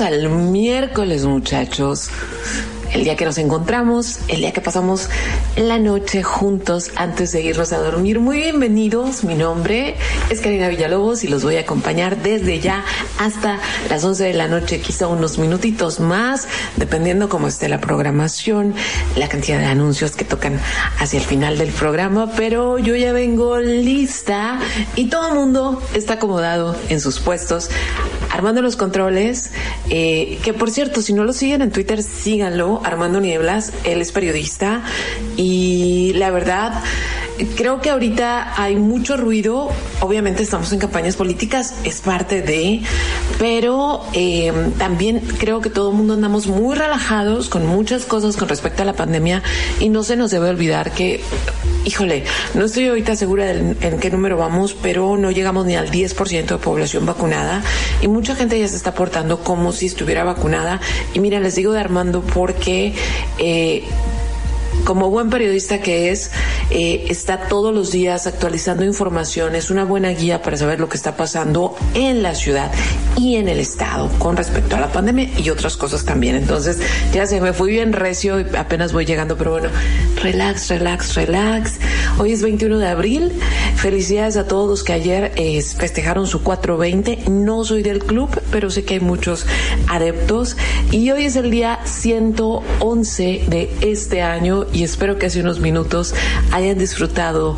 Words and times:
Al 0.00 0.28
miércoles, 0.28 1.24
muchachos 1.24 2.10
el 2.94 3.04
día 3.04 3.16
que 3.16 3.24
nos 3.24 3.38
encontramos, 3.38 4.20
el 4.28 4.38
día 4.38 4.52
que 4.52 4.60
pasamos 4.60 5.08
la 5.56 5.78
noche 5.78 6.22
juntos 6.22 6.90
antes 6.96 7.32
de 7.32 7.42
irnos 7.42 7.72
a 7.72 7.78
dormir. 7.78 8.20
Muy 8.20 8.38
bienvenidos, 8.38 9.24
mi 9.24 9.34
nombre 9.34 9.96
es 10.34 10.40
Karina 10.40 10.68
Villalobos 10.68 11.22
y 11.22 11.28
los 11.28 11.44
voy 11.44 11.56
a 11.56 11.60
acompañar 11.60 12.20
desde 12.20 12.58
ya 12.58 12.84
hasta 13.18 13.60
las 13.88 14.02
11 14.02 14.24
de 14.24 14.34
la 14.34 14.48
noche, 14.48 14.80
quizá 14.80 15.06
unos 15.06 15.38
minutitos 15.38 16.00
más, 16.00 16.48
dependiendo 16.76 17.28
cómo 17.28 17.46
esté 17.46 17.68
la 17.68 17.80
programación, 17.80 18.74
la 19.14 19.28
cantidad 19.28 19.60
de 19.60 19.66
anuncios 19.66 20.16
que 20.16 20.24
tocan 20.24 20.60
hacia 20.98 21.20
el 21.20 21.24
final 21.24 21.56
del 21.56 21.70
programa, 21.70 22.32
pero 22.36 22.78
yo 22.78 22.96
ya 22.96 23.12
vengo 23.12 23.58
lista 23.60 24.58
y 24.96 25.06
todo 25.06 25.28
el 25.28 25.34
mundo 25.34 25.80
está 25.94 26.14
acomodado 26.14 26.76
en 26.88 27.00
sus 27.00 27.20
puestos 27.20 27.70
armando 28.32 28.62
los 28.62 28.74
controles, 28.74 29.52
eh, 29.90 30.40
que 30.42 30.52
por 30.52 30.68
cierto, 30.68 31.02
si 31.02 31.12
no 31.12 31.22
lo 31.22 31.32
siguen 31.32 31.62
en 31.62 31.70
Twitter, 31.70 32.02
síganlo, 32.02 32.80
Armando 32.82 33.20
Nieblas, 33.20 33.72
él 33.84 34.00
es 34.00 34.10
periodista 34.10 34.82
y 35.36 36.12
la 36.16 36.30
verdad, 36.32 36.82
creo 37.56 37.80
que 37.80 37.90
ahorita 37.90 38.60
hay 38.60 38.76
mucho 38.76 39.16
ruido, 39.16 39.70
obviamente 40.00 40.42
estamos 40.42 40.72
en 40.72 40.78
campañas 40.78 41.16
políticas, 41.16 41.74
es 41.84 42.00
parte 42.00 42.42
de, 42.42 42.82
pero 43.38 44.04
eh, 44.12 44.52
también 44.78 45.20
creo 45.38 45.60
que 45.60 45.70
todo 45.70 45.90
el 45.90 45.96
mundo 45.96 46.14
andamos 46.14 46.46
muy 46.46 46.74
relajados 46.76 47.48
con 47.48 47.66
muchas 47.66 48.04
cosas 48.04 48.36
con 48.36 48.48
respecto 48.48 48.82
a 48.82 48.84
la 48.84 48.94
pandemia 48.94 49.42
y 49.80 49.88
no 49.88 50.02
se 50.02 50.16
nos 50.16 50.30
debe 50.30 50.48
olvidar 50.48 50.92
que 50.92 51.20
híjole, 51.84 52.24
no 52.54 52.64
estoy 52.64 52.88
ahorita 52.88 53.14
segura 53.14 53.50
en 53.50 53.98
qué 54.00 54.10
número 54.10 54.36
vamos, 54.36 54.74
pero 54.74 55.16
no 55.18 55.30
llegamos 55.30 55.66
ni 55.66 55.76
al 55.76 55.90
10% 55.90 56.46
de 56.46 56.58
población 56.58 57.04
vacunada 57.04 57.62
y 58.00 58.08
mucha 58.08 58.34
gente 58.34 58.58
ya 58.58 58.68
se 58.68 58.76
está 58.76 58.94
portando 58.94 59.40
como 59.40 59.72
si 59.72 59.86
estuviera 59.86 60.24
vacunada. 60.24 60.80
Y 61.12 61.20
mira, 61.20 61.40
les 61.40 61.54
digo 61.54 61.72
de 61.72 61.80
Armando 61.80 62.22
porque 62.22 62.94
eh, 63.38 63.84
como 64.84 65.10
buen 65.10 65.30
periodista 65.30 65.80
que 65.80 66.10
es, 66.10 66.30
eh, 66.70 67.06
está 67.08 67.48
todos 67.48 67.74
los 67.74 67.90
días 67.90 68.26
actualizando 68.26 68.84
información, 68.84 69.54
es 69.54 69.70
una 69.70 69.84
buena 69.84 70.10
guía 70.10 70.42
para 70.42 70.56
saber 70.56 70.80
lo 70.80 70.88
que 70.88 70.96
está 70.96 71.16
pasando 71.16 71.76
en 71.94 72.22
la 72.22 72.34
ciudad 72.34 72.70
y 73.16 73.36
en 73.36 73.48
el 73.48 73.60
estado 73.60 74.10
con 74.18 74.36
respecto 74.36 74.76
a 74.76 74.80
la 74.80 74.92
pandemia 74.92 75.28
y 75.38 75.50
otras 75.50 75.76
cosas 75.76 76.04
también. 76.04 76.36
Entonces, 76.36 76.78
ya 77.12 77.26
se 77.26 77.40
me 77.40 77.52
fui 77.52 77.70
bien 77.70 77.92
recio 77.92 78.40
y 78.40 78.46
apenas 78.56 78.92
voy 78.92 79.04
llegando, 79.04 79.36
pero 79.36 79.52
bueno, 79.52 79.68
relax, 80.22 80.68
relax, 80.68 81.14
relax. 81.14 81.78
Hoy 82.18 82.32
es 82.32 82.42
21 82.42 82.78
de 82.78 82.86
abril. 82.86 83.32
Felicidades 83.76 84.36
a 84.36 84.46
todos 84.46 84.68
los 84.68 84.84
que 84.84 84.92
ayer 84.92 85.32
eh, 85.36 85.60
festejaron 85.62 86.26
su 86.26 86.42
420. 86.42 87.30
No 87.30 87.64
soy 87.64 87.82
del 87.82 88.04
club, 88.04 88.28
pero 88.50 88.70
sé 88.70 88.84
que 88.84 88.94
hay 88.94 89.00
muchos 89.00 89.46
adeptos. 89.88 90.56
Y 90.90 91.10
hoy 91.10 91.26
es 91.26 91.36
el 91.36 91.50
día 91.50 91.80
111 91.84 93.44
de 93.48 93.70
este 93.80 94.22
año 94.22 94.63
y 94.72 94.84
espero 94.84 95.18
que 95.18 95.26
hace 95.26 95.40
unos 95.40 95.60
minutos 95.60 96.14
hayan 96.52 96.78
disfrutado 96.78 97.56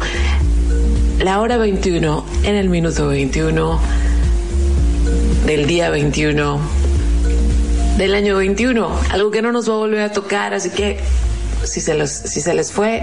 la 1.18 1.40
hora 1.40 1.56
21 1.56 2.24
en 2.44 2.54
el 2.54 2.68
minuto 2.68 3.08
21 3.08 3.80
del 5.46 5.66
día 5.66 5.90
21 5.90 6.60
del 7.96 8.14
año 8.14 8.36
21, 8.36 9.00
algo 9.10 9.30
que 9.30 9.40
no 9.40 9.52
nos 9.52 9.68
va 9.68 9.74
a 9.74 9.78
volver 9.78 10.00
a 10.00 10.12
tocar, 10.12 10.52
así 10.52 10.70
que 10.70 11.00
si 11.64 11.80
se, 11.80 11.94
los, 11.94 12.10
si 12.10 12.40
se 12.40 12.52
les 12.54 12.70
fue, 12.70 13.02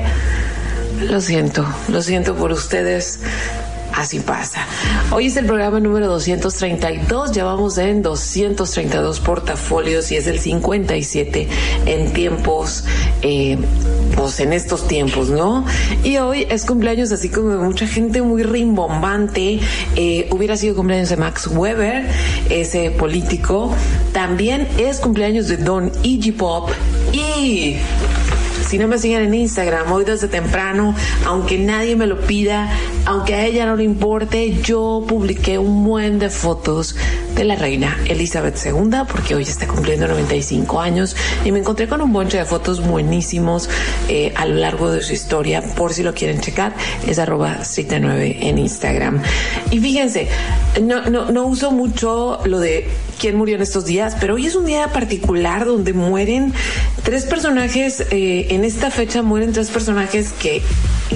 lo 1.02 1.20
siento, 1.20 1.66
lo 1.88 2.02
siento 2.02 2.36
por 2.36 2.52
ustedes, 2.52 3.20
así 3.96 4.20
pasa. 4.20 4.66
Hoy 5.12 5.28
es 5.28 5.38
el 5.38 5.46
programa 5.46 5.80
número 5.80 6.08
232, 6.08 7.32
ya 7.32 7.46
vamos 7.46 7.78
en 7.78 8.02
232 8.02 9.20
portafolios 9.20 10.12
y 10.12 10.18
es 10.18 10.28
el 10.28 10.40
57 10.40 11.48
en 11.86 12.14
tiempos, 12.14 12.86
eh, 13.22 13.58
pues 14.16 14.40
en 14.40 14.54
estos 14.54 14.88
tiempos, 14.88 15.30
¿no? 15.30 15.66
Y 16.04 16.18
hoy 16.18 16.48
es 16.50 16.66
cumpleaños 16.66 17.12
así 17.12 17.30
como 17.30 17.50
de 17.50 17.58
mucha 17.58 17.88
gente 17.88 18.22
muy 18.22 18.44
rimbombante. 18.44 19.60
Eh, 19.96 20.28
hubiera 20.32 20.58
sido 20.58 20.76
cumpleaños 20.76 21.10
de 21.10 21.18
Max 21.18 21.48
Weber, 21.48 22.06
ese 22.50 22.92
político. 22.92 23.74
También 24.12 24.68
es 24.78 25.00
cumpleaños 25.00 25.48
de 25.48 25.58
Don 25.58 25.92
Iggy 26.04 26.32
Pop 26.32 26.70
y 27.12 27.78
si 28.74 28.80
no 28.80 28.88
me 28.88 28.98
siguen 28.98 29.22
en 29.22 29.36
Instagram, 29.36 29.92
hoy 29.92 30.04
desde 30.04 30.28
temprano, 30.28 30.96
aunque 31.28 31.60
nadie 31.60 31.96
me 31.96 32.08
lo 32.08 32.20
pida, 32.22 32.76
aunque 33.06 33.36
a 33.36 33.46
ella 33.46 33.68
no 33.68 33.76
le 33.76 33.84
importe, 33.84 34.62
yo 34.64 35.06
publiqué 35.08 35.60
un 35.60 35.84
buen 35.84 36.18
de 36.18 36.32
fotos 36.32 36.96
de 37.36 37.44
la 37.44 37.56
reina 37.56 37.96
Elizabeth 38.08 38.58
II, 38.66 39.04
porque 39.08 39.36
hoy 39.36 39.44
está 39.44 39.68
cumpliendo 39.68 40.08
95 40.08 40.82
años, 40.82 41.16
y 41.46 41.52
me 41.52 41.60
encontré 41.60 41.88
con 41.88 42.02
un 42.02 42.12
bonche 42.12 42.40
de 42.40 42.46
fotos 42.46 42.84
buenísimos 42.84 43.70
eh, 44.10 44.34
a 44.36 44.48
lo 44.48 44.56
largo 44.56 44.92
de 44.92 45.04
su 45.04 45.14
historia, 45.14 45.62
por 45.76 45.94
si 45.94 46.02
lo 46.02 46.16
quieren 46.16 46.42
checar, 46.42 46.74
es 47.08 47.20
arroba 47.20 47.60
9 47.78 48.38
en 48.42 48.58
Instagram. 48.58 49.22
Y 49.70 49.80
fíjense, 49.82 50.30
no, 50.82 51.12
no, 51.12 51.46
uso 51.46 51.72
mucho 51.72 52.40
lo 52.46 52.60
de 52.60 52.88
quién 53.20 53.36
murió 53.36 53.56
en 53.56 53.62
estos 53.62 53.86
días, 53.86 54.18
pero 54.20 54.34
hoy 54.34 54.48
es 54.48 54.56
un 54.56 54.66
día 54.66 54.88
particular 54.88 55.66
donde 55.66 55.94
mueren 55.94 56.54
tres 57.04 57.26
personajes, 57.26 58.02
eh, 58.10 58.48
en 58.50 58.63
esta 58.64 58.92
fecha 58.92 59.22
mueren 59.22 59.52
tres 59.54 59.70
personajes 59.70 60.34
que 60.34 60.62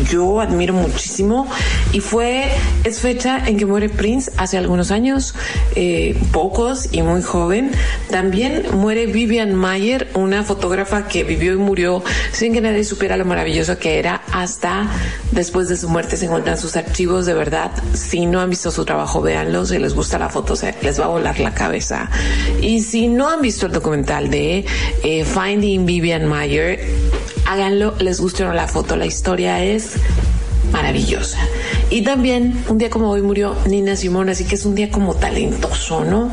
yo 0.10 0.42
admiro 0.42 0.74
muchísimo 0.74 1.48
y 1.92 2.00
fue, 2.00 2.46
es 2.84 3.00
fecha 3.00 3.42
en 3.46 3.58
que 3.58 3.66
muere 3.66 3.90
Prince 3.90 4.32
hace 4.38 4.58
algunos 4.58 4.92
años, 4.92 5.34
eh, 5.76 6.20
pocos 6.32 6.90
y 6.92 7.02
muy 7.02 7.22
joven. 7.22 7.72
También 8.10 8.66
muere 8.74 9.06
Vivian 9.08 9.56
Mayer, 9.56 10.10
una 10.14 10.44
fotógrafa 10.44 11.08
que 11.08 11.24
vivió 11.24 11.54
y 11.54 11.58
murió 11.58 12.04
sin 12.32 12.54
que 12.54 12.62
nadie 12.62 12.84
supiera 12.84 13.18
lo 13.18 13.26
maravilloso 13.26 13.78
que 13.78 14.00
era 14.00 14.22
hasta 14.32 14.90
después 15.32 15.70
de 15.70 15.78
su 15.78 15.90
muerte 15.90 16.18
se 16.18 16.26
encuentran 16.26 16.58
sus 16.58 16.76
archivos 16.76 17.26
de 17.26 17.34
verdad. 17.34 17.72
Si 17.94 18.26
no 18.26 18.40
han 18.40 18.50
visto 18.50 18.72
su 18.72 18.86
trabajo, 18.86 19.22
véanlo, 19.22 19.66
si 19.66 19.78
les 19.80 19.94
gusta 19.94 20.20
la 20.20 20.30
foto, 20.30 20.56
se 20.56 20.76
les 20.82 21.00
va 21.00 21.06
a 21.06 21.10
volar 21.10 21.40
la 21.40 21.54
cabeza. 21.54 22.10
Y 22.62 22.82
si 22.82 23.08
no 23.08 23.30
han 23.30 23.42
visto 23.42 23.66
el 23.66 23.72
documental 23.72 24.30
de 24.30 24.66
eh, 25.04 25.26
Finding 25.26 25.86
Vivian 25.86 26.26
Mayer, 26.28 26.80
háganlo, 27.48 27.96
les 28.00 28.20
guste 28.20 28.44
o 28.44 28.48
no 28.48 28.54
la 28.54 28.68
foto, 28.68 28.96
la 28.96 29.06
historia 29.06 29.64
es 29.64 29.96
maravillosa. 30.72 31.40
Y 31.90 32.02
también 32.02 32.62
un 32.68 32.78
día 32.78 32.90
como 32.90 33.10
hoy 33.10 33.22
murió 33.22 33.56
Nina 33.68 33.96
Simón, 33.96 34.30
así 34.30 34.44
que 34.44 34.56
es 34.56 34.66
un 34.66 34.76
día 34.76 34.92
como 34.92 35.16
talentoso, 35.16 36.04
¿no? 36.04 36.30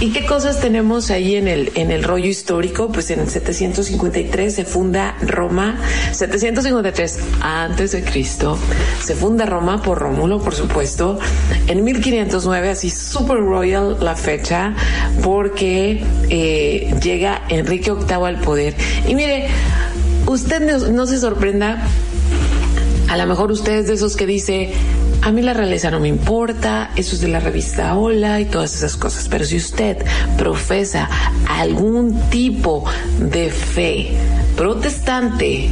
¿Y 0.00 0.12
qué 0.12 0.26
cosas 0.26 0.60
tenemos 0.60 1.10
ahí 1.10 1.36
en 1.36 1.48
el, 1.48 1.72
en 1.74 1.90
el 1.90 2.04
rollo 2.04 2.26
histórico? 2.26 2.92
Pues 2.92 3.10
en 3.10 3.20
el 3.20 3.28
753 3.30 4.54
se 4.54 4.64
funda 4.64 5.16
Roma, 5.22 5.78
753 6.12 7.18
antes 7.40 7.92
de 7.92 8.04
Cristo, 8.04 8.58
se 9.02 9.14
funda 9.14 9.46
Roma 9.46 9.82
por 9.82 9.98
Rómulo, 9.98 10.42
por 10.42 10.54
supuesto. 10.54 11.18
En 11.66 11.82
1509, 11.82 12.70
así 12.70 12.90
super 12.90 13.38
royal 13.38 13.96
la 14.00 14.16
fecha, 14.16 14.74
porque 15.22 16.04
eh, 16.28 16.94
llega 17.02 17.42
Enrique 17.48 17.92
VIII 17.92 18.26
al 18.26 18.40
poder. 18.40 18.74
Y 19.08 19.14
mire, 19.14 19.48
usted 20.26 20.90
no, 20.90 21.06
se 21.06 21.18
sorprenda, 21.18 21.82
a 23.08 23.16
lo 23.16 23.26
mejor 23.26 23.50
usted 23.50 23.72
es 23.72 23.86
de 23.88 23.94
esos 23.94 24.16
que 24.16 24.26
dice, 24.26 24.72
a 25.22 25.32
mí 25.32 25.42
la 25.42 25.52
realeza 25.52 25.90
no 25.90 26.00
me 26.00 26.08
importa, 26.08 26.90
eso 26.96 27.14
es 27.14 27.20
de 27.20 27.28
la 27.28 27.40
revista 27.40 27.96
Hola 27.96 28.40
y 28.40 28.46
todas 28.46 28.74
esas 28.74 28.96
cosas, 28.96 29.28
pero 29.28 29.44
si 29.44 29.56
usted 29.56 29.98
profesa 30.38 31.08
algún 31.48 32.18
tipo 32.30 32.84
de 33.18 33.50
fe 33.50 34.12
protestante, 34.56 35.68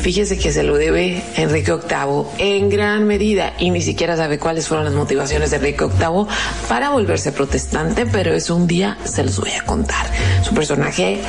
fíjese 0.00 0.38
que 0.38 0.52
se 0.52 0.62
lo 0.62 0.76
debe 0.76 1.22
Enrique 1.36 1.72
VIII 1.72 2.24
en 2.38 2.70
gran 2.70 3.06
medida 3.06 3.54
y 3.58 3.70
ni 3.70 3.82
siquiera 3.82 4.16
sabe 4.16 4.38
cuáles 4.38 4.66
fueron 4.66 4.84
las 4.84 4.94
motivaciones 4.94 5.50
de 5.50 5.56
Enrique 5.56 5.84
VIII 5.84 6.26
para 6.68 6.90
volverse 6.90 7.32
protestante, 7.32 8.06
pero 8.06 8.34
es 8.34 8.50
un 8.50 8.66
día 8.66 8.98
se 9.04 9.22
los 9.22 9.38
voy 9.38 9.50
a 9.50 9.64
contar. 9.64 10.06
Su 10.42 10.54
personaje 10.54 11.20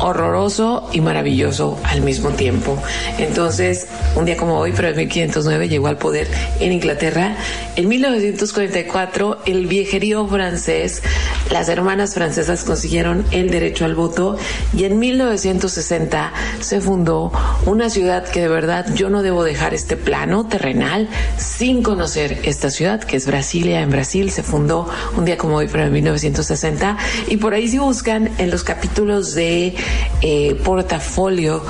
horroroso 0.00 0.88
y 0.92 1.00
maravilloso 1.00 1.78
al 1.84 2.02
mismo 2.02 2.30
tiempo. 2.30 2.78
Entonces, 3.18 3.88
un 4.16 4.24
día 4.24 4.36
como 4.36 4.58
hoy, 4.58 4.72
pero 4.74 4.88
en 4.88 4.96
1509, 4.96 5.68
llegó 5.68 5.88
al 5.88 5.98
poder 5.98 6.28
en 6.58 6.72
Inglaterra. 6.72 7.36
En 7.76 7.88
1944, 7.88 9.42
el 9.46 9.66
viejerío 9.66 10.26
francés, 10.26 11.02
las 11.50 11.68
hermanas 11.68 12.14
francesas 12.14 12.64
consiguieron 12.64 13.24
el 13.30 13.50
derecho 13.50 13.84
al 13.84 13.94
voto 13.94 14.36
y 14.76 14.84
en 14.84 14.98
1960 14.98 16.32
se 16.60 16.80
fundó 16.80 17.32
una 17.66 17.90
ciudad 17.90 18.28
que 18.28 18.40
de 18.40 18.48
verdad 18.48 18.86
yo 18.94 19.10
no 19.10 19.22
debo 19.22 19.44
dejar 19.44 19.74
este 19.74 19.96
plano 19.96 20.46
terrenal 20.46 21.08
sin 21.36 21.82
conocer 21.82 22.38
esta 22.44 22.70
ciudad, 22.70 23.02
que 23.02 23.16
es 23.16 23.26
Brasilia. 23.26 23.80
En 23.80 23.90
Brasil 23.90 24.30
se 24.30 24.42
fundó 24.42 24.88
un 25.16 25.24
día 25.24 25.36
como 25.36 25.56
hoy, 25.56 25.68
pero 25.70 25.84
en 25.84 25.92
1960. 25.92 26.96
Y 27.28 27.36
por 27.36 27.54
ahí 27.54 27.68
si 27.68 27.78
buscan 27.78 28.30
en 28.38 28.50
los 28.50 28.64
capítulos 28.64 29.34
de 29.34 29.74
eh, 30.20 30.54
portafolio 30.62 31.62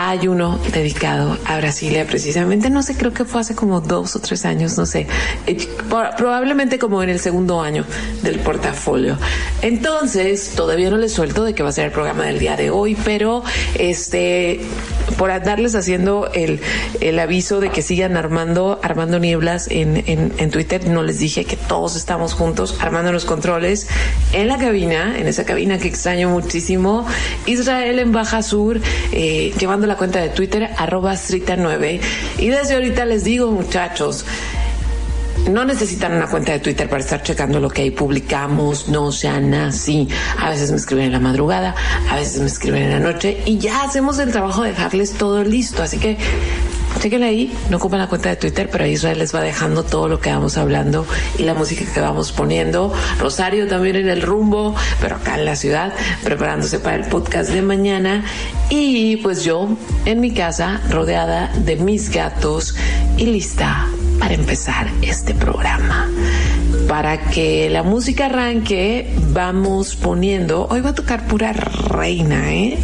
hay 0.00 0.28
uno 0.28 0.60
dedicado 0.72 1.36
a 1.44 1.56
Brasilia 1.56 2.06
precisamente, 2.06 2.70
no 2.70 2.84
sé, 2.84 2.96
creo 2.96 3.12
que 3.12 3.24
fue 3.24 3.40
hace 3.40 3.56
como 3.56 3.80
dos 3.80 4.14
o 4.14 4.20
tres 4.20 4.44
años, 4.44 4.78
no 4.78 4.86
sé, 4.86 5.08
eh, 5.48 5.58
probablemente 6.16 6.78
como 6.78 7.02
en 7.02 7.08
el 7.08 7.18
segundo 7.18 7.60
año 7.60 7.84
del 8.22 8.38
portafolio. 8.38 9.18
Entonces, 9.60 10.52
todavía 10.54 10.88
no 10.90 10.98
les 10.98 11.12
suelto 11.12 11.42
de 11.42 11.52
que 11.52 11.64
va 11.64 11.70
a 11.70 11.72
ser 11.72 11.86
el 11.86 11.90
programa 11.90 12.22
del 12.26 12.38
día 12.38 12.56
de 12.56 12.70
hoy, 12.70 12.96
pero 13.04 13.42
este, 13.74 14.60
por 15.16 15.32
andarles 15.32 15.74
haciendo 15.74 16.30
el, 16.32 16.60
el 17.00 17.18
aviso 17.18 17.58
de 17.58 17.70
que 17.70 17.82
sigan 17.82 18.16
armando, 18.16 18.78
armando 18.84 19.18
nieblas 19.18 19.66
en, 19.68 20.04
en, 20.06 20.32
en 20.38 20.50
Twitter, 20.52 20.86
no 20.86 21.02
les 21.02 21.18
dije 21.18 21.44
que 21.44 21.56
todos 21.56 21.96
estamos 21.96 22.34
juntos 22.34 22.76
armando 22.80 23.10
los 23.10 23.24
controles 23.24 23.88
en 24.32 24.46
la 24.46 24.58
cabina, 24.58 25.18
en 25.18 25.26
esa 25.26 25.44
cabina 25.44 25.76
que 25.78 25.88
extraño 25.88 26.28
muchísimo, 26.28 27.04
Israel 27.46 27.98
en 27.98 28.12
Baja 28.12 28.44
Sur, 28.44 28.80
eh, 29.10 29.52
llevando 29.58 29.87
la 29.88 29.96
cuenta 29.96 30.20
de 30.20 30.28
Twitter, 30.28 30.70
arroba 30.76 31.14
Strita9. 31.14 32.00
Y 32.38 32.48
desde 32.48 32.74
ahorita 32.74 33.04
les 33.04 33.24
digo, 33.24 33.50
muchachos, 33.50 34.24
no 35.50 35.64
necesitan 35.64 36.12
una 36.12 36.26
cuenta 36.26 36.52
de 36.52 36.58
Twitter 36.60 36.88
para 36.88 37.00
estar 37.00 37.22
checando 37.22 37.58
lo 37.60 37.70
que 37.70 37.82
ahí 37.82 37.90
publicamos, 37.90 38.88
no 38.88 39.10
sean 39.12 39.54
así. 39.54 40.08
A 40.38 40.50
veces 40.50 40.70
me 40.70 40.76
escriben 40.76 41.06
en 41.06 41.12
la 41.12 41.20
madrugada, 41.20 41.74
a 42.10 42.16
veces 42.16 42.40
me 42.40 42.46
escriben 42.46 42.82
en 42.82 42.90
la 42.90 43.00
noche 43.00 43.42
y 43.46 43.58
ya 43.58 43.82
hacemos 43.82 44.18
el 44.18 44.30
trabajo 44.30 44.62
de 44.62 44.70
dejarles 44.70 45.14
todo 45.14 45.42
listo. 45.44 45.82
Así 45.82 45.98
que 45.98 46.18
Chequen 47.00 47.22
ahí, 47.22 47.52
no 47.70 47.76
ocupan 47.76 48.00
la 48.00 48.08
cuenta 48.08 48.28
de 48.28 48.36
Twitter, 48.36 48.68
pero 48.70 48.84
Israel 48.84 49.20
les 49.20 49.32
va 49.32 49.40
dejando 49.40 49.84
todo 49.84 50.08
lo 50.08 50.18
que 50.18 50.30
vamos 50.30 50.56
hablando 50.58 51.06
y 51.38 51.44
la 51.44 51.54
música 51.54 51.84
que 51.92 52.00
vamos 52.00 52.32
poniendo. 52.32 52.92
Rosario 53.20 53.68
también 53.68 53.96
en 53.96 54.08
el 54.08 54.22
rumbo, 54.22 54.74
pero 55.00 55.16
acá 55.16 55.36
en 55.36 55.44
la 55.44 55.54
ciudad, 55.54 55.92
preparándose 56.24 56.80
para 56.80 56.96
el 56.96 57.04
podcast 57.04 57.50
de 57.50 57.62
mañana. 57.62 58.24
Y 58.68 59.16
pues 59.18 59.44
yo 59.44 59.68
en 60.06 60.20
mi 60.20 60.32
casa, 60.32 60.80
rodeada 60.90 61.52
de 61.54 61.76
mis 61.76 62.10
gatos 62.10 62.74
y 63.16 63.26
lista 63.26 63.86
para 64.18 64.34
empezar 64.34 64.88
este 65.00 65.34
programa. 65.34 66.10
Para 66.88 67.30
que 67.30 67.70
la 67.70 67.84
música 67.84 68.26
arranque, 68.26 69.14
vamos 69.30 69.94
poniendo. 69.94 70.66
Hoy 70.68 70.80
va 70.80 70.90
a 70.90 70.94
tocar 70.94 71.26
pura 71.28 71.52
reina, 71.52 72.52
¿eh? 72.52 72.78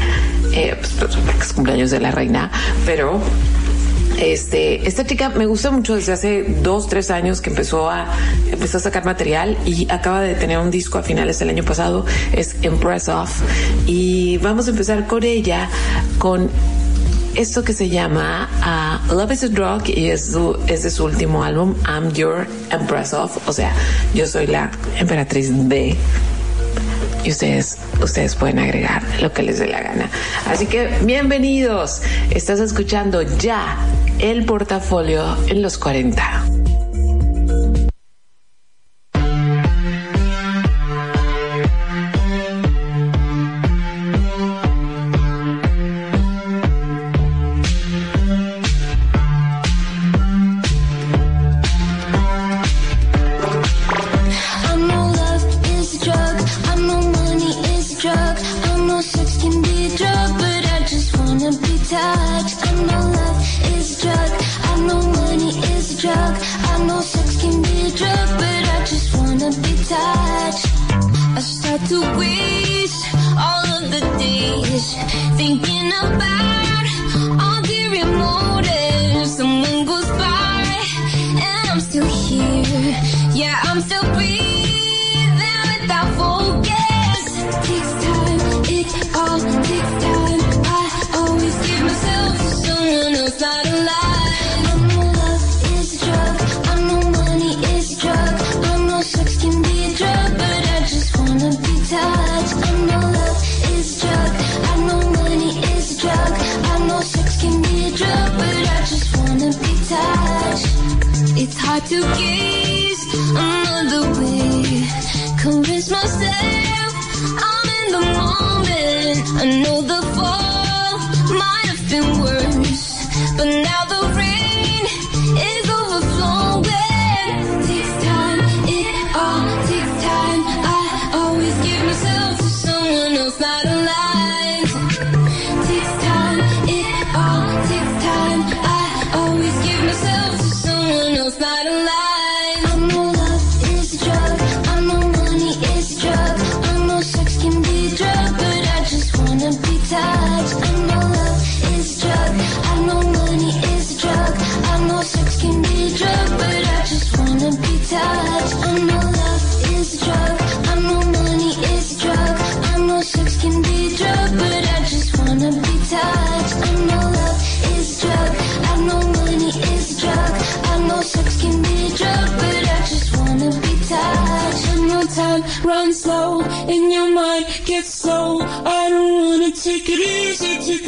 eh 0.53 0.77
pues, 0.79 1.17
pues, 1.37 1.53
cumpleaños 1.53 1.91
de 1.91 2.01
la 2.01 2.11
reina, 2.11 2.51
pero 2.87 3.21
este, 4.19 4.87
esta 4.87 5.05
chica 5.05 5.31
me 5.31 5.47
gusta 5.47 5.71
mucho 5.71 5.95
desde 5.95 6.13
hace 6.13 6.43
dos, 6.63 6.89
tres 6.89 7.11
años 7.11 7.41
que 7.41 7.51
empezó 7.51 7.91
a, 7.91 8.07
empezó 8.51 8.79
a 8.79 8.81
sacar 8.81 9.05
material 9.05 9.57
y 9.65 9.91
acaba 9.91 10.21
de 10.21 10.35
tener 10.35 10.59
un 10.59 10.71
disco 10.71 10.99
a 10.99 11.03
finales 11.03 11.39
del 11.39 11.51
año 11.51 11.65
pasado, 11.65 12.05
es 12.33 12.57
Impress 12.63 13.09
Off. 13.09 13.43
Y 13.87 14.39
vamos 14.39 14.67
a 14.69 14.71
empezar 14.71 15.07
con 15.07 15.25
ella, 15.25 15.69
con 16.19 16.51
esto 17.35 17.65
que 17.65 17.73
se 17.73 17.89
llama 17.89 18.49
uh, 19.11 19.15
Love 19.15 19.33
is 19.33 19.45
a 19.45 19.49
Drug 19.49 19.83
y 19.89 20.11
es, 20.11 20.37
es 20.69 20.83
de 20.85 20.91
su 20.91 21.05
último 21.05 21.43
álbum, 21.43 21.75
I'm 21.87 22.13
Your 22.13 22.47
Empress 22.71 23.13
Of, 23.13 23.49
o 23.49 23.53
sea, 23.53 23.73
yo 24.15 24.27
soy 24.27 24.47
la 24.47 24.71
emperatriz 24.99 25.51
de 25.69 25.97
y 27.25 27.31
ustedes, 27.31 27.79
ustedes 28.03 28.35
pueden 28.35 28.59
agregar 28.59 29.03
lo 29.21 29.33
que 29.33 29.43
les 29.43 29.59
dé 29.59 29.67
la 29.67 29.81
gana. 29.81 30.11
Así 30.47 30.67
que 30.67 30.91
bienvenidos. 31.03 32.03
Estás 32.31 32.61
escuchando 32.61 33.23
ya 33.23 33.79
el 34.19 34.45
portafolio 34.45 35.37
en 35.49 35.63
los 35.63 35.79
40. 35.79 36.64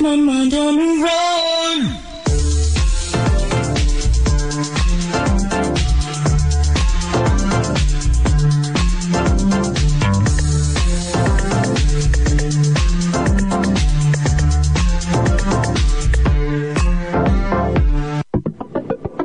my 0.06 0.14
mind 0.14 0.54
on 0.54 0.76
the 0.76 0.86
run. 1.02 1.80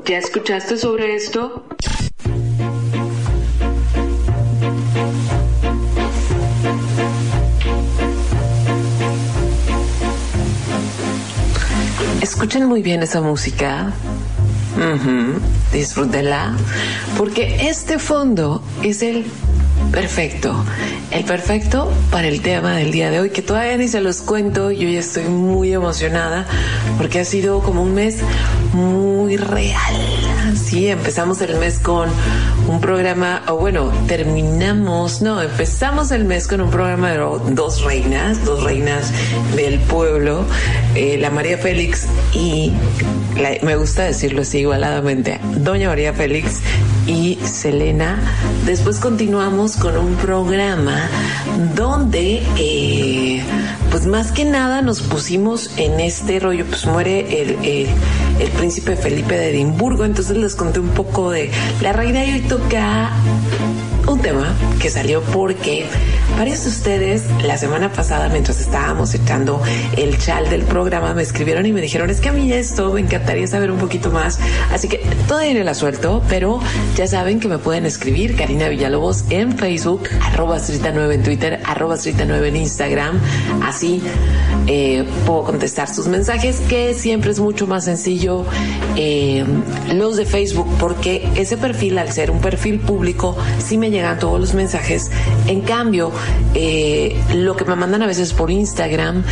¿Ya 0.06 0.18
escuchaste 0.18 0.78
sobre 0.78 1.16
esto? 1.16 1.71
Escuchen 12.42 12.66
muy 12.66 12.82
bien 12.82 13.04
esa 13.04 13.22
música. 13.22 13.94
Disfrútenla. 15.72 16.58
Porque 17.16 17.70
este 17.70 18.00
fondo 18.00 18.64
es 18.82 19.04
el 19.04 19.28
perfecto. 19.92 20.66
El 21.12 21.24
perfecto 21.24 21.94
para 22.10 22.28
el 22.28 22.42
tema 22.42 22.78
del 22.78 22.92
día 22.92 23.12
de 23.12 23.20
hoy, 23.20 23.30
que 23.30 23.44
todavía 23.44 23.78
ni 23.78 23.88
se 23.88 24.02
los 24.02 24.24
cuento. 24.24 24.72
Yo 24.72 24.90
ya 24.90 25.02
estoy 25.02 25.26
muy 25.26 25.72
emocionada 25.72 26.48
porque 26.98 27.20
ha 27.20 27.26
sido 27.26 27.60
como 27.62 27.84
un 27.84 27.94
mes 27.94 28.18
muy 28.74 29.38
real. 29.38 30.11
Sí, 30.72 30.88
empezamos 30.88 31.42
el 31.42 31.58
mes 31.58 31.80
con 31.80 32.08
un 32.66 32.80
programa, 32.80 33.42
o 33.50 33.58
bueno, 33.58 33.92
terminamos, 34.08 35.22
no, 35.22 35.42
empezamos 35.42 36.12
el 36.12 36.24
mes 36.24 36.48
con 36.48 36.62
un 36.62 36.70
programa 36.70 37.12
de 37.12 37.18
dos 37.18 37.84
reinas, 37.84 38.46
dos 38.46 38.64
reinas 38.64 39.12
del 39.58 39.80
pueblo, 39.80 40.46
eh, 40.96 41.18
la 41.18 41.30
María 41.30 41.58
Félix 41.58 42.08
y 42.34 42.72
me 43.64 43.76
gusta 43.76 44.04
decirlo 44.04 44.44
así 44.44 44.60
igualadamente, 44.60 45.42
Doña 45.58 45.90
María 45.90 46.14
Félix 46.14 46.62
y 47.06 47.38
Selena. 47.44 48.18
Después 48.66 49.00
continuamos 49.00 49.76
con 49.76 49.98
un 49.98 50.16
programa 50.16 51.10
donde, 51.76 52.44
eh, 52.58 53.44
pues 53.90 54.06
más 54.06 54.32
que 54.32 54.46
nada 54.46 54.82
nos 54.82 55.02
pusimos 55.02 55.72
en 55.76 56.00
este 56.00 56.40
rollo, 56.40 56.66
pues 56.66 56.86
muere 56.86 57.42
el, 57.42 57.58
el, 57.66 57.88
el 58.42 58.50
príncipe 58.50 58.96
Felipe 58.96 59.38
de 59.38 59.52
Edimburgo, 59.52 60.04
entonces 60.04 60.36
les 60.36 60.56
conté 60.56 60.80
un 60.80 60.90
poco 60.90 61.30
de 61.30 61.52
la 61.82 61.94
reina 61.94 62.26
y 62.26 62.34
hoy 62.34 62.40
toca 62.42 63.12
un 64.08 64.20
tema 64.20 64.56
que 64.80 64.90
salió 64.90 65.22
porque 65.22 65.86
varios 66.38 66.64
de 66.64 66.70
ustedes 66.70 67.24
la 67.44 67.58
semana 67.58 67.92
pasada 67.92 68.30
mientras 68.30 68.60
estábamos 68.60 69.14
echando 69.14 69.62
el 69.98 70.18
chal 70.18 70.50
del 70.50 70.64
programa 70.64 71.14
me 71.14 71.22
escribieron 71.22 71.66
y 71.66 71.74
me 71.74 71.82
dijeron 71.82 72.10
es 72.10 72.20
que 72.20 72.30
a 72.30 72.32
mí 72.32 72.52
esto 72.52 72.94
me 72.94 73.02
encantaría 73.02 73.48
saber 73.48 73.72
un 73.72 73.78
poquito 73.78 74.12
más 74.12 74.40
así 74.72 74.88
que 74.88 75.00
todavía 75.28 75.64
la 75.64 75.74
suelto 75.74 76.24
pero 76.30 76.60
ya 76.96 77.08
saben 77.08 77.40
que 77.40 77.48
me 77.48 77.58
pueden 77.58 77.86
escribir 77.86 78.36
Karina 78.36 78.70
Villalobos 78.70 79.26
en 79.30 79.58
Facebook 79.58 80.04
arroba 80.22 80.58
9 80.60 81.16
en 81.16 81.24
Twitter 81.24 81.60
arroba 81.66 81.96
9 82.04 82.48
en 82.48 82.56
Instagram 82.56 83.20
así 83.64 84.02
eh, 84.68 85.06
puedo 85.26 85.44
contestar 85.44 85.94
sus 85.94 86.08
mensajes 86.08 86.62
que 86.70 86.94
siempre 86.94 87.32
es 87.32 87.40
mucho 87.40 87.68
más 87.68 87.86
sencillo 87.86 88.46
eh, 88.96 89.46
los 89.94 90.18
de 90.18 90.26
Facebook 90.26 90.68
porque 90.80 91.30
ese 91.36 91.58
perfil 91.58 91.98
al 91.98 92.12
ser 92.12 92.32
un 92.32 92.40
perfil 92.40 92.80
público 92.80 93.38
sí 93.60 93.78
me 93.78 93.90
llegan 93.90 94.20
todos 94.20 94.40
los 94.40 94.54
mensajes. 94.54 95.12
En 95.48 95.62
cambio, 95.62 96.12
eh, 96.54 97.16
lo 97.36 97.56
que 97.56 97.66
me 97.66 97.76
mandan 97.76 98.02
a 98.04 98.08
veces 98.08 98.34
por 98.34 98.52
Instagram, 98.52 99.24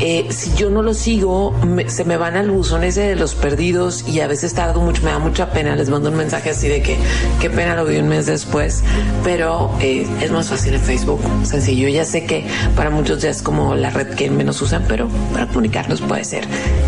eh, 0.00 0.26
si 0.30 0.54
yo 0.54 0.70
no 0.70 0.82
lo 0.82 0.92
sigo, 0.94 1.54
se 1.86 2.04
me 2.04 2.16
van 2.16 2.36
al 2.36 2.50
buzón 2.50 2.84
ese 2.84 3.02
de 3.02 3.16
los 3.16 3.34
perdidos 3.34 4.06
y 4.06 4.20
a 4.20 4.26
veces 4.26 4.52
tardo 4.54 4.80
mucho, 4.80 5.02
me 5.02 5.10
da 5.10 5.18
mucha 5.18 5.50
pena. 5.50 5.74
Les 5.74 5.88
mando 5.88 6.10
un 6.10 6.16
mensaje 6.16 6.50
así 6.50 6.68
de 6.68 6.82
que 6.82 6.96
qué 7.40 7.48
pena 7.48 7.74
lo 7.76 7.84
vi 7.84 7.96
un 7.96 8.08
mes 8.08 8.26
después, 8.26 8.82
pero 9.24 9.70
eh, 9.80 10.06
es 10.20 10.30
más 10.30 10.48
fácil 10.48 10.74
en 10.74 10.80
Facebook, 10.80 11.20
sencillo. 11.44 11.88
Ya 11.88 12.04
sé 12.04 12.24
que 12.24 12.46
para 12.74 12.90
muchos 12.90 13.22
ya 13.22 13.30
es 13.30 13.42
como 13.42 13.74
la 13.74 13.90
red 13.90 14.14
que 14.14 14.30
menos 14.30 14.60
usan, 14.60 14.84
pero 14.86 15.08
para 15.32 15.46
comunicarnos 15.46 16.00
puede 16.02 16.24
ser 16.24 16.44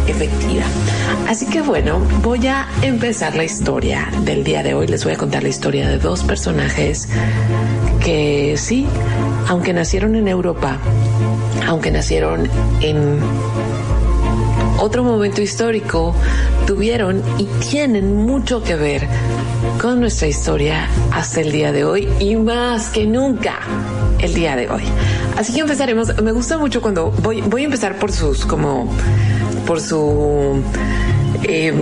efectiva. 0.07 0.65
Así 1.29 1.47
que 1.47 1.63
bueno, 1.63 2.01
voy 2.23 2.47
a 2.47 2.69
empezar 2.83 3.35
la 3.35 3.45
historia 3.45 4.09
del 4.25 4.45
día 4.45 4.63
de 4.63 4.75
hoy. 4.75 4.87
Les 4.87 5.05
voy 5.05 5.15
a 5.15 5.17
contar 5.17 5.43
la 5.43 5.49
historia 5.49 5.89
de 5.89 5.99
dos 5.99 6.25
personajes 6.25 7.09
que 8.05 8.55
sí, 8.57 8.87
aunque 9.49 9.73
nacieron 9.73 10.15
en 10.15 10.29
Europa, 10.29 10.79
aunque 11.69 11.91
nacieron 11.91 12.49
en 12.81 13.21
otro 14.79 15.05
momento 15.05 15.43
histórico, 15.43 16.15
tuvieron 16.67 17.23
y 17.37 17.45
tienen 17.69 18.17
mucho 18.17 18.63
que 18.63 18.75
ver 18.75 19.07
con 19.81 20.01
nuestra 20.01 20.29
historia 20.29 20.89
hasta 21.13 21.41
el 21.41 21.53
día 21.53 21.73
de 21.73 21.85
hoy 21.85 22.09
y 22.21 22.37
más 22.37 22.89
que 22.89 23.07
nunca 23.07 23.59
el 24.21 24.35
día 24.35 24.57
de 24.57 24.71
hoy. 24.71 24.83
Así 25.37 25.53
que 25.53 25.61
empezaremos. 25.61 26.21
Me 26.23 26.33
gusta 26.33 26.59
mucho 26.59 26.81
cuando 26.81 27.11
voy, 27.23 27.43
voy 27.43 27.63
a 27.63 27.65
empezar 27.67 27.99
por 27.99 28.13
sus 28.13 28.47
como 28.47 28.91
por 29.67 29.81
su 29.81 30.63
eh, 31.43 31.75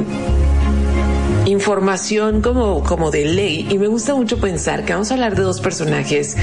información 1.46 2.42
como, 2.42 2.82
como 2.82 3.10
de 3.10 3.24
ley 3.24 3.68
y 3.70 3.78
me 3.78 3.86
gusta 3.86 4.14
mucho 4.14 4.40
pensar 4.40 4.84
que 4.84 4.92
vamos 4.92 5.10
a 5.10 5.14
hablar 5.14 5.36
de 5.36 5.42
dos 5.42 5.60
personajes 5.60 6.36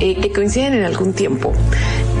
eh, 0.00 0.18
que 0.18 0.32
coinciden 0.32 0.74
en 0.74 0.84
algún 0.84 1.12
tiempo 1.12 1.52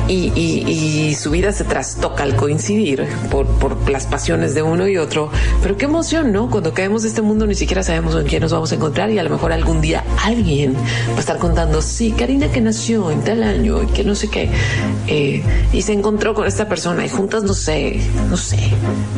y, 0.08 1.14
su 1.16 1.30
vida 1.30 1.52
se 1.52 1.64
trastoca 1.64 2.22
al 2.22 2.36
coincidir 2.36 3.06
por, 3.30 3.46
por, 3.46 3.90
las 3.90 4.06
pasiones 4.06 4.54
de 4.54 4.62
uno 4.62 4.86
y 4.86 4.98
otro. 4.98 5.30
Pero 5.62 5.76
qué 5.76 5.86
emoción, 5.86 6.32
¿no? 6.32 6.50
Cuando 6.50 6.74
caemos 6.74 7.02
de 7.02 7.08
este 7.08 7.22
mundo 7.22 7.46
ni 7.46 7.54
siquiera 7.54 7.82
sabemos 7.82 8.14
en 8.14 8.26
qué 8.26 8.38
nos 8.38 8.52
vamos 8.52 8.70
a 8.72 8.74
encontrar 8.74 9.10
y 9.10 9.18
a 9.18 9.22
lo 9.22 9.30
mejor 9.30 9.52
algún 9.52 9.80
día 9.80 10.04
alguien 10.22 10.74
va 10.74 11.16
a 11.16 11.20
estar 11.20 11.38
contando, 11.38 11.80
sí, 11.82 12.12
Karina 12.12 12.50
que 12.50 12.60
nació 12.60 13.10
en 13.10 13.22
tal 13.22 13.42
año 13.42 13.82
y 13.82 13.86
que 13.86 14.04
no 14.04 14.14
sé 14.14 14.28
qué, 14.28 14.50
eh, 15.06 15.42
y 15.72 15.82
se 15.82 15.92
encontró 15.92 16.34
con 16.34 16.46
esta 16.46 16.68
persona 16.68 17.04
y 17.04 17.08
juntas, 17.08 17.42
no 17.42 17.54
sé, 17.54 18.00
no 18.28 18.36
sé, 18.36 18.58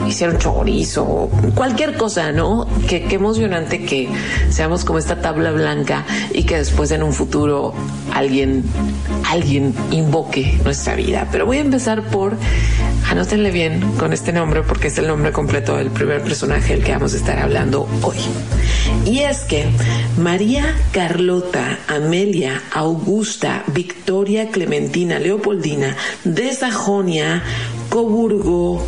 hicieron 0.06 0.38
chorizo, 0.38 1.30
cualquier 1.54 1.96
cosa, 1.96 2.32
¿no? 2.32 2.66
Que, 2.88 3.04
qué 3.04 3.16
emocionante 3.16 3.84
que 3.84 4.08
seamos 4.50 4.84
como 4.84 4.98
esta 4.98 5.20
tabla 5.20 5.50
blanca 5.50 6.04
y 6.32 6.44
que 6.44 6.56
después 6.56 6.90
en 6.90 7.02
un 7.02 7.12
futuro 7.12 7.74
alguien, 8.14 8.64
alguien 9.24 9.74
invoque 9.90 10.58
nuestra 10.68 10.96
vida. 10.96 11.26
Pero 11.32 11.46
voy 11.46 11.56
a 11.56 11.60
empezar 11.60 12.02
por, 12.10 12.36
anótenle 13.08 13.50
bien 13.50 13.80
con 13.98 14.12
este 14.12 14.34
nombre 14.34 14.62
porque 14.62 14.88
es 14.88 14.98
el 14.98 15.06
nombre 15.06 15.32
completo 15.32 15.78
del 15.78 15.90
primer 15.90 16.20
personaje 16.22 16.74
del 16.74 16.84
que 16.84 16.92
vamos 16.92 17.14
a 17.14 17.16
estar 17.16 17.38
hablando 17.38 17.88
hoy. 18.02 18.18
Y 19.06 19.20
es 19.20 19.44
que 19.44 19.64
María 20.18 20.76
Carlota 20.92 21.78
Amelia 21.88 22.60
Augusta 22.74 23.64
Victoria 23.68 24.50
Clementina 24.50 25.18
Leopoldina 25.18 25.96
de 26.24 26.52
Sajonia, 26.52 27.42
Coburgo, 27.88 28.86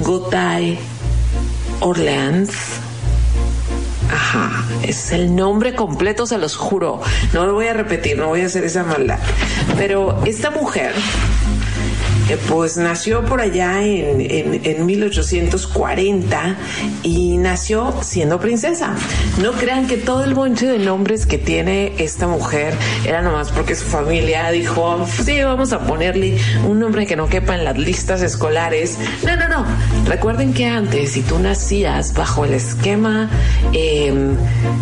Gotay, 0.00 0.78
Orleans, 1.80 2.50
Ajá, 4.10 4.64
es 4.82 5.12
el 5.12 5.34
nombre 5.34 5.74
completo, 5.74 6.26
se 6.26 6.38
los 6.38 6.56
juro. 6.56 7.00
No 7.32 7.46
lo 7.46 7.54
voy 7.54 7.66
a 7.66 7.72
repetir, 7.72 8.18
no 8.18 8.28
voy 8.28 8.42
a 8.42 8.46
hacer 8.46 8.64
esa 8.64 8.84
maldad. 8.84 9.18
Pero 9.76 10.22
esta 10.24 10.50
mujer 10.50 10.92
pues 12.48 12.76
nació 12.76 13.24
por 13.24 13.40
allá 13.40 13.82
en, 13.84 14.20
en, 14.64 14.86
1840 14.86 16.56
y 17.02 17.36
nació 17.36 17.94
siendo 18.02 18.40
princesa. 18.40 18.94
No 19.42 19.52
crean 19.52 19.86
que 19.86 19.96
todo 19.96 20.24
el 20.24 20.34
bonche 20.34 20.66
de 20.66 20.78
nombres 20.78 21.26
que 21.26 21.38
tiene 21.38 21.92
esta 21.98 22.26
mujer 22.26 22.74
era 23.06 23.22
nomás 23.22 23.50
porque 23.50 23.74
su 23.74 23.84
familia 23.84 24.50
dijo, 24.50 25.06
sí, 25.24 25.42
vamos 25.42 25.72
a 25.72 25.80
ponerle 25.80 26.38
un 26.66 26.78
nombre 26.80 27.06
que 27.06 27.16
no 27.16 27.28
quepa 27.28 27.54
en 27.54 27.64
las 27.64 27.76
listas 27.76 28.22
escolares. 28.22 28.98
No, 29.24 29.36
no, 29.36 29.48
no. 29.48 29.66
Recuerden 30.06 30.54
que 30.54 30.66
antes, 30.66 31.12
si 31.12 31.22
tú 31.22 31.38
nacías 31.38 32.14
bajo 32.14 32.44
el 32.44 32.54
esquema 32.54 33.30
em, 33.72 34.36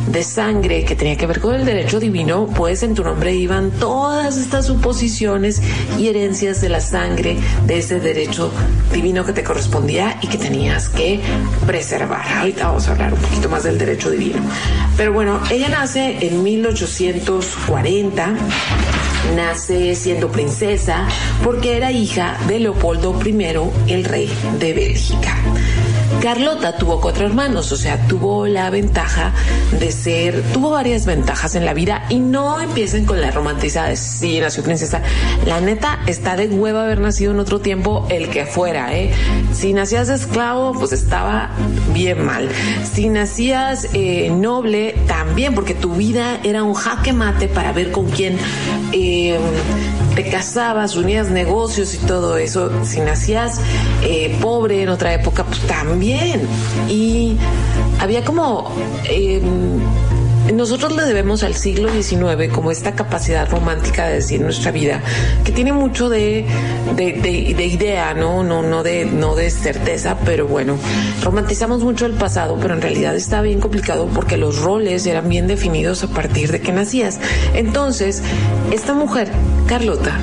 de 0.09 0.23
sangre 0.23 0.85
que 0.85 0.95
tenía 0.95 1.17
que 1.17 1.27
ver 1.27 1.41
con 1.41 1.55
el 1.55 1.65
derecho 1.65 1.99
divino, 1.99 2.49
pues 2.55 2.83
en 2.83 2.95
tu 2.95 3.03
nombre 3.03 3.35
iban 3.35 3.71
todas 3.73 4.37
estas 4.37 4.67
suposiciones 4.67 5.61
y 5.99 6.09
herencias 6.09 6.61
de 6.61 6.69
la 6.69 6.81
sangre 6.81 7.32
de 7.67 7.79
ese 7.79 8.01
derecho 8.01 8.53
divino 8.93 9.25
que 9.25 9.33
te 9.33 9.43
correspondía 9.43 10.19
y 10.23 10.27
que 10.27 10.39
tenías 10.39 10.89
que 10.89 11.21
preservar. 11.67 12.27
Ahorita 12.39 12.69
vamos 12.69 12.89
a 12.89 12.93
hablar 12.93 13.15
un 13.15 13.21
poquito 13.21 13.49
más 13.49 13.65
del 13.65 13.79
derecho 13.79 14.11
divino. 14.11 14.41
Pero 14.97 15.13
bueno, 15.13 15.41
ella 15.51 15.69
nace 15.69 16.27
en 16.27 16.43
1840 16.43 18.35
nace 19.37 19.95
siendo 19.95 20.31
princesa 20.31 21.07
porque 21.43 21.77
era 21.77 21.91
hija 21.93 22.37
de 22.49 22.59
Leopoldo 22.61 23.19
I, 23.25 23.93
el 23.93 24.05
rey 24.05 24.31
de 24.59 24.73
Bélgica. 24.73 25.37
Carlota 26.23 26.77
tuvo 26.77 27.01
cuatro 27.01 27.27
hermanos, 27.27 27.73
o 27.73 27.77
sea, 27.77 28.07
tuvo 28.07 28.47
la 28.47 28.71
ventaja 28.71 29.33
de 29.81 29.91
ser, 29.91 30.41
tuvo 30.53 30.71
varias 30.71 31.05
ventajas 31.05 31.57
en 31.57 31.65
la 31.65 31.75
vida 31.75 32.05
y 32.11 32.21
no 32.21 32.61
empiecen 32.61 33.07
con 33.07 33.21
la 33.21 33.33
romantizada 33.33 33.89
de 33.89 33.97
sí, 33.97 34.39
nació 34.39 34.63
princesa. 34.63 35.03
La 35.47 35.61
neta 35.61 35.99
está 36.07 36.37
de 36.37 36.47
hueva 36.47 36.85
haber 36.85 37.01
nacido 37.01 37.33
en 37.33 37.41
otro 37.41 37.61
tiempo 37.61 38.07
el 38.09 38.29
que 38.29 38.47
fuera, 38.47 38.97
¿eh? 38.97 39.13
Si 39.53 39.73
nacías 39.73 40.11
esclavo, 40.11 40.75
pues 40.75 40.93
estaba 40.93 41.51
bien 41.93 42.25
mal. 42.25 42.49
Si 42.85 43.09
nacías 43.09 43.89
eh, 43.93 44.31
noble, 44.31 44.95
también, 45.09 45.57
porque 45.57 45.75
tu 45.75 45.95
vida 45.95 46.39
era 46.45 46.63
un 46.63 46.75
jaque 46.75 47.13
mate 47.13 47.49
para 47.49 47.73
ver 47.73 47.91
con 47.91 48.09
quién 48.09 48.39
eh, 48.93 49.41
te 50.15 50.29
casabas, 50.29 50.97
unías 50.97 51.31
negocios 51.31 51.95
y 51.95 51.99
todo 51.99 52.37
eso. 52.37 52.71
Si 52.85 53.01
nacías 53.01 53.61
eh, 54.03 54.37
pobre 54.41 54.83
en 54.83 54.89
otra 54.89 55.15
época, 55.15 55.45
pues 55.45 55.61
también. 55.61 56.47
Y 56.89 57.37
había 58.01 58.25
como... 58.25 58.73
Em, 59.05 59.81
nosotros 60.53 60.97
le 60.97 61.05
debemos 61.05 61.43
al 61.43 61.55
siglo 61.55 61.91
XIX 61.91 62.53
como 62.53 62.71
esta 62.71 62.95
capacidad 62.95 63.49
romántica 63.49 64.07
de 64.07 64.15
decir 64.15 64.41
nuestra 64.41 64.73
vida, 64.73 65.01
que 65.45 65.53
tiene 65.53 65.73
mucho 65.73 66.09
de, 66.09 66.45
de, 66.97 67.67
idea, 67.67 68.15
¿no? 68.15 68.43
No, 68.43 68.63
no, 68.63 68.83
de, 68.83 69.05
no 69.05 69.35
de 69.35 69.51
certeza, 69.51 70.19
pero 70.25 70.47
bueno, 70.47 70.77
romantizamos 71.23 71.83
mucho 71.85 72.07
el 72.07 72.13
pasado, 72.13 72.59
pero 72.61 72.75
en 72.75 72.83
realidad 72.83 73.15
está 73.15 73.41
bien 73.43 73.61
complicado 73.61 74.09
porque 74.13 74.37
los 74.37 74.59
roles 74.59 75.07
eran 75.07 75.29
bien 75.29 75.47
definidos 75.47 76.03
a 76.03 76.09
partir 76.09 76.51
de 76.51 76.61
que 76.61 76.73
nacías. 76.73 77.21
Entonces, 77.55 78.23
esta 78.73 78.95
mujer, 78.95 79.31
Carlota, 79.67 80.19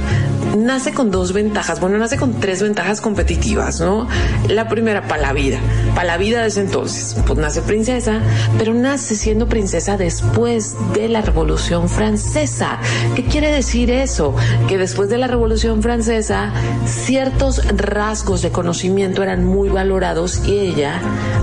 nace 0.57 0.93
con 0.93 1.11
dos 1.11 1.33
ventajas, 1.33 1.79
bueno, 1.79 1.97
nace 1.97 2.17
con 2.17 2.39
tres 2.39 2.61
ventajas 2.61 3.01
competitivas, 3.01 3.79
¿no? 3.79 4.07
La 4.47 4.67
primera, 4.67 5.07
para 5.07 5.21
la 5.21 5.33
vida, 5.33 5.59
para 5.95 6.07
la 6.07 6.17
vida 6.17 6.41
de 6.41 6.47
ese 6.47 6.61
entonces, 6.61 7.15
pues 7.25 7.37
nace 7.37 7.61
princesa, 7.61 8.21
pero 8.57 8.73
nace 8.73 9.15
siendo 9.15 9.47
princesa 9.47 9.97
después 9.97 10.75
de 10.93 11.09
la 11.09 11.21
Revolución 11.21 11.89
Francesa. 11.89 12.79
¿Qué 13.15 13.25
quiere 13.25 13.51
decir 13.51 13.91
eso? 13.91 14.35
Que 14.67 14.77
después 14.77 15.09
de 15.09 15.17
la 15.17 15.27
Revolución 15.27 15.81
Francesa, 15.81 16.51
ciertos 16.85 17.65
rasgos 17.75 18.41
de 18.41 18.51
conocimiento 18.51 19.23
eran 19.23 19.45
muy 19.45 19.69
valorados 19.69 20.47
y 20.47 20.59
ella, 20.59 20.99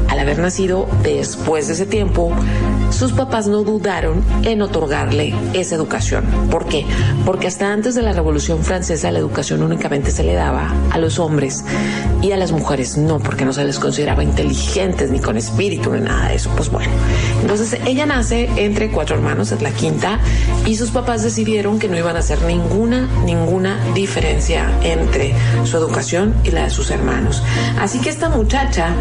al 0.08 0.18
haber 0.18 0.38
nacido 0.38 0.88
después 1.02 1.68
de 1.68 1.74
ese 1.74 1.86
tiempo, 1.86 2.32
sus 2.90 3.12
papás 3.12 3.46
no 3.46 3.62
dudaron 3.62 4.24
en 4.44 4.62
otorgarle 4.62 5.34
esa 5.52 5.74
educación. 5.74 6.24
¿Por 6.50 6.66
qué? 6.66 6.86
Porque 7.24 7.46
hasta 7.46 7.72
antes 7.72 7.94
de 7.94 8.02
la 8.02 8.12
Revolución 8.12 8.62
Francesa 8.62 8.85
la 8.88 9.18
educación 9.18 9.64
únicamente 9.64 10.12
se 10.12 10.22
le 10.22 10.34
daba 10.34 10.72
a 10.92 10.98
los 10.98 11.18
hombres 11.18 11.64
y 12.22 12.30
a 12.30 12.36
las 12.36 12.52
mujeres 12.52 12.96
no, 12.96 13.18
porque 13.18 13.44
no 13.44 13.52
se 13.52 13.64
les 13.64 13.80
consideraba 13.80 14.22
inteligentes 14.22 15.10
ni 15.10 15.18
con 15.18 15.36
espíritu 15.36 15.92
ni 15.92 16.02
nada 16.02 16.28
de 16.28 16.36
eso. 16.36 16.50
Pues 16.56 16.70
bueno, 16.70 16.88
entonces 17.46 17.78
ella 17.86 18.06
nace 18.06 18.50
entre 18.56 18.90
cuatro 18.90 19.14
hermanos, 19.14 19.52
es 19.52 19.62
la 19.62 19.70
quinta, 19.70 20.18
y 20.66 20.74
sus 20.74 20.90
papás 20.90 21.22
decidieron 21.22 21.78
que 21.78 21.86
no 21.86 21.96
iban 21.96 22.16
a 22.16 22.18
hacer 22.18 22.42
ninguna, 22.42 23.08
ninguna 23.24 23.78
diferencia 23.94 24.68
entre 24.82 25.32
su 25.62 25.76
educación 25.76 26.34
y 26.42 26.50
la 26.50 26.64
de 26.64 26.70
sus 26.70 26.90
hermanos. 26.90 27.44
Así 27.78 28.00
que 28.00 28.10
esta 28.10 28.30
muchacha 28.30 28.96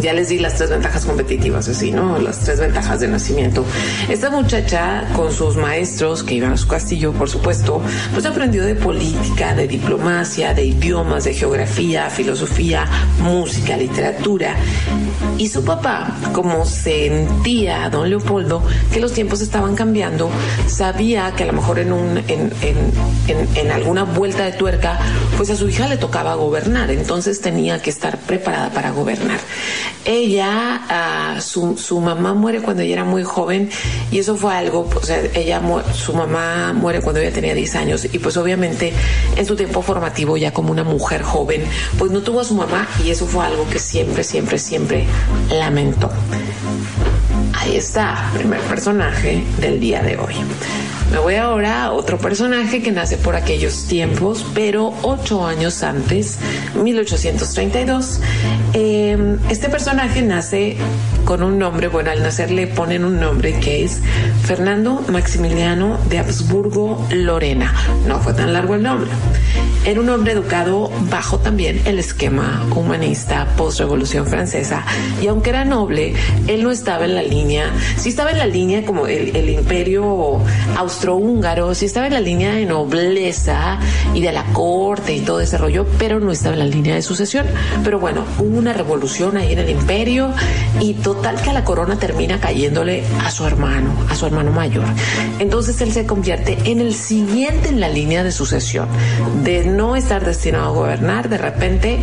ya 0.00 0.12
les 0.12 0.28
di 0.28 0.38
las 0.38 0.54
tres 0.54 0.70
ventajas 0.70 1.04
competitivas, 1.04 1.68
así, 1.68 1.90
¿no? 1.90 2.20
Las 2.20 2.38
tres 2.38 2.60
ventajas 2.60 3.00
de 3.00 3.08
nacimiento. 3.08 3.64
Esta 4.08 4.30
muchacha, 4.30 5.08
con 5.16 5.32
sus 5.32 5.56
maestros 5.56 6.22
que 6.22 6.34
iban 6.34 6.52
a 6.52 6.56
su 6.56 6.68
castillo, 6.68 7.12
por 7.12 7.28
supuesto, 7.28 7.82
pues 8.12 8.24
aprendió 8.24 8.64
de 8.64 8.76
política, 8.76 9.56
de 9.56 9.66
diplomacia, 9.66 10.54
de 10.54 10.64
idiomas, 10.64 11.24
de 11.24 11.34
geografía, 11.34 12.08
filosofía, 12.08 12.86
música, 13.20 13.76
literatura. 13.76 14.54
Y 15.36 15.48
su 15.48 15.64
papá, 15.64 16.16
como 16.32 16.64
sentía, 16.64 17.47
don 17.90 18.10
Leopoldo, 18.10 18.62
que 18.92 19.00
los 19.00 19.12
tiempos 19.12 19.40
estaban 19.40 19.74
cambiando, 19.74 20.30
sabía 20.66 21.32
que 21.34 21.44
a 21.44 21.46
lo 21.46 21.54
mejor 21.54 21.78
en 21.78 23.70
alguna 23.72 24.04
vuelta 24.04 24.44
de 24.44 24.52
tuerca, 24.52 24.98
pues 25.36 25.48
a 25.50 25.56
su 25.56 25.68
hija 25.68 25.88
le 25.88 25.96
tocaba 25.96 26.34
gobernar, 26.34 26.90
entonces 26.90 27.40
tenía 27.40 27.80
que 27.80 27.88
estar 27.88 28.18
preparada 28.18 28.70
para 28.70 28.90
gobernar. 28.90 29.38
Ella, 30.04 30.82
ah, 30.88 31.40
su, 31.40 31.76
su, 31.78 32.00
mamá 32.00 32.34
muere 32.34 32.60
cuando 32.60 32.82
ella 32.82 32.94
era 32.94 33.04
muy 33.04 33.24
joven 33.24 33.70
y 34.10 34.18
eso 34.18 34.36
fue 34.36 34.54
algo, 34.54 34.88
o 34.94 35.02
sea, 35.02 35.20
ella, 35.34 35.60
su 35.94 36.12
mamá 36.12 36.72
muere 36.74 37.00
cuando 37.00 37.20
ella 37.20 37.32
tenía 37.32 37.54
10 37.54 37.74
años 37.76 38.06
y 38.10 38.18
pues 38.18 38.36
obviamente 38.36 38.92
en 39.36 39.46
su 39.46 39.56
tiempo 39.56 39.82
formativo 39.82 40.36
ya 40.36 40.52
como 40.52 40.70
una 40.70 40.84
mujer 40.84 41.22
joven, 41.22 41.64
pues 41.98 42.10
no 42.10 42.20
tuvo 42.20 42.40
a 42.40 42.44
su 42.44 42.54
mamá 42.54 42.86
y 43.04 43.10
eso 43.10 43.26
fue 43.26 43.44
algo 43.44 43.68
que 43.68 43.78
siempre, 43.78 44.22
siempre, 44.22 44.58
siempre 44.58 45.06
lamentó. 45.50 46.10
Ahí 47.54 47.76
está, 47.76 48.30
primer 48.34 48.60
personaje 48.60 49.42
del 49.60 49.80
día 49.80 50.02
de 50.02 50.16
hoy. 50.16 50.34
Me 51.10 51.18
voy 51.18 51.36
ahora 51.36 51.84
a 51.84 51.92
otro 51.92 52.18
personaje 52.18 52.82
que 52.82 52.92
nace 52.92 53.16
por 53.16 53.34
aquellos 53.34 53.86
tiempos, 53.86 54.44
pero 54.54 54.92
ocho 55.02 55.46
años 55.46 55.82
antes, 55.82 56.38
1832. 56.74 58.20
Em, 58.74 59.38
este 59.48 59.68
personaje 59.68 60.22
nace 60.22 60.76
con 61.28 61.42
un 61.42 61.58
nombre, 61.58 61.88
bueno, 61.88 62.10
al 62.10 62.22
nacer 62.22 62.50
le 62.50 62.66
ponen 62.66 63.04
un 63.04 63.20
nombre 63.20 63.60
que 63.60 63.84
es 63.84 64.00
Fernando 64.44 65.04
Maximiliano 65.12 65.98
de 66.08 66.20
Habsburgo 66.20 67.06
Lorena. 67.10 67.74
No 68.06 68.18
fue 68.18 68.32
tan 68.32 68.54
largo 68.54 68.76
el 68.76 68.82
nombre. 68.82 69.10
Era 69.84 70.00
un 70.00 70.08
hombre 70.08 70.32
educado 70.32 70.90
bajo 71.10 71.38
también 71.38 71.82
el 71.84 71.98
esquema 71.98 72.66
humanista 72.74 73.46
post-revolución 73.58 74.26
francesa 74.26 74.84
y 75.22 75.26
aunque 75.26 75.50
era 75.50 75.66
noble, 75.66 76.14
él 76.46 76.62
no 76.62 76.70
estaba 76.70 77.04
en 77.04 77.14
la 77.14 77.22
línea, 77.22 77.70
sí 77.96 78.08
estaba 78.08 78.30
en 78.30 78.38
la 78.38 78.46
línea 78.46 78.84
como 78.84 79.06
el, 79.06 79.36
el 79.36 79.50
imperio 79.50 80.40
austrohúngaro, 80.76 81.74
sí 81.74 81.86
estaba 81.86 82.06
en 82.06 82.14
la 82.14 82.20
línea 82.20 82.52
de 82.52 82.64
nobleza 82.64 83.78
y 84.14 84.22
de 84.22 84.32
la 84.32 84.44
corte 84.52 85.14
y 85.14 85.20
todo 85.20 85.40
ese 85.40 85.58
rollo, 85.58 85.86
pero 85.98 86.20
no 86.20 86.32
estaba 86.32 86.54
en 86.54 86.60
la 86.60 86.66
línea 86.66 86.94
de 86.94 87.02
sucesión. 87.02 87.46
Pero 87.84 87.98
bueno, 87.98 88.24
hubo 88.38 88.58
una 88.58 88.72
revolución 88.72 89.36
ahí 89.36 89.52
en 89.52 89.58
el 89.58 89.70
imperio 89.70 90.32
y 90.80 90.94
total 91.18 91.42
que 91.42 91.52
la 91.52 91.64
corona 91.64 91.98
termina 91.98 92.38
cayéndole 92.38 93.02
a 93.24 93.30
su 93.32 93.44
hermano, 93.44 93.90
a 94.08 94.14
su 94.14 94.26
hermano 94.26 94.52
mayor. 94.52 94.84
Entonces 95.40 95.80
él 95.80 95.92
se 95.92 96.06
convierte 96.06 96.56
en 96.70 96.80
el 96.80 96.94
siguiente 96.94 97.70
en 97.70 97.80
la 97.80 97.88
línea 97.88 98.22
de 98.22 98.30
sucesión. 98.30 98.88
De 99.42 99.64
no 99.64 99.96
estar 99.96 100.24
destinado 100.24 100.66
a 100.66 100.70
gobernar, 100.70 101.28
de 101.28 101.38
repente 101.38 101.98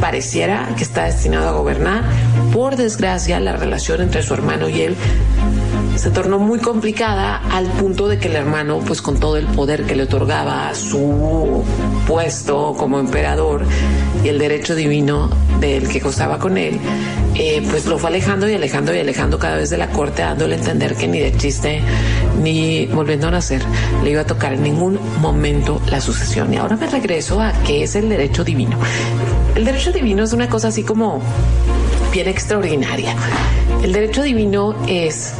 pareciera 0.00 0.68
que 0.76 0.84
está 0.84 1.04
destinado 1.04 1.48
a 1.48 1.52
gobernar. 1.52 2.04
Por 2.52 2.76
desgracia, 2.76 3.40
la 3.40 3.56
relación 3.56 4.00
entre 4.00 4.22
su 4.22 4.32
hermano 4.32 4.68
y 4.68 4.82
él 4.82 4.96
se 6.02 6.10
tornó 6.10 6.40
muy 6.40 6.58
complicada 6.58 7.36
al 7.52 7.66
punto 7.66 8.08
de 8.08 8.18
que 8.18 8.26
el 8.26 8.34
hermano, 8.34 8.80
pues 8.84 9.00
con 9.00 9.20
todo 9.20 9.36
el 9.36 9.46
poder 9.46 9.84
que 9.84 9.94
le 9.94 10.02
otorgaba 10.02 10.74
su 10.74 11.62
puesto 12.08 12.74
como 12.76 12.98
emperador 12.98 13.62
y 14.24 14.28
el 14.28 14.40
derecho 14.40 14.74
divino 14.74 15.30
del 15.60 15.86
que 15.88 16.00
gozaba 16.00 16.40
con 16.40 16.58
él, 16.58 16.80
eh, 17.36 17.64
pues 17.70 17.86
lo 17.86 17.98
fue 17.98 18.10
alejando 18.10 18.50
y 18.50 18.54
alejando 18.54 18.92
y 18.92 18.98
alejando 18.98 19.38
cada 19.38 19.58
vez 19.58 19.70
de 19.70 19.78
la 19.78 19.90
corte, 19.90 20.22
dándole 20.22 20.56
a 20.56 20.58
entender 20.58 20.96
que 20.96 21.06
ni 21.06 21.20
de 21.20 21.36
chiste 21.36 21.80
ni 22.42 22.86
volviendo 22.86 23.28
a 23.28 23.30
nacer 23.30 23.62
le 24.02 24.10
iba 24.10 24.22
a 24.22 24.26
tocar 24.26 24.54
en 24.54 24.64
ningún 24.64 24.98
momento 25.20 25.80
la 25.88 26.00
sucesión. 26.00 26.52
Y 26.52 26.56
ahora 26.56 26.74
me 26.74 26.88
regreso 26.88 27.40
a 27.40 27.52
qué 27.64 27.84
es 27.84 27.94
el 27.94 28.08
derecho 28.08 28.42
divino. 28.42 28.76
El 29.54 29.64
derecho 29.64 29.92
divino 29.92 30.24
es 30.24 30.32
una 30.32 30.48
cosa 30.48 30.66
así 30.66 30.82
como 30.82 31.22
bien 32.12 32.26
extraordinaria. 32.26 33.14
El 33.84 33.92
derecho 33.92 34.22
divino 34.22 34.74
es 34.88 35.34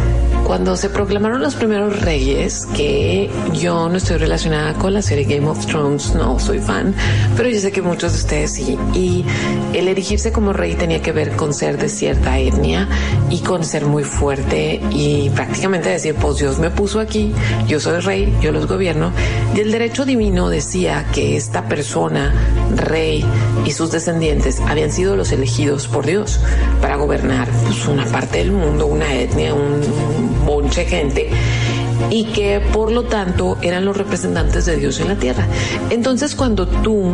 cuando 0.45 0.77
se 0.77 0.91
proclamaron 0.91 1.41
los 1.41 1.55
primeros 1.55 2.01
reyes, 2.01 2.67
que 2.77 3.31
yo 3.53 3.89
no 3.89 3.97
estoy 3.97 4.17
relacionada 4.17 4.75
con 4.75 4.93
la 4.93 5.03
serie 5.03 5.25
Game 5.25 5.49
of 5.49 5.65
Thrones, 5.67 6.15
no 6.15 6.39
soy 6.39 6.59
fan, 6.59 6.95
pero 7.37 7.49
yo 7.49 7.59
sé 7.59 7.73
que 7.73 7.83
muchos 7.83 8.13
de 8.13 8.19
ustedes 8.19 8.53
sí. 8.53 8.79
Y 8.95 9.25
el 9.73 9.89
erigirse 9.89 10.33
como 10.33 10.53
rey 10.53 10.75
tenía 10.75 11.01
que 11.01 11.13
ver 11.13 11.33
con 11.37 11.55
ser 11.55 11.79
de 11.79 11.89
cierta 11.89 12.39
etnia 12.39 12.89
y 13.31 13.41
con 13.41 13.65
ser 13.65 13.87
muy 13.87 14.05
fuerte 14.05 14.81
y 14.91 15.31
prácticamente 15.31 15.89
decir, 15.89 16.15
pues 16.15 16.39
Dios 16.39 16.59
me 16.59 16.71
puso 16.71 17.01
aquí, 17.01 17.33
yo 17.67 17.81
soy 17.81 18.01
rey, 18.01 18.37
yo 18.41 18.53
los 18.53 18.67
gobierno. 18.67 19.13
Y 19.55 19.61
el 19.61 19.71
derecho 19.71 20.05
divino 20.05 20.49
decía 20.49 21.07
que 21.13 21.37
esta 21.37 21.69
persona, 21.69 22.33
rey 22.77 23.25
y 23.65 23.73
sus 23.73 23.91
descendientes, 23.91 24.61
habían 24.61 24.93
sido 24.93 25.17
los 25.17 25.33
elegidos 25.33 25.89
por 25.89 26.07
Dios 26.07 26.41
para 26.81 26.97
gobernar 26.97 27.49
pues, 27.67 27.87
una 27.87 28.05
parte 28.07 28.39
del 28.39 28.53
mundo, 28.53 28.87
una 28.87 29.13
etnia, 29.15 29.55
un 29.55 29.81
bonche 30.45 30.85
gente 30.85 31.31
y 32.11 32.25
que 32.25 32.61
por 32.73 32.91
lo 32.93 33.05
tanto 33.05 33.59
eran 33.63 33.85
los 33.85 33.97
representantes 33.97 34.67
de 34.67 34.77
Dios 34.77 35.01
en 35.01 35.09
la 35.09 35.17
tierra. 35.17 35.47
Entonces 35.91 36.35
cuando 36.35 36.67
tú, 36.67 37.13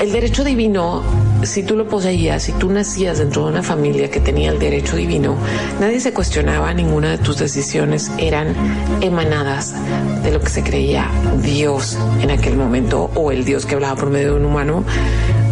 el 0.00 0.12
derecho 0.12 0.44
divino, 0.44 1.02
si 1.42 1.62
tú 1.62 1.76
lo 1.76 1.86
poseías, 1.88 2.44
si 2.44 2.52
tú 2.52 2.70
nacías 2.70 3.18
dentro 3.18 3.44
de 3.44 3.52
una 3.52 3.62
familia 3.62 4.10
que 4.10 4.20
tenía 4.20 4.50
el 4.50 4.58
derecho 4.58 4.96
divino, 4.96 5.36
nadie 5.80 6.00
se 6.00 6.12
cuestionaba, 6.12 6.72
ninguna 6.72 7.10
de 7.10 7.18
tus 7.18 7.38
decisiones 7.38 8.10
eran 8.18 8.54
emanadas 9.00 9.74
de 10.22 10.30
lo 10.30 10.40
que 10.40 10.48
se 10.48 10.62
creía 10.62 11.10
Dios 11.42 11.98
en 12.22 12.30
aquel 12.30 12.56
momento 12.56 13.10
o 13.14 13.30
el 13.30 13.44
Dios 13.44 13.66
que 13.66 13.74
hablaba 13.74 13.96
por 13.96 14.10
medio 14.10 14.32
de 14.32 14.40
un 14.40 14.46
humano. 14.46 14.84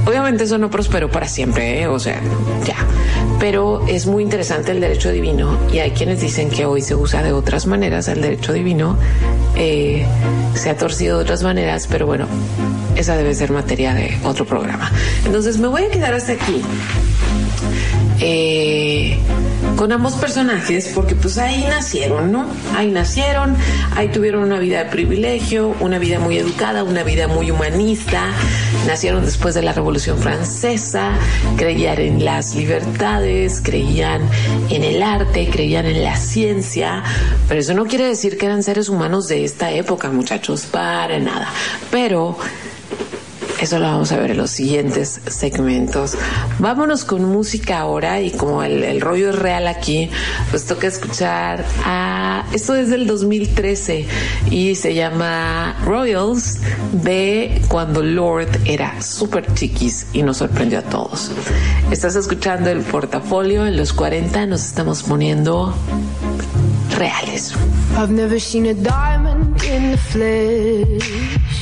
Obviamente 0.07 0.45
eso 0.45 0.59
no 0.59 0.71
prosperó 0.71 1.11
para 1.11 1.29
siempre, 1.29 1.83
¿eh? 1.83 1.87
o 1.87 1.99
sea, 1.99 2.21
ya 2.65 2.77
pero 3.43 3.85
es 3.89 4.07
muy 4.07 4.23
interesante 4.23 4.71
el 4.71 4.81
derecho 4.81 5.11
divino 5.11 5.59
y 5.73 5.81
hay 5.81 5.91
quienes 5.91 6.21
dicen 6.21 6.49
que 6.49 6.65
hoy 6.65 6.81
se 6.81 6.95
usa 6.95 7.25
de 7.25 7.33
otras 7.33 7.67
maneras 7.67 8.07
el 8.07 8.23
derecho 8.23 8.53
divino, 8.53 8.97
eh, 9.57 10.07
se 10.55 10.71
ha 10.71 10.77
torcido 10.77 11.17
de 11.17 11.25
otras 11.25 11.43
maneras, 11.43 11.89
pero 11.91 12.07
bueno, 12.07 12.29
esa 12.95 13.17
debe 13.17 13.35
ser 13.35 13.51
materia 13.51 13.95
de 13.95 14.17
otro 14.23 14.47
programa. 14.47 14.93
Entonces 15.27 15.59
me 15.59 15.67
voy 15.67 15.83
a 15.83 15.91
quedar 15.91 16.15
hasta 16.15 16.35
aquí. 16.35 16.63
Eh, 18.21 19.19
con 19.77 19.93
ambos 19.93 20.15
personajes 20.15 20.91
porque 20.95 21.15
pues 21.15 21.39
ahí 21.39 21.65
nacieron, 21.69 22.33
¿no? 22.33 22.47
Ahí 22.77 22.91
nacieron, 22.91 23.57
ahí 23.97 24.09
tuvieron 24.09 24.43
una 24.43 24.59
vida 24.59 24.85
de 24.85 24.91
privilegio, 24.91 25.75
una 25.81 25.99
vida 25.99 26.19
muy 26.19 26.39
educada, 26.39 26.85
una 26.85 27.03
vida 27.03 27.29
muy 27.29 27.51
humanista, 27.51 28.27
nacieron 28.87 29.25
después 29.25 29.55
de 29.55 29.63
la 29.63 29.73
Revolución 29.73 30.19
Francesa, 30.19 31.13
creían 31.57 31.99
en 31.99 32.25
las 32.25 32.55
libertades, 32.55 33.61
creían 33.63 34.23
en 34.71 34.85
el 34.85 35.03
arte, 35.03 35.49
creían 35.51 35.87
en 35.87 36.03
la 36.03 36.17
ciencia, 36.17 37.03
pero 37.49 37.61
eso 37.61 37.75
no 37.75 37.87
quiere 37.87 38.07
decir 38.07 38.39
que 38.39 38.47
eran 38.47 38.63
seres 38.63 38.89
humanos 38.89 39.29
de 39.29 39.45
esta 39.45 39.71
época, 39.71 40.11
muchachos, 40.11 40.67
para 40.67 41.19
nada. 41.19 41.49
Pero 41.91 42.37
eso 43.63 43.79
lo 43.79 43.87
vamos 43.87 44.11
a 44.11 44.17
ver 44.17 44.33
en 44.33 44.39
los 44.39 44.51
siguientes 44.51 45.21
segmentos. 45.29 46.17
Vámonos 46.59 47.05
con 47.05 47.25
música 47.25 47.79
ahora 47.79 48.21
y 48.21 48.33
como 48.33 48.65
el, 48.65 49.01
rollo 49.01 49.31
es 49.31 49.39
real 49.39 49.69
aquí, 49.69 50.11
pues 50.51 50.67
toca 50.67 50.89
escuchar 50.89 51.65
a... 51.85 52.45
Esto 52.53 52.75
es 52.75 52.91
del 52.91 53.07
2013 53.07 54.09
y 54.51 54.75
se 54.75 54.95
llama 54.95 55.77
Royals 55.85 56.59
de 57.05 57.63
cuando 57.69 58.03
Lord 58.03 58.49
era 58.65 59.01
súper 59.01 59.55
chiquis 59.55 60.09
y 60.13 60.25
nos 60.25 60.39
sorprendió 60.39 60.81
a 60.81 60.83
todos. 60.83 61.31
Estás 61.93 62.17
escuchando 62.17 62.69
el 62.69 62.81
portafolio 62.81 63.65
en 63.65 63.77
los 63.77 63.93
40, 63.93 64.45
nos 64.47 64.65
estamos 64.65 65.05
poniendo 65.05 65.73
reales. 66.99 67.55
I've 67.97 68.11
never 68.11 68.41
seen 68.41 68.67
a 68.67 68.75
diamond 68.75 69.63
in 69.63 69.93
the 69.93 69.99
flesh. 69.99 71.62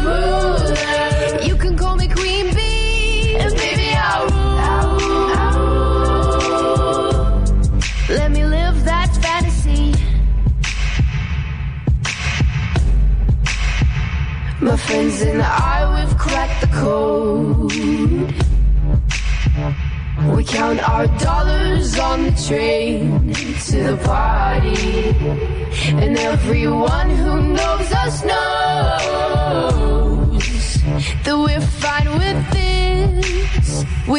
You 0.00 1.56
can 1.56 1.76
call 1.76 1.96
me 1.96 2.08
queen 2.08 2.54
bee, 2.54 3.36
and 3.36 3.54
baby 3.54 3.92
I'll 3.94 4.28
rule. 4.30 4.60
Let 8.08 8.30
me 8.30 8.44
live 8.46 8.82
that 8.84 9.14
fantasy. 9.20 9.94
My 14.62 14.76
friends 14.78 15.20
and 15.20 15.42
I, 15.42 15.78
we've 15.94 16.16
cracked 16.16 16.60
the 16.62 16.68
code. 16.68 17.72
We 20.34 20.44
count 20.44 20.80
our 20.88 21.06
dollars 21.18 21.98
on 21.98 22.22
the 22.24 22.32
train 22.48 23.34
to 23.68 23.82
the 23.90 23.96
party. 24.02 25.14
And 26.02 26.16
everyone 26.16 27.10
who 27.10 27.42
knows 27.52 27.92
us 27.92 28.24
knows 28.24 28.49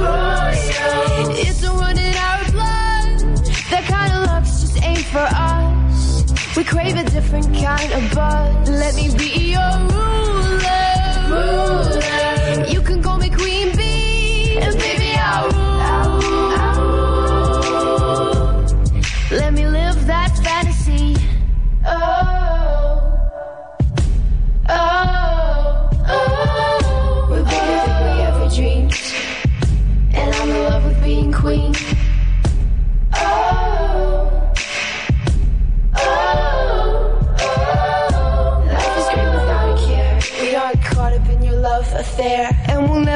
It's 0.00 1.62
run 1.62 1.98
in 1.98 2.14
our 2.16 2.44
blood. 2.52 3.46
That 3.70 3.84
kind 3.88 4.12
of 4.12 4.26
love's 4.26 4.60
just 4.60 4.82
ain't 4.82 5.06
for 5.06 5.18
us. 5.18 6.56
We 6.56 6.64
crave 6.64 6.96
a 6.96 7.04
different 7.04 7.46
kind 7.54 7.92
of 7.92 8.14
buzz. 8.14 8.68
Let 8.68 8.94
me 8.94 9.10
be 9.16 9.52
your 9.52 9.74
ruler. 9.92 10.94
ruler. 11.28 12.66
You 12.68 12.80
can 12.82 13.02
call 13.02 13.18
me 13.18 13.30
queen 13.30 13.76
bee, 13.76 14.58
and 14.58 14.76
baby 14.78 15.14
I'll 15.16 15.50
rule. 15.50 15.67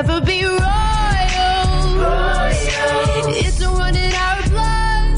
Never 0.02 0.20
be 0.26 0.44
royal. 0.44 0.58
It's 3.44 3.60
in 3.60 4.12
our 4.26 4.38
blood. 4.52 5.16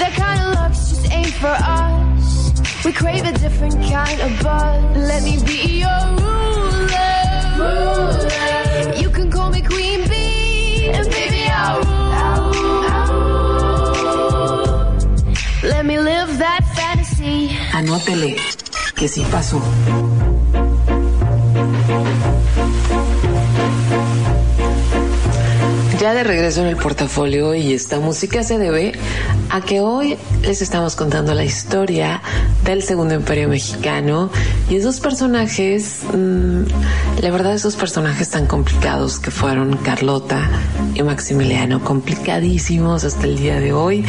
That 0.00 0.12
kind 0.16 0.40
of 0.58 0.72
just 0.72 1.10
ain't 1.10 1.34
for 1.42 1.56
us. 1.80 2.52
We 2.84 2.92
crave 2.92 3.24
a 3.24 3.32
different 3.32 3.74
kind 3.92 4.20
of 4.20 4.30
buzz. 4.42 4.96
Let 5.10 5.22
me 5.22 5.38
be 5.44 5.80
your 5.84 6.02
ruler. 6.20 7.22
ruler. 7.60 8.94
You 9.02 9.10
can 9.10 9.30
call 9.30 9.50
me 9.50 9.62
queen 9.62 10.06
bee, 10.08 10.90
and 10.90 11.08
baby. 11.08 11.46
I'll 11.48 11.80
rule. 12.52 12.82
Let 15.62 15.84
me 15.86 15.98
live 15.98 16.38
that 16.38 16.62
fantasy. 16.76 17.56
Anótele 17.72 18.36
que 18.94 19.08
sí 19.08 19.24
pasó. 19.30 19.60
Ya 26.06 26.14
de 26.14 26.22
regreso 26.22 26.60
en 26.60 26.68
el 26.68 26.76
portafolio 26.76 27.52
y 27.56 27.72
esta 27.72 27.98
música 27.98 28.44
se 28.44 28.58
debe 28.58 28.92
a 29.50 29.60
que 29.60 29.80
hoy 29.80 30.16
les 30.42 30.62
estamos 30.62 30.94
contando 30.94 31.34
la 31.34 31.44
historia 31.44 32.22
del 32.64 32.84
Segundo 32.84 33.14
Imperio 33.14 33.48
Mexicano 33.48 34.30
y 34.70 34.76
esos 34.76 35.00
personajes, 35.00 36.02
mmm, 36.14 36.62
la 37.20 37.30
verdad 37.32 37.54
esos 37.54 37.74
personajes 37.74 38.30
tan 38.30 38.46
complicados 38.46 39.18
que 39.18 39.32
fueron 39.32 39.76
Carlota 39.78 40.48
y 40.94 41.02
Maximiliano, 41.02 41.82
complicadísimos 41.82 43.02
hasta 43.02 43.24
el 43.24 43.36
día 43.36 43.58
de 43.58 43.72
hoy 43.72 44.04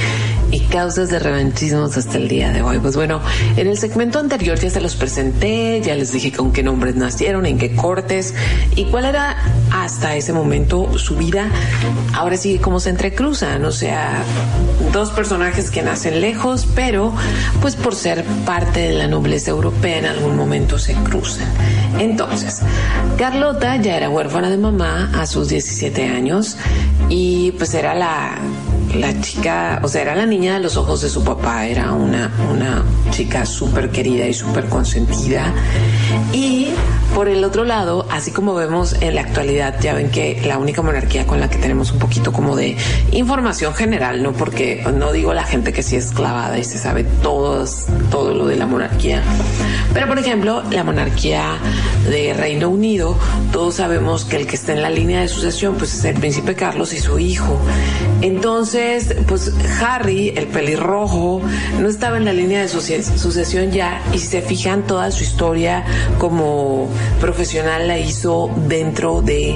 y 0.52 0.60
causas 0.62 1.10
de 1.10 1.20
revanchismos 1.20 1.98
hasta 1.98 2.18
el 2.18 2.28
día 2.28 2.52
de 2.52 2.62
hoy. 2.62 2.80
Pues 2.80 2.96
bueno, 2.96 3.22
en 3.56 3.68
el 3.68 3.78
segmento 3.78 4.20
anterior 4.20 4.58
ya 4.60 4.70
se 4.70 4.82
los 4.82 4.96
presenté, 4.96 5.82
ya 5.82 5.96
les 5.96 6.12
dije 6.12 6.32
con 6.32 6.52
qué 6.52 6.64
nombres 6.64 6.96
nacieron, 6.96 7.46
en 7.46 7.58
qué 7.58 7.76
cortes 7.76 8.34
y 8.76 8.86
cuál 8.86 9.06
era 9.06 9.38
hasta 9.72 10.16
ese 10.16 10.34
momento 10.34 10.98
su 10.98 11.16
vida. 11.16 11.50
Ahora 12.14 12.38
sí, 12.38 12.60
cómo 12.60 12.80
se 12.80 12.90
entrecruzan, 12.90 13.66
o 13.66 13.72
sea, 13.72 14.24
dos 14.94 15.12
personajes 15.12 15.70
que 15.72 15.82
nacen 15.82 16.22
lejos, 16.22 16.68
pero 16.76 17.14
pues 17.62 17.76
por 17.76 17.96
ser 17.96 18.24
parte 18.46 18.80
de 18.82 18.94
la 18.94 19.08
nobleza 19.08 19.52
europea 19.52 20.00
en 20.00 20.06
algún 20.06 20.36
momento 20.36 20.80
se 20.80 20.94
cruzan. 20.94 21.48
Entonces, 22.00 22.62
Carlota 23.18 23.76
ya 23.78 23.98
era 23.98 24.10
huérfana 24.10 24.50
de 24.50 24.58
mamá 24.58 25.12
a 25.14 25.26
sus 25.26 25.50
17 25.50 26.06
años 26.06 26.58
y 27.10 27.52
pues 27.54 27.74
era 27.74 27.94
la 27.96 28.38
la 28.96 29.20
chica, 29.22 29.80
o 29.84 29.88
sea, 29.88 30.02
era 30.02 30.16
la 30.16 30.26
niña 30.26 30.56
de 30.56 30.60
los 30.60 30.78
ojos 30.78 31.02
de 31.02 31.10
su 31.10 31.24
papá, 31.24 31.66
era 31.66 31.92
una, 31.92 32.32
una 32.52 32.84
chica 33.12 33.46
súper 33.46 33.90
querida 33.90 34.28
y 34.28 34.34
súper 34.34 34.66
consentida. 34.68 35.54
Y 36.34 36.70
por 37.14 37.28
el 37.28 37.44
otro 37.44 37.66
lado, 37.66 38.06
así 38.12 38.32
como 38.32 38.54
vemos 38.54 38.96
en 39.02 39.16
la 39.16 39.22
actualidad, 39.22 39.80
ya 39.82 39.94
ven 39.94 40.10
que 40.10 40.42
la 40.46 40.58
única 40.58 40.82
monarquía 40.82 41.26
con 41.26 41.40
la 41.40 41.50
que 41.50 41.58
tenemos 41.58 41.92
un 41.92 42.00
poquito 42.00 42.32
como 42.32 42.56
de 42.56 42.78
información 43.12 43.74
general, 43.74 44.24
no 44.24 44.34
porque 44.34 44.86
no 44.94 45.12
digo 45.12 45.34
la 45.34 45.44
gente 45.44 45.74
que 45.74 45.84
sí 45.84 45.96
es 45.96 46.12
clavada 46.12 46.58
y 46.58 46.64
se 46.64 46.78
sabe 46.78 47.04
todo, 47.04 47.66
todo 48.10 48.34
lo 48.34 48.46
de 48.46 48.56
la 48.56 48.68
monarquía, 48.68 49.22
pero 49.94 50.08
por 50.08 50.20
ejemplo, 50.20 50.64
la 50.72 50.84
monarquía 50.84 51.58
de 52.10 52.34
Reino 52.34 52.70
Unido, 52.70 53.18
todos 53.52 53.76
sabemos 53.76 54.26
que 54.26 54.38
el 54.38 54.48
que 54.48 54.56
está 54.56 54.74
en 54.74 54.82
la 54.82 54.90
línea 54.90 55.22
de 55.22 55.28
sucesión 55.28 55.76
pues 55.76 55.94
es 55.94 56.06
el 56.06 56.16
príncipe 56.16 56.56
Carlos 56.56 56.94
y 56.94 57.00
su 57.00 57.20
hijo. 57.20 57.60
Entonces, 58.22 59.16
pues 59.28 59.54
Harry, 59.82 60.34
el 60.36 60.48
pelirrojo, 60.48 61.42
no 61.80 61.88
estaba 61.88 62.18
en 62.18 62.26
la 62.26 62.34
línea 62.34 62.62
de 62.62 62.68
sucesión 62.68 63.72
ya 63.72 64.02
y 64.14 64.20
si 64.20 64.28
se 64.28 64.42
fijan 64.42 64.84
toda 64.84 65.12
su 65.12 65.24
historia 65.24 65.86
como 66.18 66.90
profesional 67.20 67.88
la 67.88 68.00
hizo 68.00 68.50
dentro 68.68 69.22
de 69.22 69.56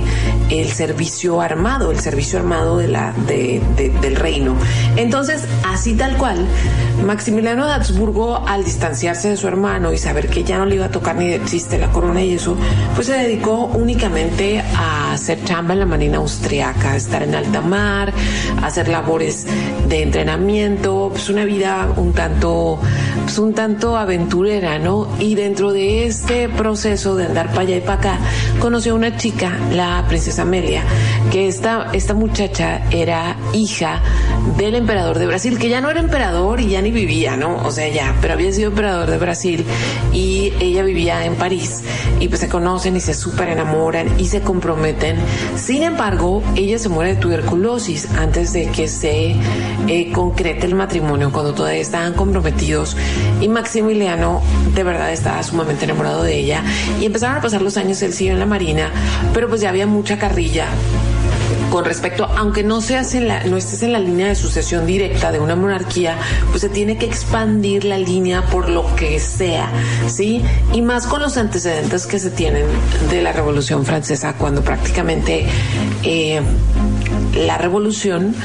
el 0.50 0.72
servicio 0.72 1.42
armado, 1.42 1.92
el 1.92 2.00
servicio 2.00 2.40
armado 2.40 2.78
de 2.78 2.88
la, 2.88 3.14
del 3.28 4.16
reino. 4.16 4.56
Entonces, 4.96 5.46
así 5.68 5.96
tal 5.96 6.18
cual, 6.18 6.46
Maximiliano 7.06 7.66
de 7.66 7.74
Habsburgo, 7.74 8.44
al 8.48 8.64
distanciarse 8.64 9.30
de 9.30 9.38
su 9.38 9.48
hermano 9.48 9.92
y 9.94 9.98
saber 9.98 10.30
que 10.30 10.44
ya 10.44 10.58
no 10.58 10.66
le 10.66 10.76
iba 10.76 10.86
a 10.86 10.92
tocar 10.92 11.16
ni 11.16 11.28
de 11.28 11.44
chiste 11.46 11.80
la 11.80 11.92
corona 11.92 12.22
y 12.22 12.30
eso, 12.42 12.58
pues 12.96 13.06
se 13.06 13.14
dedicó 13.14 13.66
únicamente 13.76 14.60
a 14.60 15.14
hacer 15.14 15.44
chamba 15.44 15.74
en 15.74 15.82
la 15.82 15.86
marina 15.86 16.18
austriaca, 16.18 16.96
estar 16.96 17.22
en 17.22 17.36
alta 17.36 17.62
mar, 17.62 18.12
hacer 18.64 18.88
labores 18.88 19.46
de 19.88 20.02
entrenamiento, 20.02 21.10
pues 21.12 21.30
una 21.30 21.46
vida 21.46 21.88
un 21.98 22.14
tanto, 22.14 22.80
pues 23.24 23.38
un 23.38 23.54
tanto 23.54 23.96
aventurera, 23.96 24.80
¿no? 24.80 25.08
Y 25.20 25.36
dentro 25.36 25.72
de 25.72 26.06
este 26.06 26.50
proceso 26.50 27.16
de 27.16 27.26
andar 27.26 27.50
para 27.50 27.62
allá 27.62 27.78
y 27.78 27.82
para 27.82 27.94
acá, 27.94 28.20
conoció 28.60 28.94
a 28.94 28.96
una 28.96 29.18
chica, 29.18 29.52
la 29.72 30.04
princesa 30.08 30.42
Amelia, 30.42 30.84
que 31.32 31.48
esta, 31.48 31.90
esta 31.94 32.16
muchacha 32.16 32.82
era 32.90 33.38
hija 33.54 34.02
del 34.58 34.74
emperador 34.74 35.20
de 35.20 35.28
Brasil, 35.28 35.60
que 35.60 35.70
ya 35.70 35.80
no 35.80 35.92
era 35.92 36.00
emperador 36.00 36.60
y 36.60 36.70
ya 36.70 36.82
ni 36.82 36.90
vivía, 36.90 37.38
¿no? 37.38 37.58
O 37.66 37.72
sea, 37.72 37.88
ya, 37.90 38.16
pero 38.20 38.34
había 38.34 38.52
sido 38.52 38.70
emperador 38.70 39.12
de 39.12 39.18
Brasil 39.20 39.64
y 40.12 40.54
ella 40.60 40.82
vivía 40.82 41.24
en 41.26 41.36
París 41.36 41.84
y 42.20 42.31
pues 42.32 42.40
se 42.40 42.48
conocen 42.48 42.96
y 42.96 43.02
se 43.02 43.14
súper 43.14 43.50
enamoran 43.50 44.18
y 44.18 44.28
se 44.28 44.40
comprometen. 44.40 45.18
Sin 45.58 45.84
embargo, 45.84 46.42
ella 46.56 46.80
se 46.80 46.88
muere 46.88 47.16
de 47.16 47.20
tuberculosis 47.20 48.10
antes 48.18 48.54
de 48.54 48.68
que 48.68 48.88
se 48.88 49.36
eh, 49.90 50.12
concrete 50.14 50.66
el 50.66 50.76
matrimonio, 50.76 51.34
cuando 51.34 51.54
todavía 51.54 51.82
estaban 51.82 52.14
comprometidos. 52.14 52.96
Y 53.42 53.50
Maximiliano 53.50 54.42
de 54.74 54.84
verdad 54.84 55.12
estaba 55.12 55.44
sumamente 55.44 55.84
enamorado 55.84 56.24
de 56.24 56.38
ella. 56.38 56.64
Y 57.02 57.06
empezaron 57.06 57.36
a 57.36 57.42
pasar 57.42 57.62
los 57.62 57.76
años, 57.76 58.02
él 58.02 58.14
siguió 58.14 58.32
en 58.32 58.40
la 58.40 58.46
marina, 58.46 58.92
pero 59.34 59.50
pues 59.50 59.60
ya 59.60 59.68
había 59.68 59.86
mucha 59.86 60.18
carrilla 60.18 60.68
con 61.72 61.86
respecto, 61.86 62.26
aunque 62.36 62.64
no 62.64 62.82
seas 62.82 63.16
en 63.16 63.30
la, 63.30 63.46
no 63.46 63.56
estés 63.56 63.82
en 63.82 63.94
la 63.94 64.00
línea 64.00 64.28
de 64.28 64.36
sucesión 64.36 64.86
directa 64.86 65.32
de 65.32 65.40
una 65.40 65.56
monarquía, 65.56 66.18
pues 66.50 66.62
se 66.62 66.70
tiene 66.70 66.98
que 66.98 67.06
expandir 67.06 67.86
la 67.86 67.98
línea 67.98 68.46
por 68.48 68.70
lo 68.70 68.94
que 68.98 69.20
sea, 69.22 69.72
¿sí? 70.08 70.44
Y 70.74 70.82
más 70.82 71.08
con 71.08 71.22
los 71.22 71.38
antecedentes 71.38 72.06
que 72.06 72.20
se 72.20 72.30
tienen 72.30 72.66
de 73.10 73.22
la 73.22 73.32
Revolución 73.32 73.86
Francesa, 73.86 74.34
cuando 74.34 74.62
prácticamente 74.62 75.46
eh, 76.04 76.42
la 77.36 77.58
revolución, 77.58 78.36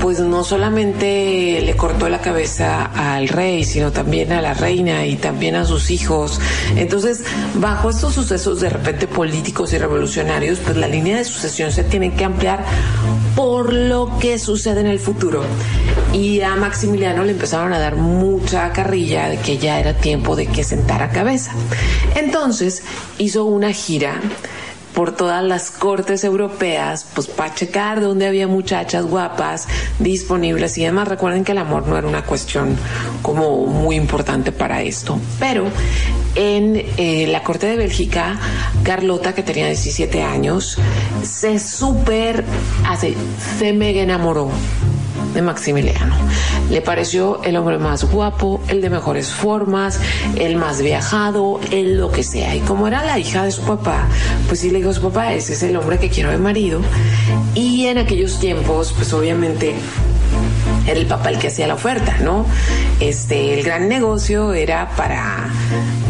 pues 0.00 0.20
no 0.20 0.44
solamente 0.44 1.60
le 1.64 1.76
cortó 1.76 2.08
la 2.08 2.20
cabeza 2.20 2.84
al 2.84 3.28
rey, 3.28 3.64
sino 3.64 3.92
también 3.92 4.32
a 4.32 4.42
la 4.42 4.54
reina 4.54 5.06
y 5.06 5.16
también 5.16 5.54
a 5.54 5.64
sus 5.64 5.90
hijos. 5.90 6.40
Entonces, 6.76 7.24
bajo 7.54 7.90
estos 7.90 8.14
sucesos 8.14 8.60
de 8.60 8.70
repente 8.70 9.06
políticos 9.06 9.72
y 9.72 9.78
revolucionarios, 9.78 10.58
pues 10.58 10.76
la 10.76 10.88
línea 10.88 11.16
de 11.16 11.24
sucesión 11.24 11.70
se 11.72 11.84
tiene 11.84 12.14
que 12.14 12.24
ampliar 12.24 12.64
por 13.36 13.72
lo 13.72 14.18
que 14.18 14.38
sucede 14.38 14.80
en 14.80 14.86
el 14.86 14.98
futuro. 14.98 15.42
Y 16.12 16.40
a 16.42 16.54
Maximiliano 16.56 17.24
le 17.24 17.32
empezaron 17.32 17.72
a 17.72 17.78
dar 17.78 17.96
mucha 17.96 18.72
carrilla 18.72 19.28
de 19.28 19.38
que 19.38 19.58
ya 19.58 19.80
era 19.80 19.94
tiempo 19.94 20.36
de 20.36 20.46
que 20.46 20.64
sentara 20.64 21.10
cabeza. 21.10 21.52
Entonces 22.16 22.82
hizo 23.18 23.44
una 23.44 23.72
gira 23.72 24.20
por 24.94 25.14
todas 25.14 25.42
las 25.42 25.70
cortes 25.70 26.24
europeas, 26.24 27.06
pues 27.14 27.26
para 27.26 27.54
checar 27.54 28.00
dónde 28.00 28.26
había 28.26 28.46
muchachas 28.46 29.04
guapas 29.04 29.68
disponibles 29.98 30.76
y 30.78 30.84
demás. 30.84 31.08
Recuerden 31.08 31.44
que 31.44 31.52
el 31.52 31.58
amor 31.58 31.86
no 31.86 31.96
era 31.96 32.06
una 32.06 32.24
cuestión 32.24 32.76
como 33.22 33.66
muy 33.66 33.96
importante 33.96 34.52
para 34.52 34.82
esto, 34.82 35.18
pero 35.38 35.66
en 36.34 36.82
eh, 36.96 37.26
la 37.28 37.42
corte 37.42 37.66
de 37.66 37.76
Bélgica, 37.76 38.38
Carlota, 38.82 39.34
que 39.34 39.42
tenía 39.42 39.66
17 39.66 40.22
años, 40.22 40.78
se 41.22 41.58
súper, 41.58 42.44
hace, 42.86 43.14
se 43.58 43.72
mega 43.72 44.02
enamoró 44.02 44.50
de 45.34 45.42
Maximiliano. 45.42 46.14
Le 46.70 46.80
pareció 46.80 47.42
el 47.42 47.56
hombre 47.56 47.78
más 47.78 48.04
guapo, 48.04 48.60
el 48.68 48.80
de 48.80 48.90
mejores 48.90 49.32
formas, 49.32 50.00
el 50.36 50.56
más 50.56 50.82
viajado, 50.82 51.60
el 51.70 51.98
lo 51.98 52.10
que 52.10 52.22
sea. 52.22 52.54
Y 52.54 52.60
como 52.60 52.88
era 52.88 53.04
la 53.04 53.18
hija 53.18 53.44
de 53.44 53.50
su 53.50 53.62
papá, 53.62 54.06
pues 54.48 54.60
sí 54.60 54.70
le 54.70 54.78
dijo 54.78 54.90
a 54.90 54.94
su 54.94 55.02
papá, 55.02 55.34
ese 55.34 55.52
es 55.54 55.62
el 55.62 55.76
hombre 55.76 55.98
que 55.98 56.08
quiero 56.08 56.30
de 56.30 56.38
marido. 56.38 56.80
Y 57.54 57.86
en 57.86 57.98
aquellos 57.98 58.38
tiempos, 58.38 58.92
pues 58.96 59.12
obviamente 59.12 59.74
era 60.86 60.98
el 60.98 61.06
papá 61.06 61.30
el 61.30 61.38
que 61.38 61.48
hacía 61.48 61.66
la 61.66 61.74
oferta, 61.74 62.16
¿no? 62.22 62.46
Este, 63.00 63.54
el 63.54 63.64
gran 63.64 63.88
negocio 63.88 64.52
era 64.52 64.90
para, 64.96 65.48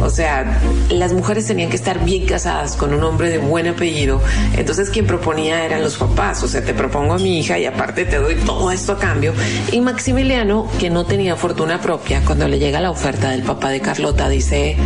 o 0.01 0.11
sea, 0.11 0.61
las 0.91 1.13
mujeres 1.13 1.47
tenían 1.47 1.71
que 1.71 1.77
estar 1.77 2.05
bien 2.05 2.27
casadas 2.27 2.77
con 2.77 2.95
un 2.95 3.03
hombre 3.05 3.31
de 3.31 3.39
buen 3.39 3.67
apellido. 3.67 4.21
Entonces 4.57 4.91
quien 4.91 5.07
proponía 5.07 5.65
eran 5.65 5.83
los 5.83 5.97
papás, 5.97 6.43
o 6.43 6.49
sea, 6.49 6.63
te 6.63 6.75
propongo 6.75 7.15
a 7.15 7.19
mi 7.19 7.39
hija 7.39 7.59
y 7.59 7.67
aparte 7.67 8.05
te 8.05 8.17
doy 8.17 8.35
todo 8.37 8.71
esto 8.71 8.93
a 8.93 8.99
cambio. 8.99 9.33
Y 9.71 9.81
Maximiliano, 9.81 10.69
que 10.79 10.91
no 10.91 11.05
tenía 11.05 11.37
fortuna 11.37 11.81
propia, 11.81 12.23
cuando 12.25 12.49
le 12.49 12.59
llega 12.59 12.81
la 12.81 12.91
oferta 12.91 13.31
del 13.31 13.43
papá 13.43 13.71
de 13.71 13.81
Carlota, 13.81 14.29
dice, 14.29 14.77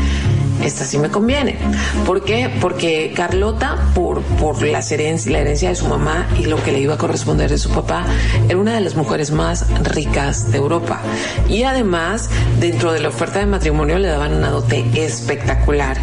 esta 0.63 0.85
sí 0.85 0.99
me 0.99 1.11
conviene. 1.11 1.57
¿Por 2.05 2.25
qué? 2.25 2.51
Porque 2.61 3.13
Carlota, 3.15 3.77
por, 3.95 4.23
por 4.23 4.63
la, 4.63 4.81
herencia, 4.81 5.33
la 5.33 5.41
herencia 5.41 5.69
de 5.69 5.77
su 5.77 5.87
mamá 5.87 6.27
y 6.39 6.45
lo 6.47 6.63
que 6.63 6.73
le 6.73 6.81
iba 6.81 6.95
a 6.95 6.99
corresponder 6.99 7.51
de 7.51 7.59
su 7.59 7.71
papá, 7.71 8.05
era 8.49 8.59
una 8.59 8.75
de 8.75 8.81
las 8.81 8.97
mujeres 8.97 9.31
más 9.31 9.67
ricas 9.83 10.51
de 10.51 10.59
Europa. 10.59 11.01
Y 11.49 11.63
además, 11.65 12.31
dentro 12.61 12.93
de 12.93 13.01
la 13.01 13.09
oferta 13.09 13.39
de 13.39 13.47
matrimonio 13.47 13.99
le 13.99 14.09
daban 14.09 14.35
una 14.35 14.51
dote 14.51 14.85
espectacular 14.95 15.99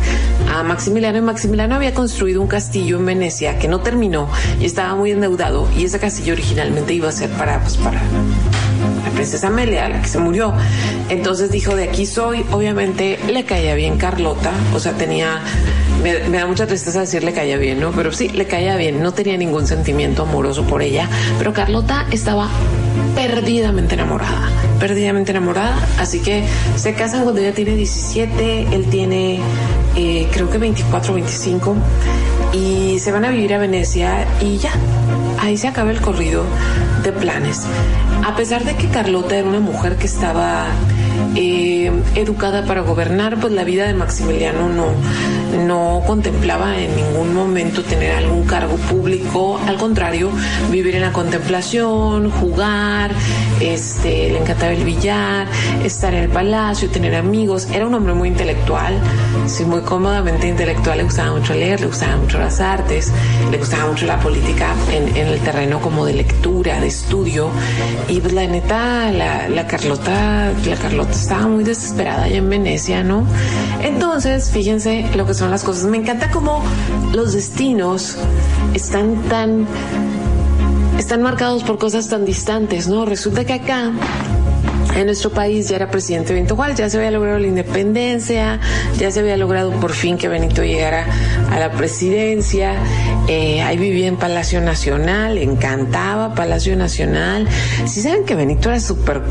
a 0.54 0.64
Maximiliano. 0.64 1.18
Y 1.18 1.22
Maximiliano 1.22 1.76
había 1.76 1.94
construido 1.94 2.42
un 2.42 2.48
castillo 2.48 2.98
en 2.98 3.06
Venecia 3.06 3.58
que 3.60 3.68
no 3.68 3.82
terminó 3.82 4.30
y 4.60 4.66
estaba 4.66 4.96
muy 4.96 5.12
endeudado. 5.12 5.68
Y 5.78 5.86
ese 5.86 6.00
castillo 6.00 6.34
originalmente 6.34 6.94
iba 6.94 7.10
a 7.10 7.12
ser 7.12 7.30
para, 7.32 7.60
pues, 7.62 7.78
para 7.78 8.02
la 9.04 9.10
princesa 9.12 9.48
Amelia, 9.48 9.90
la 9.90 10.02
que 10.02 10.08
se 10.08 10.20
murió. 10.20 10.54
Entonces 11.10 11.52
dijo, 11.52 11.76
de 11.76 11.86
aquí 11.86 12.06
soy. 12.06 12.46
Obviamente 12.52 13.20
le 13.28 13.44
caía 13.46 13.76
bien 13.76 13.98
Carlota, 13.98 14.52
o 14.74 14.80
sea, 14.80 14.94
tenía, 14.94 15.42
me, 16.02 16.20
da 16.38 16.46
mucha 16.46 16.68
tristeza 16.68 17.02
decirle 17.02 17.34
caía 17.34 17.58
bien, 17.58 17.80
¿no? 17.80 17.92
Pero 17.92 18.12
sí, 18.12 18.30
le 18.30 18.46
caía 18.46 18.76
bien, 18.76 19.02
no 19.02 19.14
tenía 19.14 19.38
ningún 19.38 19.68
sentimiento 19.68 20.24
amoroso 20.24 20.64
por 20.64 20.82
ella, 20.82 21.08
pero 21.38 21.54
Carlota 21.54 22.06
estaba 22.12 22.50
perdidamente 23.16 23.96
enamorada, 23.96 24.50
perdidamente 24.80 25.32
enamorada, 25.32 25.76
así 26.00 26.20
que 26.20 26.44
se 26.76 26.94
casan 26.94 27.24
cuando 27.24 27.42
ella 27.42 27.54
tiene 27.54 27.76
17, 27.76 28.68
él 28.72 28.86
tiene 28.90 29.40
eh, 29.96 30.28
creo 30.32 30.50
que 30.50 30.58
24 30.58 31.14
25 31.14 31.76
y 32.52 32.98
se 33.00 33.12
van 33.12 33.26
a 33.26 33.30
vivir 33.30 33.54
a 33.54 33.60
Venecia 33.60 34.28
y 34.42 34.58
ya, 34.58 34.72
ahí 35.44 35.58
se 35.58 35.68
acaba 35.68 35.92
el 35.92 36.00
corrido 36.00 36.44
de 37.04 37.12
planes. 37.12 37.68
A 38.26 38.36
pesar 38.36 38.64
de 38.64 38.76
que 38.76 38.88
Carlota 38.88 39.36
era 39.36 39.48
una 39.48 39.60
mujer 39.60 39.98
que 39.98 40.08
estaba 40.08 40.68
eh, 41.36 41.92
educada 42.16 42.66
para 42.66 42.82
gobernar, 42.82 43.38
pues 43.40 43.52
la 43.52 43.64
vida 43.64 43.86
de 43.86 43.94
Maximiliano 43.94 44.70
no, 44.70 44.86
no 45.58 46.02
contemplaba 46.06 46.78
en 46.78 46.96
ningún 46.96 47.34
momento 47.34 47.84
tener 47.84 48.16
algún 48.16 48.46
cargo 48.46 48.76
público, 48.76 49.60
al 49.66 49.78
contrario, 49.78 50.30
vivir 50.72 50.96
en 50.96 51.02
la 51.02 51.12
contemplación, 51.12 52.32
jugar, 52.32 53.12
este, 53.60 54.32
le 54.32 54.40
encantaba 54.40 54.74
el 54.74 54.84
billar, 54.84 55.48
estar 55.84 56.14
en 56.14 56.24
el 56.24 56.30
palacio, 56.30 56.90
tener 56.90 57.16
amigos, 57.16 57.68
era 57.72 57.88
un 57.88 57.94
hombre 57.94 58.14
muy 58.14 58.30
intelectual, 58.30 59.00
sí, 59.48 59.66
muy 59.66 59.82
cómodamente 59.82 60.48
intelectual, 60.48 60.98
le 60.98 61.04
gustaba 61.04 61.32
mucho 61.38 61.54
leer, 61.54 61.82
le 61.82 61.88
gustaban 61.88 62.22
mucho 62.22 62.40
las 62.40 62.60
artes, 62.60 63.12
le 63.52 63.58
gustaba 63.58 63.88
mucho 63.88 64.06
la 64.06 64.20
política 64.20 64.74
en, 64.92 65.16
el 65.16 65.40
terreno 65.40 65.80
como 65.80 66.06
de 66.06 66.14
lectura, 66.14 66.80
de 66.80 66.88
estudio, 66.88 67.50
y 68.08 68.20
pues 68.20 68.34
la 68.34 68.48
neta, 68.48 69.12
la, 69.12 69.48
la 69.48 69.68
Carlota, 69.68 70.52
la 70.66 70.76
Carlota 70.76 71.12
estaba 71.12 71.48
muy 71.48 71.64
desesperada 71.64 72.24
allá 72.24 72.38
en 72.38 72.50
Venecia, 72.50 73.04
¿no? 73.04 73.26
Entonces, 73.82 74.50
fíjense 74.52 75.06
lo 75.16 75.26
que 75.26 75.34
las 75.50 75.64
cosas. 75.64 75.86
Me 75.86 75.98
encanta 75.98 76.32
cómo 76.32 76.64
los 77.14 77.34
destinos 77.34 78.18
están 78.74 79.16
tan 79.24 79.68
están 80.98 81.22
marcados 81.22 81.64
por 81.64 81.78
cosas 81.78 82.08
tan 82.08 82.24
distantes, 82.24 82.88
¿no? 82.88 83.06
Resulta 83.06 83.46
que 83.46 83.54
acá 83.54 83.92
en 84.96 85.06
nuestro 85.06 85.32
país 85.32 85.70
ya 85.70 85.78
era 85.78 85.90
presidente 85.90 86.34
Benito 86.34 86.56
Juárez, 86.56 86.78
ya 86.78 86.90
se 86.90 86.98
había 86.98 87.12
logrado 87.12 87.40
la 87.40 87.48
independencia, 87.48 88.60
ya 88.98 89.12
se 89.12 89.20
había 89.20 89.38
logrado 89.38 89.72
por 89.72 89.92
fin 89.94 90.18
que 90.18 90.28
Benito 90.28 90.64
llegara 90.64 91.06
a 91.52 91.60
la 91.60 91.72
presidencia, 91.72 92.76
eh, 93.28 93.62
ahí 93.62 93.78
vivía 93.78 94.08
en 94.08 94.18
Palacio 94.18 94.62
Nacional, 94.62 95.38
encantaba 95.38 96.36
Palacio 96.36 96.76
Nacional. 96.76 97.48
Si 97.86 98.02
saben 98.02 98.24
que 98.26 98.36
Benito 98.36 98.70
era 98.70 98.80
súper 98.80 99.24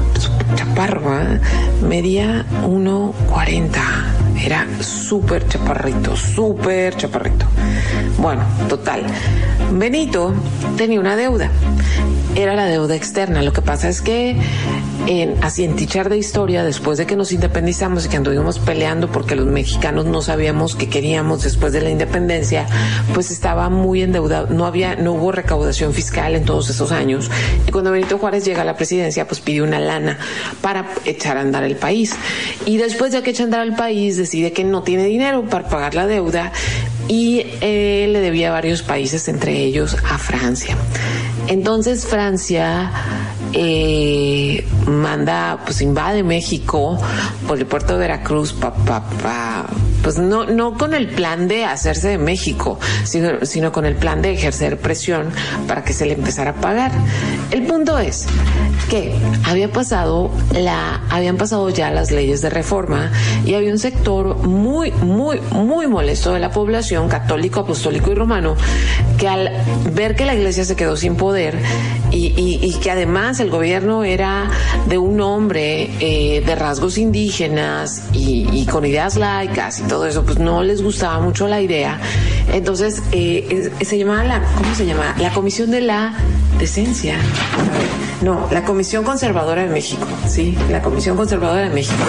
chaparro, 0.57 1.21
¿eh? 1.21 1.41
medía 1.81 2.45
1,40 2.67 4.12
era 4.45 4.67
súper 4.83 5.47
chaparrito, 5.47 6.17
súper 6.17 6.97
chaparrito. 6.97 7.47
Bueno, 8.19 8.43
total. 8.69 9.05
Benito 9.73 10.35
tenía 10.77 11.01
una 11.01 11.17
deuda. 11.17 11.51
Era 12.35 12.55
la 12.55 12.67
deuda 12.67 12.97
externa. 12.97 13.43
Lo 13.43 13.53
que 13.53 13.63
pasa 13.63 13.89
es 13.89 14.01
que 14.01 14.37
en, 15.07 15.35
así 15.43 15.65
en 15.65 15.77
Tichar 15.77 16.09
de 16.09 16.17
Historia, 16.17 16.65
después 16.65 16.97
de 16.99 17.07
que 17.07 17.17
nos 17.17 17.33
independizamos 17.33 18.07
y 18.07 18.09
que 18.09 18.17
anduvimos 18.17 18.59
peleando 18.59 19.11
porque 19.11 19.35
los 19.37 19.47
mexicanos 19.47 20.07
no 20.07 20.23
sabíamos 20.23 20.75
qué 20.75 20.89
queríamos 20.89 21.43
después 21.43 21.73
de 21.73 21.83
la 21.83 21.91
independencia, 21.91 22.67
pues 23.13 23.31
estaba 23.31 23.69
muy 23.69 24.03
endeudado, 24.03 24.49
no 24.49 24.65
había, 24.67 24.97
no 24.97 25.13
hubo 25.13 25.33
recaudación 25.33 25.93
fiscal 25.93 26.35
en 26.37 26.45
todos 26.45 26.71
esos 26.71 26.93
años. 26.93 27.31
Y 27.67 27.73
cuando 27.73 27.91
Benito 27.91 28.19
Juárez 28.19 28.45
llega 28.45 28.63
a 28.63 28.65
la 28.65 28.77
presidencia, 28.77 29.27
pues 29.27 29.41
pidió 29.41 29.65
una 29.65 29.81
lana 29.81 30.19
para 30.61 30.89
echar 31.05 31.37
a 31.37 31.41
andar 31.41 31.65
el 31.65 31.77
país. 31.77 32.15
Y 32.65 32.77
después 32.77 33.13
de 33.13 33.23
que 33.23 33.31
echa 33.31 33.43
a 33.43 33.47
andar 33.47 33.67
el 33.67 33.75
país, 33.75 34.17
decide 34.33 34.53
que 34.53 34.65
no 34.65 34.83
tiene 34.83 35.05
dinero 35.05 35.45
para 35.45 35.69
pagar 35.69 35.95
la 35.95 36.07
deuda 36.07 36.53
y 37.07 37.45
eh, 37.61 38.07
le 38.09 38.21
debía 38.21 38.49
a 38.49 38.53
varios 38.53 38.83
países, 38.83 39.29
entre 39.29 39.59
ellos 39.59 39.95
a 40.11 40.17
Francia. 40.17 40.75
Entonces 41.49 42.07
Francia 42.07 42.91
eh, 43.53 44.67
manda, 44.87 45.61
pues 45.67 45.83
invade 45.83 46.23
México 46.23 46.99
por 47.47 47.59
el 47.59 47.67
puerto 47.67 47.93
de 47.93 47.99
Veracruz, 47.99 48.55
pa, 48.55 48.73
pa, 48.73 49.67
pues 50.03 50.17
no, 50.17 50.47
no 50.47 50.79
con 50.79 50.95
el 50.95 51.09
plan 51.09 51.47
de 51.47 51.67
hacerse 51.67 52.09
de 52.09 52.19
México, 52.19 52.81
sino, 53.05 53.45
sino 53.45 53.71
con 53.71 53.85
el 53.85 53.97
plan 53.97 54.23
de 54.23 54.33
ejercer 54.33 54.79
presión 54.79 55.29
para 55.69 55.85
que 55.85 55.93
se 55.93 56.07
le 56.07 56.15
empezara 56.15 56.53
a 56.53 56.55
pagar. 56.55 56.93
El 57.51 57.65
punto 57.65 57.99
es 57.99 58.27
que 58.89 59.15
había 59.45 59.71
pasado 59.71 60.31
la, 60.55 61.01
habían 61.11 61.37
pasado 61.37 61.71
ya 61.71 61.91
las 61.91 62.11
leyes 62.11 62.43
de 62.43 62.51
reforma 62.51 63.11
y 63.45 63.55
había 63.55 63.73
un 63.73 63.79
sector 63.79 64.37
muy, 64.47 64.93
muy, 64.93 65.41
muy 65.53 65.87
molesto 65.87 66.33
de 66.33 66.41
la 66.41 66.51
población 66.51 67.09
católico, 67.09 67.61
apostólico 67.61 68.11
y 68.11 68.15
romano 68.15 68.57
que 69.19 69.29
al 69.29 69.51
ver 69.93 70.15
que 70.15 70.27
la 70.27 70.35
iglesia 70.35 70.65
se 70.65 70.77
quedó 70.77 70.97
sin 70.97 71.17
poder 71.17 71.59
y, 72.11 72.33
y 72.37 72.75
que 72.81 72.91
además 72.91 73.41
el 73.41 73.51
gobierno 73.51 74.05
era 74.05 74.51
de 74.89 74.99
un 74.99 75.21
hombre 75.21 75.91
eh, 76.01 76.43
de 76.45 76.55
rasgos 76.55 76.99
indígenas 76.99 78.05
y, 78.13 78.67
con 78.67 78.85
ideas 78.85 79.17
laicas 79.17 79.81
y 79.81 79.83
todo 79.85 80.07
eso, 80.07 80.25
pues 80.25 80.39
no 80.39 80.63
les 80.63 80.83
gustaba 80.83 81.21
mucho 81.21 81.49
la 81.49 81.61
idea. 81.61 82.01
Entonces 82.53 83.03
eh, 83.13 83.71
se 83.81 83.99
llamaba 83.99 84.25
la, 84.25 84.43
¿cómo 84.57 84.75
se 84.75 84.87
llama? 84.87 85.15
La 85.19 85.31
Comisión 85.31 85.71
de 85.71 85.81
la 85.81 86.15
Decencia. 86.59 87.17
No, 88.23 88.49
la 88.53 88.63
Comisión 88.65 89.03
Conservadora 89.03 89.63
de 89.63 89.69
México, 89.69 90.07
sí, 90.29 90.57
la 90.71 90.81
Comisión 90.81 91.17
Conservadora 91.17 91.63
de 91.63 91.71
México 91.71 92.05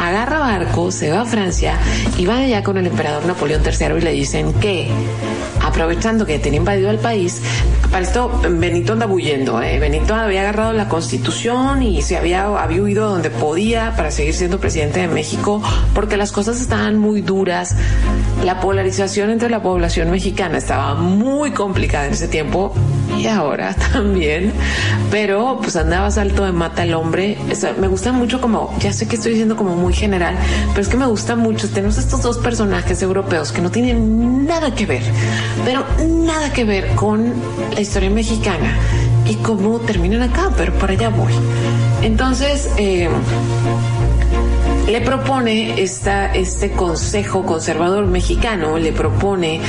agarra 0.00 0.40
barco, 0.40 0.90
se 0.90 1.12
va 1.12 1.20
a 1.20 1.24
Francia 1.24 1.78
y 2.18 2.26
va 2.26 2.38
allá 2.38 2.64
con 2.64 2.76
el 2.78 2.88
emperador 2.88 3.24
Napoleón 3.26 3.62
III 3.64 3.98
y 3.98 4.00
le 4.00 4.12
dicen 4.12 4.52
que 4.54 4.88
aprovechando 5.66 6.24
que 6.26 6.38
tenía 6.38 6.58
invadido 6.58 6.90
el 6.90 6.98
país, 6.98 7.40
para 7.90 8.04
esto 8.04 8.30
Benito 8.50 8.92
anda 8.92 9.06
huyendo, 9.06 9.62
¿eh? 9.62 9.78
Benito 9.78 10.14
había 10.14 10.42
agarrado 10.42 10.72
la 10.72 10.88
constitución 10.88 11.82
y 11.82 12.02
se 12.02 12.16
había, 12.16 12.44
había 12.44 12.82
huido 12.82 13.08
donde 13.08 13.30
podía 13.30 13.94
para 13.96 14.10
seguir 14.10 14.34
siendo 14.34 14.58
presidente 14.58 15.00
de 15.00 15.08
México 15.08 15.62
porque 15.94 16.16
las 16.16 16.32
cosas 16.32 16.60
estaban 16.60 16.98
muy 16.98 17.20
duras, 17.20 17.74
la 18.44 18.60
polarización 18.60 19.30
entre 19.30 19.50
la 19.50 19.62
población 19.62 20.10
mexicana 20.10 20.58
estaba 20.58 20.94
muy 20.94 21.52
complicada 21.52 22.06
en 22.06 22.12
ese 22.12 22.28
tiempo 22.28 22.74
y 23.18 23.26
ahora 23.26 23.74
también, 23.92 24.52
pero 25.10 25.58
pues 25.60 25.76
andaba 25.76 26.10
salto 26.10 26.44
de 26.44 26.52
mata 26.52 26.84
el 26.84 26.94
hombre, 26.94 27.38
me 27.80 27.88
gusta 27.88 28.12
mucho 28.12 28.40
como, 28.40 28.74
ya 28.80 28.92
sé 28.92 29.06
que 29.08 29.16
estoy 29.16 29.32
diciendo 29.32 29.56
como 29.56 29.74
muy 29.74 29.94
general, 29.94 30.36
pero 30.70 30.80
es 30.82 30.88
que 30.88 30.96
me 30.96 31.06
gusta 31.06 31.36
mucho, 31.36 31.68
tenemos 31.68 31.98
estos 31.98 32.22
dos 32.22 32.38
personajes 32.38 33.00
europeos 33.02 33.52
que 33.52 33.62
no 33.62 33.70
tienen 33.70 34.46
nada 34.46 34.74
que 34.74 34.86
ver 34.86 35.02
pero 35.64 35.84
nada 36.06 36.52
que 36.52 36.64
ver 36.64 36.94
con 36.94 37.32
la 37.72 37.80
historia 37.80 38.10
mexicana 38.10 38.76
y 39.24 39.34
cómo 39.36 39.80
terminan 39.80 40.22
acá, 40.22 40.50
pero 40.56 40.72
para 40.74 40.92
allá 40.92 41.08
voy. 41.08 41.32
Entonces, 42.02 42.70
eh, 42.76 43.08
le 44.88 45.00
propone 45.00 45.82
esta, 45.82 46.32
este 46.34 46.70
consejo 46.70 47.44
conservador 47.44 48.06
mexicano, 48.06 48.78
le 48.78 48.92
propone 48.92 49.60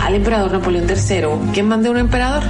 al 0.00 0.14
emperador 0.14 0.52
Napoleón 0.52 0.86
III 0.88 1.52
que 1.52 1.62
mande 1.62 1.90
un 1.90 1.98
emperador 1.98 2.42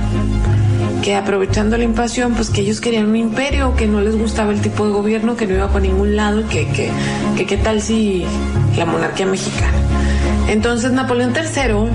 que 1.02 1.14
aprovechando 1.14 1.76
la 1.76 1.84
invasión, 1.84 2.32
pues 2.32 2.48
que 2.48 2.62
ellos 2.62 2.80
querían 2.80 3.06
un 3.06 3.16
imperio, 3.16 3.76
que 3.76 3.86
no 3.86 4.00
les 4.00 4.16
gustaba 4.16 4.52
el 4.52 4.62
tipo 4.62 4.86
de 4.86 4.92
gobierno, 4.92 5.36
que 5.36 5.46
no 5.46 5.54
iba 5.54 5.68
para 5.68 5.80
ningún 5.80 6.16
lado, 6.16 6.48
que, 6.48 6.66
que, 6.68 6.90
que 7.36 7.44
qué 7.44 7.58
tal 7.58 7.82
si 7.82 8.24
la 8.78 8.86
monarquía 8.86 9.26
mexicana. 9.26 9.76
Entonces 10.48 10.92
Napoleón 10.92 11.34
III 11.36 11.90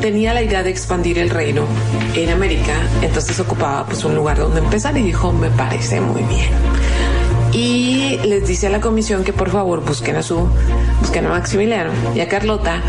tenía 0.00 0.34
la 0.34 0.42
idea 0.42 0.62
de 0.62 0.70
expandir 0.70 1.18
el 1.18 1.30
reino 1.30 1.62
en 2.14 2.30
América, 2.30 2.74
entonces 3.02 3.38
ocupaba 3.40 3.86
pues 3.86 4.04
un 4.04 4.14
lugar 4.14 4.38
donde 4.38 4.60
empezar 4.60 4.96
y 4.96 5.02
dijo, 5.02 5.32
me 5.32 5.50
parece 5.50 6.00
muy 6.00 6.22
bien. 6.22 6.50
Y 7.52 8.18
les 8.24 8.46
dice 8.46 8.66
a 8.66 8.70
la 8.70 8.80
comisión 8.80 9.24
que 9.24 9.32
por 9.32 9.50
favor 9.50 9.84
busquen 9.84 10.16
a 10.16 10.22
su, 10.22 10.48
busquen 11.00 11.26
a 11.26 11.30
Maximiliano 11.30 11.90
y 12.14 12.20
a 12.20 12.28
Carlota 12.28 12.82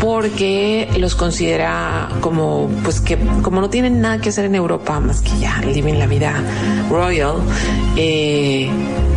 porque 0.00 0.88
los 0.98 1.14
considera 1.14 2.08
como 2.20 2.68
pues 2.84 3.00
que 3.00 3.18
como 3.42 3.60
no 3.60 3.70
tienen 3.70 4.00
nada 4.00 4.18
que 4.18 4.28
hacer 4.28 4.44
en 4.44 4.54
Europa 4.54 5.00
más 5.00 5.22
que 5.22 5.38
ya 5.38 5.60
viven 5.72 5.98
la 5.98 6.06
vida 6.06 6.34
royal 6.90 7.36
eh, 7.96 8.68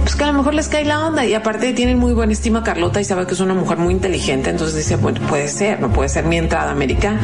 pues 0.09 0.17
que 0.17 0.23
a 0.23 0.31
lo 0.31 0.39
mejor 0.39 0.55
les 0.55 0.67
cae 0.67 0.85
la 0.85 1.05
onda 1.05 1.23
y 1.23 1.35
aparte 1.35 1.71
tienen 1.73 1.99
muy 1.99 2.13
buena 2.13 2.33
estima 2.33 2.61
a 2.61 2.63
Carlota 2.63 2.99
y 2.99 3.03
sabe 3.03 3.27
que 3.27 3.35
es 3.35 3.41
una 3.41 3.53
mujer 3.53 3.77
muy 3.77 3.93
inteligente, 3.93 4.49
entonces 4.49 4.75
dice, 4.75 4.95
bueno, 4.95 5.21
puede 5.29 5.47
ser, 5.47 5.79
no 5.79 5.93
puede 5.93 6.09
ser 6.09 6.25
mi 6.25 6.35
entrada 6.35 6.69
a 6.69 6.71
América. 6.71 7.15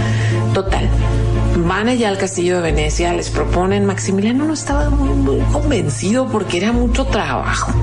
Total. 0.54 0.88
Van 1.66 1.90
allá 1.90 2.10
al 2.10 2.20
castillo 2.20 2.58
de 2.58 2.62
Venecia, 2.62 3.12
les 3.14 3.32
proponen, 3.32 3.86
Maximiliano 3.86 4.46
no 4.46 4.54
estaba 4.54 4.92
muy, 4.92 5.10
muy 5.10 5.40
convencido 5.52 6.28
porque 6.28 6.58
era 6.58 6.74
mucho 6.74 7.08
trabajo. 7.08 7.74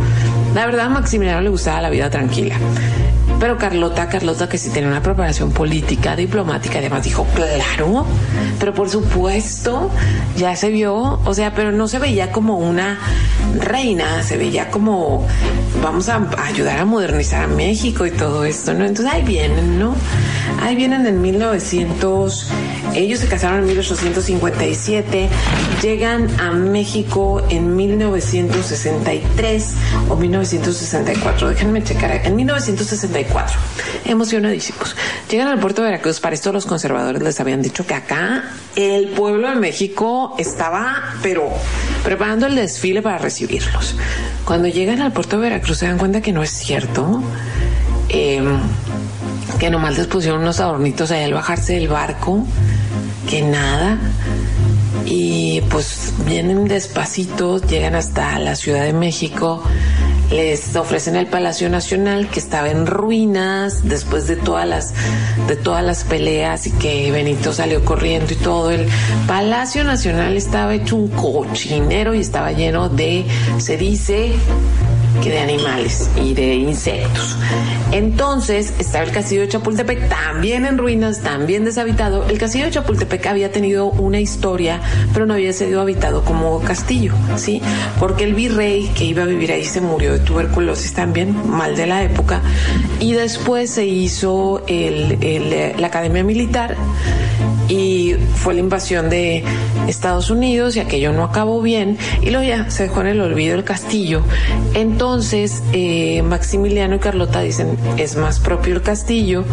La 0.55 0.67
verdad, 0.67 0.87
a 0.87 0.91
Maximiliano 0.91 1.41
le 1.41 1.49
gustaba 1.49 1.83
la 1.83 1.91
vida 1.91 2.09
tranquila. 2.09 2.55
Pero 3.43 3.59
Carlota, 3.59 4.09
Carlota 4.09 4.49
que 4.49 4.57
sí 4.57 4.71
tenía 4.71 4.89
una 4.89 5.03
preparación 5.03 5.51
política, 5.51 6.15
diplomática, 6.15 6.79
además 6.79 7.03
dijo, 7.03 7.27
claro, 7.35 8.07
pero 8.61 8.73
por 8.73 8.89
supuesto, 8.89 9.91
ya 10.37 10.55
se 10.55 10.71
vio, 10.71 11.19
o 11.25 11.35
sea, 11.35 11.53
pero 11.53 11.73
no 11.73 11.89
se 11.89 11.99
veía 11.99 12.31
como 12.31 12.57
una 12.59 13.01
reina, 13.59 14.23
se 14.23 14.37
veía 14.37 14.71
como, 14.71 15.27
vamos 15.83 16.09
a 16.09 16.25
ayudar 16.45 16.79
a 16.79 16.85
modernizar 16.85 17.43
a 17.43 17.49
México 17.49 18.07
y 18.07 18.13
todo 18.13 18.45
esto, 18.45 18.75
¿no? 18.75 18.85
Entonces 18.85 19.13
ahí 19.13 19.23
vienen, 19.23 19.77
¿no? 19.77 19.97
Ahí 20.63 20.77
vienen 20.77 21.07
en 21.07 21.21
1900, 21.21 22.47
ellos 22.95 23.19
se 23.19 23.27
casaron 23.27 23.61
en 23.61 23.67
1857, 23.67 25.29
llegan 25.83 26.29
a 26.41 26.53
México 26.53 27.43
en 27.51 27.75
1963 27.75 29.75
o 30.09 30.17
1964, 30.17 31.49
déjenme 31.49 31.83
checar, 31.83 32.13
en 32.25 32.37
1964 32.37 33.59
Emocionadísimos. 34.05 34.97
Llegan 35.31 35.49
al 35.49 35.59
puerto 35.59 35.83
de 35.83 35.91
Veracruz. 35.91 36.21
Para 36.21 36.35
esto 36.35 36.53
los 36.53 36.67
conservadores 36.67 37.23
les 37.23 37.41
habían 37.41 37.63
dicho 37.63 37.87
que 37.87 37.95
acá 37.95 38.45
el 38.77 39.09
pueblo 39.09 39.49
de 39.49 39.57
México 39.57 40.35
estaba, 40.39 41.15
pero 41.23 41.49
preparando 42.05 42.47
el 42.47 42.55
desfile 42.55 43.03
para 43.03 43.19
recibirlos. 43.19 43.95
Cuando 44.45 44.69
llegan 44.69 45.01
al 45.01 45.13
puerto 45.13 45.37
de 45.37 45.43
Veracruz 45.43 45.79
se 45.79 45.87
dan 45.87 45.99
cuenta 45.99 46.21
que 46.21 46.33
no 46.33 46.43
es 46.43 46.51
cierto. 46.51 47.23
Em, 48.09 48.59
que 49.63 49.71
nomás 49.71 49.97
les 49.97 50.09
pusieron 50.09 50.41
unos 50.41 50.59
adornitos 50.59 51.13
ahí 51.13 51.23
al 51.23 51.35
bajarse 51.35 51.75
del 51.75 51.87
barco. 51.87 52.45
Que 53.31 53.43
nada 53.43 53.97
y 55.07 55.61
pues 55.71 56.13
vienen 56.27 56.67
despacito, 56.67 57.59
llegan 57.59 57.95
hasta 57.95 58.41
la 58.41 58.57
Ciudad 58.57 58.83
de 58.83 58.93
México, 58.93 59.63
les 60.33 60.75
ofrecen 60.75 61.15
el 61.15 61.29
Palacio 61.29 61.69
Nacional 61.69 62.27
que 62.27 62.41
estaba 62.41 62.71
en 62.71 62.87
ruinas 62.87 63.89
después 63.89 64.27
de 64.27 64.35
todas 64.35 64.67
las 64.67 64.95
de 65.47 65.55
todas 65.55 65.85
las 65.85 66.03
peleas 66.03 66.67
y 66.67 66.73
que 66.73 67.13
Benito 67.13 67.53
salió 67.53 67.85
corriendo 67.85 68.33
y 68.33 68.37
todo 68.37 68.73
el 68.73 68.89
Palacio 69.29 69.85
Nacional 69.85 70.37
estaba 70.37 70.75
hecho 70.75 70.97
un 70.97 71.07
cochinero 71.07 72.15
y 72.15 72.21
estaba 72.21 72.51
lleno 72.51 72.89
de 72.89 73.27
se 73.59 73.77
dice 73.77 74.33
que 75.23 75.31
de 75.31 75.41
animales 75.41 76.09
y 76.17 76.35
de 76.35 76.55
insectos. 76.55 77.37
Entonces 77.93 78.73
estaba 78.79 79.05
el 79.05 79.11
castillo 79.11 79.43
de 79.43 79.49
Chapultepec, 79.49 80.09
también 80.09 80.65
en 80.65 80.79
ruinas, 80.79 81.21
también 81.21 81.65
deshabitado. 81.65 82.29
El 82.29 82.39
castillo 82.39 82.65
de 82.65 82.71
Chapultepec 82.71 83.27
había 83.27 83.53
tenido 83.53 83.87
una 83.87 84.21
historia, 84.21 84.81
pero 85.13 85.27
no 85.27 85.35
había 85.35 85.53
sido 85.53 85.81
habitado 85.81 86.25
como 86.25 86.61
castillo, 86.61 87.15
¿sí? 87.37 87.61
Porque 87.99 88.25
el 88.25 88.35
virrey 88.35 88.91
que 88.95 89.05
iba 89.05 89.23
a 89.25 89.27
vivir 89.27 89.53
ahí 89.53 89.65
se 89.65 89.81
murió 89.81 90.13
de 90.13 90.21
tuberculosis 90.21 90.95
también, 90.95 91.37
mal 91.49 91.77
de 91.77 91.87
la 91.87 92.03
época, 92.03 92.41
y 93.01 93.13
después 93.13 93.71
se 93.71 93.85
hizo 93.87 94.65
la 94.69 95.87
Academia 95.87 96.25
Militar 96.25 96.77
y 97.73 98.17
fue 98.37 98.53
la 98.53 98.61
invasión 98.61 99.09
de 99.09 99.43
Estados 99.89 100.29
Unidos 100.29 100.77
y 100.77 100.81
aquello 100.81 101.13
no 101.15 101.25
acabó 101.25 101.63
bien 101.63 101.97
y 102.21 102.29
luego 102.29 102.47
ya 102.47 102.71
se 102.71 102.85
dejó 102.85 103.01
en 103.01 103.07
el 103.07 103.21
olvido 103.23 103.55
el 103.55 103.65
castillo. 103.65 104.23
Entonces 104.75 105.63
eh, 105.73 106.23
Maximiliano 106.23 106.97
y 106.97 106.99
Carlota 106.99 107.41
dicen 107.41 107.79
es 107.97 108.17
más 108.17 108.41
propio 108.41 108.75
el 108.75 108.83
castillo 108.83 109.45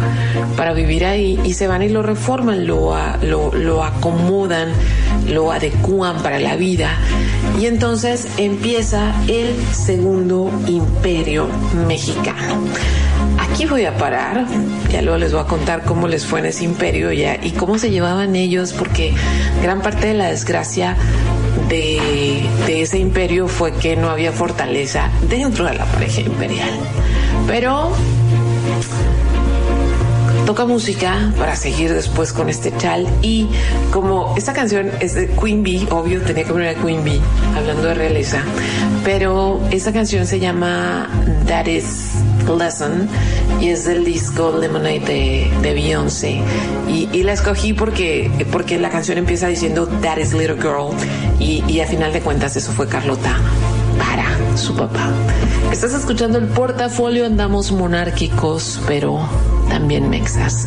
para 0.54 0.74
vivir 0.74 1.06
ahí 1.06 1.40
y 1.44 1.54
se 1.54 1.66
van 1.66 1.82
y 1.82 1.88
lo 1.88 2.02
reforman, 2.02 2.66
lo, 2.66 2.94
lo, 3.22 3.54
lo 3.54 3.82
acomodan, 3.82 4.68
lo 5.26 5.50
adecúan 5.50 6.22
para 6.22 6.38
la 6.38 6.56
vida 6.56 6.90
y 7.58 7.66
entonces 7.66 8.28
empieza 8.36 9.14
el 9.28 9.54
segundo 9.72 10.50
imperio 10.66 11.48
mexicano. 11.88 12.60
Aquí 13.52 13.66
voy 13.66 13.84
a 13.84 13.96
parar, 13.96 14.46
ya 14.90 15.02
luego 15.02 15.18
les 15.18 15.32
voy 15.32 15.42
a 15.42 15.44
contar 15.44 15.82
cómo 15.84 16.08
les 16.08 16.24
fue 16.24 16.40
en 16.40 16.46
ese 16.46 16.64
imperio 16.64 17.12
ya 17.12 17.36
y 17.42 17.50
cómo 17.50 17.78
se 17.78 17.90
llevaban 17.90 18.36
ellos, 18.36 18.72
porque 18.72 19.12
gran 19.62 19.82
parte 19.82 20.06
de 20.06 20.14
la 20.14 20.28
desgracia 20.28 20.96
de, 21.68 22.48
de 22.66 22.82
ese 22.82 22.98
imperio 22.98 23.48
fue 23.48 23.72
que 23.72 23.96
no 23.96 24.08
había 24.08 24.32
fortaleza 24.32 25.10
dentro 25.28 25.66
de 25.66 25.74
la 25.74 25.84
pareja 25.84 26.20
imperial. 26.20 26.70
Pero 27.46 27.92
toca 30.46 30.64
música 30.64 31.32
para 31.38 31.54
seguir 31.54 31.92
después 31.92 32.32
con 32.32 32.48
este 32.48 32.76
chal 32.76 33.06
y 33.22 33.48
como 33.92 34.34
esta 34.36 34.52
canción 34.52 34.90
es 35.00 35.14
de 35.14 35.28
Queen 35.28 35.62
Bee, 35.62 35.86
obvio 35.90 36.22
tenía 36.22 36.44
que 36.44 36.52
poner 36.52 36.76
a 36.76 36.82
Queen 36.82 37.04
Bee 37.04 37.20
hablando 37.56 37.82
de 37.82 37.94
realeza, 37.94 38.42
pero 39.04 39.60
esta 39.70 39.92
canción 39.92 40.26
se 40.26 40.40
llama 40.40 41.08
That 41.46 41.66
Is 41.66 42.19
Lesson 42.56 43.08
y 43.60 43.68
es 43.68 43.84
del 43.84 44.04
disco 44.04 44.56
Lemonade 44.58 45.50
de, 45.62 45.72
Beyoncé 45.74 46.40
y, 46.88 47.22
la 47.22 47.32
escogí 47.32 47.72
porque, 47.72 48.30
porque 48.50 48.78
la 48.78 48.90
canción 48.90 49.18
empieza 49.18 49.46
diciendo 49.46 49.86
That 50.02 50.18
is 50.18 50.32
Little 50.32 50.56
Girl 50.56 50.94
y, 51.38 51.62
y 51.68 51.80
a 51.80 51.86
final 51.86 52.12
de 52.12 52.20
cuentas 52.20 52.56
eso 52.56 52.72
fue 52.72 52.88
Carlota 52.88 53.36
para 53.98 54.56
su 54.56 54.74
papá. 54.74 55.10
Estás 55.70 55.94
escuchando 55.94 56.38
el 56.38 56.46
portafolio, 56.48 57.26
andamos 57.26 57.70
monárquicos, 57.70 58.80
pero 58.86 59.20
también 59.68 60.10
mexas. 60.10 60.66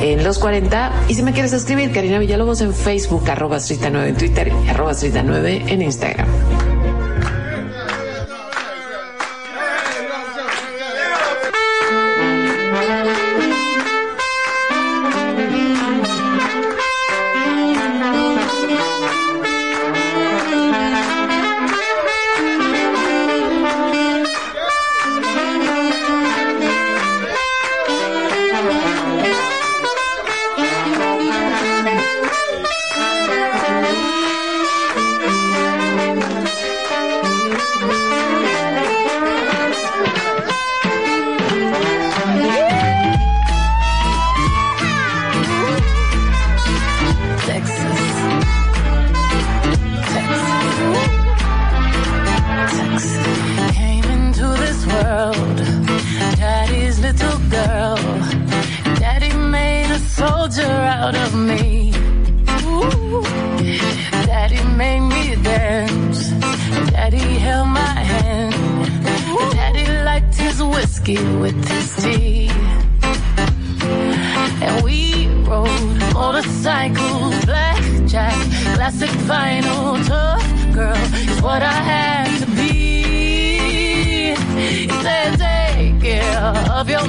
En 0.00 0.22
los 0.22 0.38
40, 0.38 0.92
y 1.08 1.14
si 1.14 1.22
me 1.22 1.32
quieres 1.32 1.52
escribir, 1.52 1.92
Karina 1.92 2.18
Villalobos 2.18 2.60
en 2.60 2.74
Facebook, 2.74 3.28
arroba 3.30 3.58
9 3.58 4.08
en 4.08 4.16
Twitter 4.16 4.52
y 4.64 4.68
arroba 4.68 4.92
9 4.92 5.64
en 5.66 5.82
Instagram. 5.82 6.73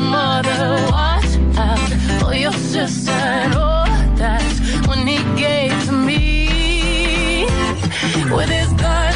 mother. 0.06 0.78
Watch 0.92 1.32
out 1.58 1.90
for 2.20 2.34
your 2.34 2.54
sister 2.54 3.12
and 3.12 3.54
all 3.54 3.86
that 4.22 4.44
when 4.88 5.06
he 5.08 5.18
gave 5.36 5.72
to 5.86 5.92
me 5.92 7.46
with 8.38 8.50
his 8.50 8.72
gun 8.74 9.14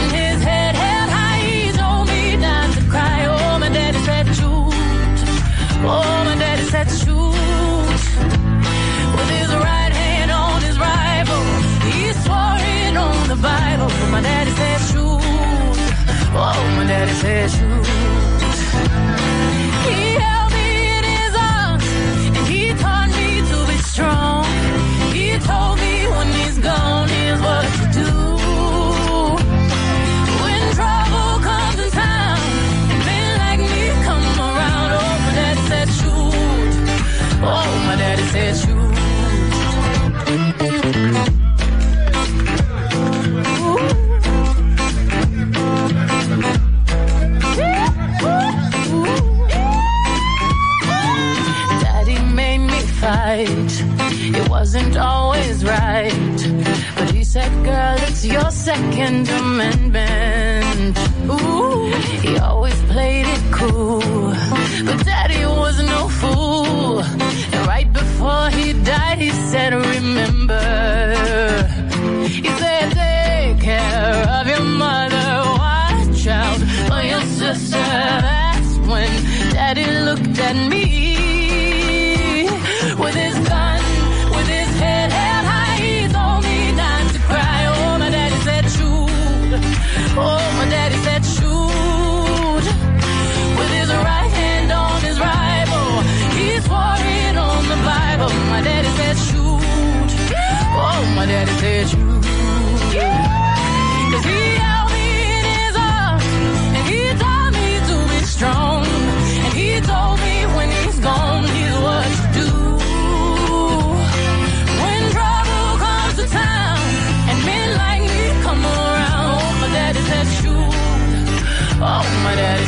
and 0.00 0.12
his 0.12 0.42
head 0.42 0.74
held 0.74 1.10
high. 1.10 1.40
He 1.40 1.72
told 1.72 2.08
me 2.08 2.36
not 2.36 2.68
to 2.76 2.82
cry. 2.92 3.18
Oh, 3.26 3.58
my 3.58 3.68
daddy 3.68 3.98
said 4.08 4.26
shoot. 4.38 4.72
Oh, 5.84 6.24
my 6.28 6.36
daddy 6.42 6.64
said 6.72 6.88
shoot. 6.90 7.34
With 9.16 9.30
his 9.38 9.50
right 9.68 9.92
hand 10.02 10.30
on 10.30 10.60
his 10.62 10.78
rifle, 10.78 11.44
he 11.88 12.12
swore 12.24 12.60
it 12.84 12.96
on 12.96 13.28
the 13.32 13.36
Bible. 13.36 13.88
My 14.10 14.20
daddy 14.20 14.50
said 14.50 14.80
shoot. 14.90 15.20
Oh, 16.38 16.74
my 16.76 16.84
daddy 16.86 17.12
said 17.12 17.50
shoot. 17.50 17.95
your 58.26 58.50
second 58.50 59.26
dimension. 59.26 59.85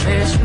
vejo. 0.05 0.38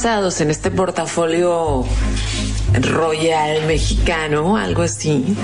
Ya 0.00 0.14
avanzados 0.14 0.40
en 0.40 0.50
este 0.50 0.70
portafolio 0.70 1.84
royal 2.80 3.66
mexicano, 3.66 4.56
algo 4.56 4.82
así. 4.82 5.36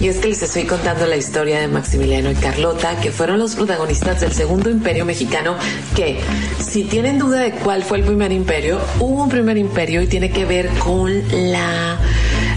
Y 0.00 0.06
es 0.06 0.18
que 0.18 0.28
les 0.28 0.40
estoy 0.40 0.64
contando 0.66 1.06
la 1.06 1.16
historia 1.16 1.58
de 1.58 1.66
Maximiliano 1.66 2.30
y 2.30 2.34
Carlota, 2.36 3.00
que 3.00 3.10
fueron 3.10 3.40
los 3.40 3.56
protagonistas 3.56 4.20
del 4.20 4.30
segundo 4.30 4.70
imperio 4.70 5.04
mexicano, 5.04 5.56
que 5.96 6.20
si 6.60 6.84
tienen 6.84 7.18
duda 7.18 7.40
de 7.40 7.52
cuál 7.52 7.82
fue 7.82 7.98
el 7.98 8.04
primer 8.04 8.30
imperio, 8.30 8.78
hubo 9.00 9.24
un 9.24 9.28
primer 9.28 9.58
imperio 9.58 10.00
y 10.00 10.06
tiene 10.06 10.30
que 10.30 10.44
ver 10.44 10.68
con 10.78 11.10
la 11.50 11.98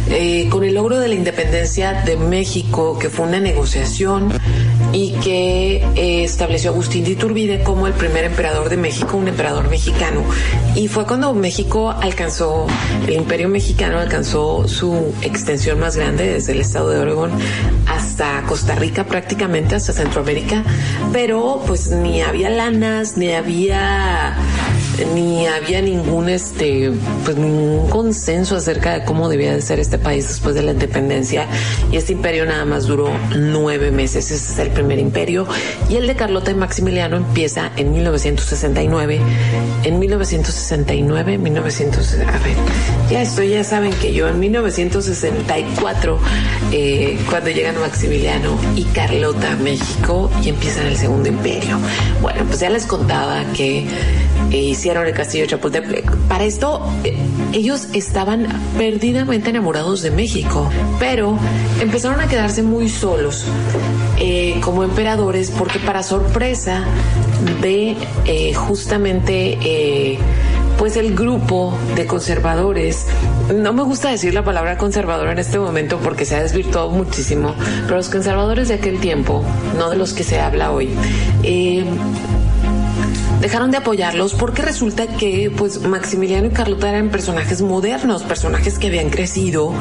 eh, 0.10 0.48
con 0.50 0.64
el 0.64 0.76
logro 0.76 1.00
de 1.00 1.10
la 1.10 1.16
independencia 1.16 2.04
de 2.04 2.18
México, 2.18 2.98
que 3.00 3.10
fue 3.10 3.26
una 3.26 3.40
negociación 3.40 4.32
y 4.98 5.12
que 5.12 5.76
eh, 5.96 6.24
estableció 6.24 6.72
Agustín 6.72 7.04
de 7.04 7.12
Iturbide 7.12 7.62
como 7.62 7.86
el 7.86 7.94
primer 7.94 8.24
emperador 8.24 8.68
de 8.68 8.78
México, 8.78 9.16
un 9.16 9.28
emperador 9.28 9.70
mexicano. 9.70 10.24
Y 10.74 10.88
fue 10.88 11.06
cuando 11.06 11.36
México 11.36 11.92
alcanzó, 11.92 12.66
el 13.06 13.14
imperio 13.14 13.48
mexicano 13.48 14.00
alcanzó 14.00 14.68
su 14.68 15.14
extensión 15.22 15.80
más 15.80 15.98
grande 15.98 16.34
desde 16.34 16.54
el 16.54 16.62
estado 16.62 16.90
de 16.90 16.98
Oregón 16.98 17.30
hasta 17.86 18.42
Costa 18.48 18.74
Rica 18.74 19.04
prácticamente, 19.04 19.76
hasta 19.76 19.94
Centroamérica, 19.94 20.64
pero 21.14 21.62
pues 21.68 21.92
ni 21.92 22.24
había 22.24 22.50
lanas, 22.50 23.18
ni 23.18 23.34
había 23.34 24.36
ni 25.14 25.48
había 25.48 25.82
ningún 25.82 26.30
este 26.30 26.92
pues 27.24 27.38
ningún 27.38 27.90
consenso 27.90 28.56
acerca 28.56 28.94
de 28.94 29.06
cómo 29.06 29.30
debía 29.30 29.54
de 29.54 29.62
ser 29.62 29.80
este 29.80 29.98
país 29.98 30.28
después 30.28 30.56
de 30.56 30.64
la 30.64 30.72
independencia. 30.72 31.48
Y 31.92 31.98
este 31.98 32.14
imperio 32.14 32.46
nada 32.46 32.66
más 32.66 32.86
duró 32.86 33.10
nueve 33.36 33.92
meses. 33.92 34.32
Ese 34.32 34.54
es 34.54 34.60
el 34.60 34.70
primer 34.70 35.00
imperio. 35.00 35.48
Y 35.90 35.96
el 35.96 36.08
de 36.08 36.16
Carlota 36.16 36.52
y 36.52 36.56
Maximiliano 36.56 37.18
empieza 37.18 37.72
en 37.76 37.92
1969 37.92 39.20
en 39.84 40.00
1969 40.00 41.38
1900 41.38 42.14
a 42.14 42.16
ver 42.40 42.56
ya 43.10 43.22
esto 43.22 43.44
ya 43.44 43.64
saben 43.64 43.94
que 43.94 44.14
yo 44.14 44.28
en 44.28 44.40
1964 44.40 46.20
eh, 46.72 47.18
cuando 47.30 47.50
llegan 47.50 47.80
Maximiliano 47.80 48.58
y 48.76 48.84
Carlota 48.86 49.54
a 49.54 49.56
México 49.56 50.30
y 50.44 50.50
empiezan 50.50 50.88
el 50.88 50.98
segundo 50.98 51.30
imperio. 51.30 51.78
Bueno 52.22 52.44
pues 52.46 52.60
ya 52.60 52.70
les 52.70 52.86
contaba 52.86 53.44
que 53.56 53.88
eh, 54.52 54.58
hicieron 54.58 55.06
el 55.06 55.14
castillo 55.14 55.44
de 55.44 55.50
Chapultepec. 55.50 56.10
Para 56.28 56.46
esto, 56.46 56.86
eh, 57.04 57.18
ellos 57.54 57.90
estaban 57.94 58.48
perdidamente 58.78 59.50
enamorados 59.50 60.02
de 60.02 60.12
México, 60.12 60.70
pero 61.00 61.38
empezaron 61.82 62.20
a 62.22 62.28
quedarse 62.28 62.64
muy 62.64 62.90
solos 62.90 63.46
eh, 64.20 64.60
como 64.62 64.84
emperadores 64.84 65.52
porque 65.52 65.80
para 65.80 66.04
sorpresa 66.04 66.84
de 67.62 67.96
justamente 68.56 70.18
pues 70.78 70.96
el 70.96 71.16
grupo 71.16 71.76
de 71.96 72.06
conservadores, 72.06 73.08
no 73.54 73.74
me 73.74 73.82
gusta 73.84 74.10
decir 74.10 74.34
la 74.34 74.44
palabra 74.44 74.78
conservador 74.78 75.30
en 75.30 75.40
este 75.40 75.58
momento 75.58 75.98
porque 75.98 76.24
se 76.24 76.36
ha 76.36 76.44
desvirtuado 76.44 76.92
muchísimo, 76.92 77.56
pero 77.84 77.98
los 77.98 78.10
conservadores 78.10 78.68
de 78.68 78.76
aquel 78.76 79.00
tiempo, 79.00 79.44
no 79.78 79.90
de 79.90 79.98
los 79.98 80.14
que 80.14 80.24
se 80.24 80.40
habla 80.40 80.72
hoy, 80.72 80.90
eh, 81.42 81.84
dejaron 83.42 83.72
de 83.72 83.78
apoyarlos 83.78 84.34
porque 84.34 84.62
resulta 84.62 85.08
que 85.08 85.52
pues 85.56 85.82
Maximiliano 85.82 86.48
y 86.48 86.52
Carlota 86.52 86.90
eran 86.90 87.10
personajes 87.10 87.62
modernos, 87.62 88.24
personajes 88.24 88.80
que 88.80 88.88
habían 88.88 89.10
crecido 89.10 89.74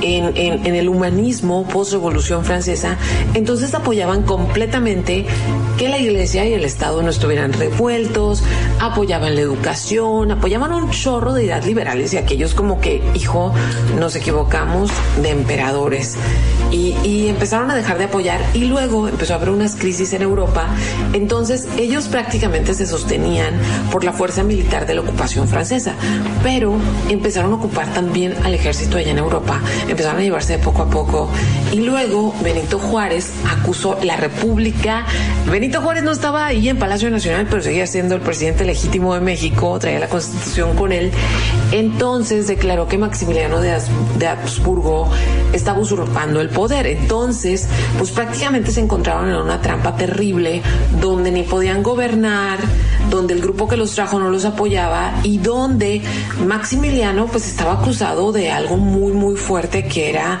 en, 0.00 0.66
el 0.66 0.88
humanismo 0.88 1.66
post-revolución 1.68 2.44
francesa, 2.44 2.96
entonces 3.34 3.74
apoyaban 3.74 4.22
completamente 4.22 5.26
que 5.78 5.88
la 5.88 5.98
iglesia 5.98 6.44
y 6.46 6.52
el 6.54 6.64
Estado 6.64 7.02
no 7.02 7.10
estuvieran 7.10 7.52
revueltos, 7.52 8.42
apoyaban 8.80 9.34
la 9.34 9.40
educación, 9.40 10.30
apoyaban 10.32 10.72
un 10.72 10.90
chorro 10.90 11.32
de 11.32 11.44
ideas 11.44 11.66
liberales 11.66 12.12
y 12.12 12.16
aquellos 12.16 12.54
como 12.54 12.80
que, 12.80 13.02
hijo, 13.14 13.54
nos 13.98 14.16
equivocamos 14.16 14.90
de 15.22 15.30
emperadores. 15.30 16.16
Y, 16.72 16.96
y 17.04 17.28
empezaron 17.28 17.70
a 17.70 17.76
dejar 17.76 17.98
de 17.98 18.04
apoyar 18.04 18.40
y 18.52 18.64
luego 18.64 19.08
empezó 19.08 19.34
a 19.34 19.36
haber 19.36 19.50
unas 19.50 19.76
crisis 19.76 20.12
en 20.12 20.22
Europa, 20.22 20.66
entonces 21.12 21.68
ellos 21.78 22.08
prácticamente 22.08 22.74
se 22.74 22.86
sostenían 22.96 23.54
por 23.90 24.04
la 24.04 24.12
fuerza 24.12 24.42
militar 24.42 24.86
de 24.86 24.94
la 24.94 25.02
ocupación 25.02 25.48
francesa, 25.48 25.94
pero 26.42 26.74
empezaron 27.08 27.52
a 27.52 27.56
ocupar 27.56 27.92
también 27.92 28.34
al 28.44 28.54
ejército 28.54 28.96
allá 28.96 29.10
en 29.10 29.18
Europa, 29.18 29.60
empezaron 29.88 30.20
a 30.20 30.22
llevarse 30.22 30.56
de 30.56 30.58
poco 30.58 30.82
a 30.82 30.90
poco 30.90 31.28
y 31.72 31.80
luego 31.80 32.34
Benito 32.42 32.78
Juárez 32.78 33.32
acusó 33.50 33.98
la 34.02 34.16
República. 34.16 35.04
Benito 35.50 35.80
Juárez 35.80 36.04
no 36.04 36.12
estaba 36.12 36.46
ahí 36.46 36.68
en 36.68 36.78
Palacio 36.78 37.10
Nacional, 37.10 37.46
pero 37.50 37.62
seguía 37.62 37.86
siendo 37.86 38.14
el 38.14 38.20
presidente 38.20 38.64
legítimo 38.64 39.14
de 39.14 39.20
México, 39.20 39.78
traía 39.78 39.98
la 39.98 40.08
constitución 40.08 40.76
con 40.76 40.92
él. 40.92 41.10
Entonces 41.72 42.46
declaró 42.46 42.88
que 42.88 42.98
Maximiliano 42.98 43.60
de, 43.60 43.76
de 44.18 44.26
Habsburgo 44.26 45.10
estaba 45.52 45.78
usurpando 45.78 46.40
el 46.40 46.48
poder. 46.48 46.86
Entonces, 46.86 47.68
pues 47.98 48.10
prácticamente 48.10 48.70
se 48.70 48.80
encontraban 48.80 49.28
en 49.28 49.36
una 49.36 49.60
trampa 49.60 49.96
terrible 49.96 50.62
donde 51.00 51.30
ni 51.30 51.42
podían 51.42 51.82
gobernar, 51.82 52.58
donde 53.10 53.34
el 53.34 53.40
grupo 53.40 53.68
que 53.68 53.76
los 53.76 53.94
trajo 53.94 54.18
no 54.18 54.30
los 54.30 54.44
apoyaba 54.44 55.14
y 55.22 55.38
donde 55.38 56.02
Maximiliano 56.46 57.26
pues 57.26 57.46
estaba 57.46 57.74
acusado 57.74 58.32
de 58.32 58.50
algo 58.50 58.76
muy 58.76 59.12
muy 59.12 59.36
fuerte 59.36 59.86
que 59.86 60.10
era 60.10 60.40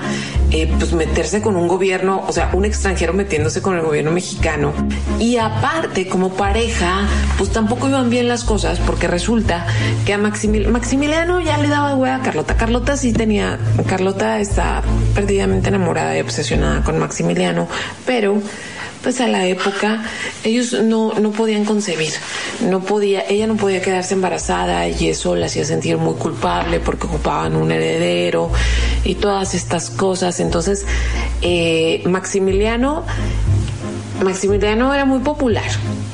eh, 0.52 0.72
pues 0.78 0.92
meterse 0.92 1.42
con 1.42 1.56
un 1.56 1.66
gobierno, 1.66 2.24
o 2.26 2.32
sea, 2.32 2.50
un 2.52 2.64
extranjero 2.64 3.12
metiéndose 3.12 3.60
con 3.60 3.76
el 3.76 3.82
gobierno 3.82 4.12
mexicano. 4.12 4.72
Y 5.18 5.38
aparte, 5.38 6.08
como 6.08 6.34
pareja, 6.34 7.08
pues 7.36 7.50
tampoco 7.50 7.88
iban 7.88 8.10
bien 8.10 8.28
las 8.28 8.44
cosas 8.44 8.78
porque 8.78 9.08
resulta 9.08 9.66
que 10.04 10.14
a 10.14 10.18
Maximiliano 10.18 11.40
ya 11.40 11.58
le 11.58 11.68
daba 11.68 11.96
hueá 11.96 12.16
a 12.16 12.22
Carlota. 12.22 12.56
Carlota 12.56 12.96
sí 12.96 13.12
tenía, 13.12 13.58
Carlota 13.86 14.38
está 14.38 14.82
perdidamente 15.14 15.68
enamorada 15.68 16.16
y 16.16 16.20
obsesionada 16.20 16.84
con 16.84 16.98
Maximiliano, 16.98 17.66
pero 18.06 18.40
pues 19.06 19.20
a 19.20 19.28
la 19.28 19.46
época 19.46 20.02
ellos 20.42 20.72
no, 20.72 21.12
no 21.14 21.30
podían 21.30 21.64
concebir, 21.64 22.12
no 22.60 22.80
podía, 22.80 23.24
ella 23.28 23.46
no 23.46 23.54
podía 23.54 23.80
quedarse 23.80 24.14
embarazada 24.14 24.88
y 24.88 25.10
eso 25.10 25.36
la 25.36 25.46
hacía 25.46 25.64
sentir 25.64 25.96
muy 25.96 26.14
culpable 26.14 26.80
porque 26.80 27.06
ocupaban 27.06 27.54
un 27.54 27.70
heredero 27.70 28.50
y 29.04 29.14
todas 29.14 29.54
estas 29.54 29.90
cosas. 29.90 30.40
Entonces, 30.40 30.86
eh, 31.40 32.02
Maximiliano 32.04 33.04
Maximiliano 34.22 34.94
era 34.94 35.04
muy 35.04 35.18
popular, 35.20 35.64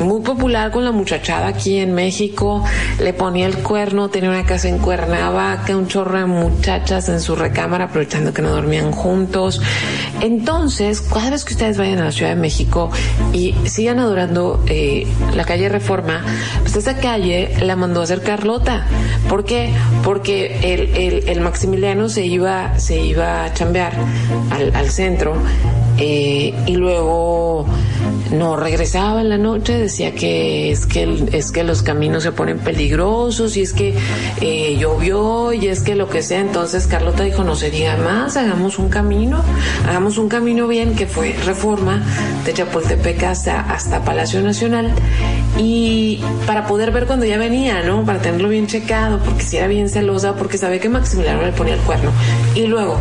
muy 0.00 0.22
popular 0.22 0.70
con 0.72 0.84
la 0.84 0.92
muchachada 0.92 1.46
aquí 1.46 1.78
en 1.78 1.94
México, 1.94 2.64
le 3.00 3.12
ponía 3.12 3.46
el 3.46 3.59
cuerno, 3.59 4.09
tenía 4.09 4.30
una 4.30 4.44
casa 4.44 4.68
en 4.68 4.78
Cuernavaca, 4.78 5.76
un 5.76 5.86
chorro 5.86 6.18
de 6.18 6.26
muchachas 6.26 7.09
en 7.09 7.20
su 7.20 7.36
recámara 7.36 7.84
aprovechando 7.84 8.34
que 8.34 8.42
no 8.42 8.50
dormían 8.50 8.90
juntos. 8.90 9.61
Entonces, 10.20 11.00
cada 11.00 11.30
vez 11.30 11.44
que 11.44 11.55
ustedes 11.55 11.78
vayan 11.78 12.00
a 12.00 12.05
la 12.07 12.12
Ciudad 12.12 12.30
de 12.30 12.40
México 12.40 12.90
y 13.32 13.55
sigan 13.64 13.98
adorando 13.98 14.64
eh, 14.66 15.07
la 15.34 15.44
calle 15.44 15.68
Reforma, 15.68 16.24
pues 16.62 16.76
esa 16.76 16.96
calle 16.96 17.55
la 17.62 17.76
mandó 17.76 18.00
a 18.00 18.05
hacer 18.05 18.22
Carlota. 18.22 18.86
¿Por 19.28 19.44
qué? 19.44 19.72
Porque 20.05 20.59
el, 20.74 21.28
el, 21.28 21.40
Maximiliano 21.40 22.09
se 22.09 22.26
iba, 22.26 22.78
se 22.78 22.98
iba 22.98 23.44
a 23.44 23.55
chambear 23.55 23.92
al, 24.50 24.74
al 24.74 24.90
centro 24.90 25.34
eh, 26.05 26.53
y 26.66 26.74
luego 26.74 27.64
no 28.32 28.56
regresaba 28.56 29.20
en 29.20 29.28
la 29.28 29.38
noche, 29.38 29.78
decía 29.78 30.14
que 30.14 30.70
es 30.70 30.86
que 30.86 31.28
es 31.32 31.52
que 31.52 31.64
los 31.64 31.82
caminos 31.82 32.22
se 32.22 32.32
ponen 32.32 32.58
peligrosos 32.58 33.56
y 33.56 33.62
es 33.62 33.72
que 33.72 33.94
eh, 34.40 34.76
llovió 34.78 35.52
y 35.52 35.68
es 35.68 35.80
que 35.80 35.94
lo 35.94 36.08
que 36.08 36.22
sea. 36.22 36.40
Entonces 36.40 36.86
Carlota 36.86 37.22
dijo 37.24 37.44
no 37.44 37.54
se 37.54 37.70
diga 37.70 37.96
más, 37.96 38.36
hagamos 38.36 38.78
un 38.78 38.88
camino, 38.88 39.42
hagamos 39.86 40.18
un 40.18 40.28
camino 40.28 40.66
bien 40.66 40.94
que 40.94 41.06
fue 41.06 41.34
reforma 41.44 42.02
de 42.44 42.52
Chapultepec 42.52 43.22
hasta, 43.24 43.60
hasta 43.60 44.04
Palacio 44.04 44.40
Nacional 44.42 44.92
y 45.58 46.20
para 46.46 46.66
poder 46.66 46.92
ver 46.92 47.06
cuando 47.06 47.26
ya 47.26 47.36
venía, 47.38 47.82
¿no? 47.82 48.04
Para 48.04 48.20
tenerlo 48.20 48.48
bien 48.48 48.66
checado, 48.66 49.18
porque 49.24 49.42
si 49.42 49.56
era 49.58 49.66
bien 49.66 49.88
celosa, 49.88 50.34
porque 50.34 50.58
sabía 50.58 50.80
que 50.80 50.88
Maximiliano 50.88 51.42
le 51.42 51.52
ponía 51.52 51.74
el 51.74 51.80
cuerno. 51.80 52.10
Y 52.54 52.66
luego, 52.66 52.98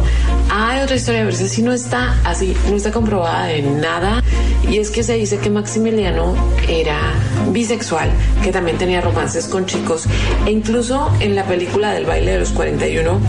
hay 0.49 0.81
otra 0.81 0.95
historia, 0.95 1.21
a 1.21 1.25
ver 1.25 1.35
si 1.35 1.61
no 1.61 1.71
está 1.71 2.17
así, 2.23 2.55
no 2.69 2.75
está 2.75 2.91
comprobada 2.91 3.45
de 3.45 3.61
nada, 3.61 4.21
y 4.69 4.77
es 4.77 4.91
que 4.91 5.03
se 5.03 5.17
dice 5.21 5.37
que 5.37 5.51
Maximiliano 5.51 6.33
era 6.67 7.13
bisexual 7.49 8.09
que 8.43 8.51
también 8.51 8.79
tenía 8.79 9.01
romances 9.01 9.45
con 9.45 9.67
chicos 9.67 10.07
e 10.47 10.51
incluso 10.51 11.11
en 11.19 11.35
la 11.35 11.45
película 11.45 11.91
del 11.93 12.07
baile 12.07 12.31
de 12.31 12.39
los 12.39 12.49
41 12.49 13.19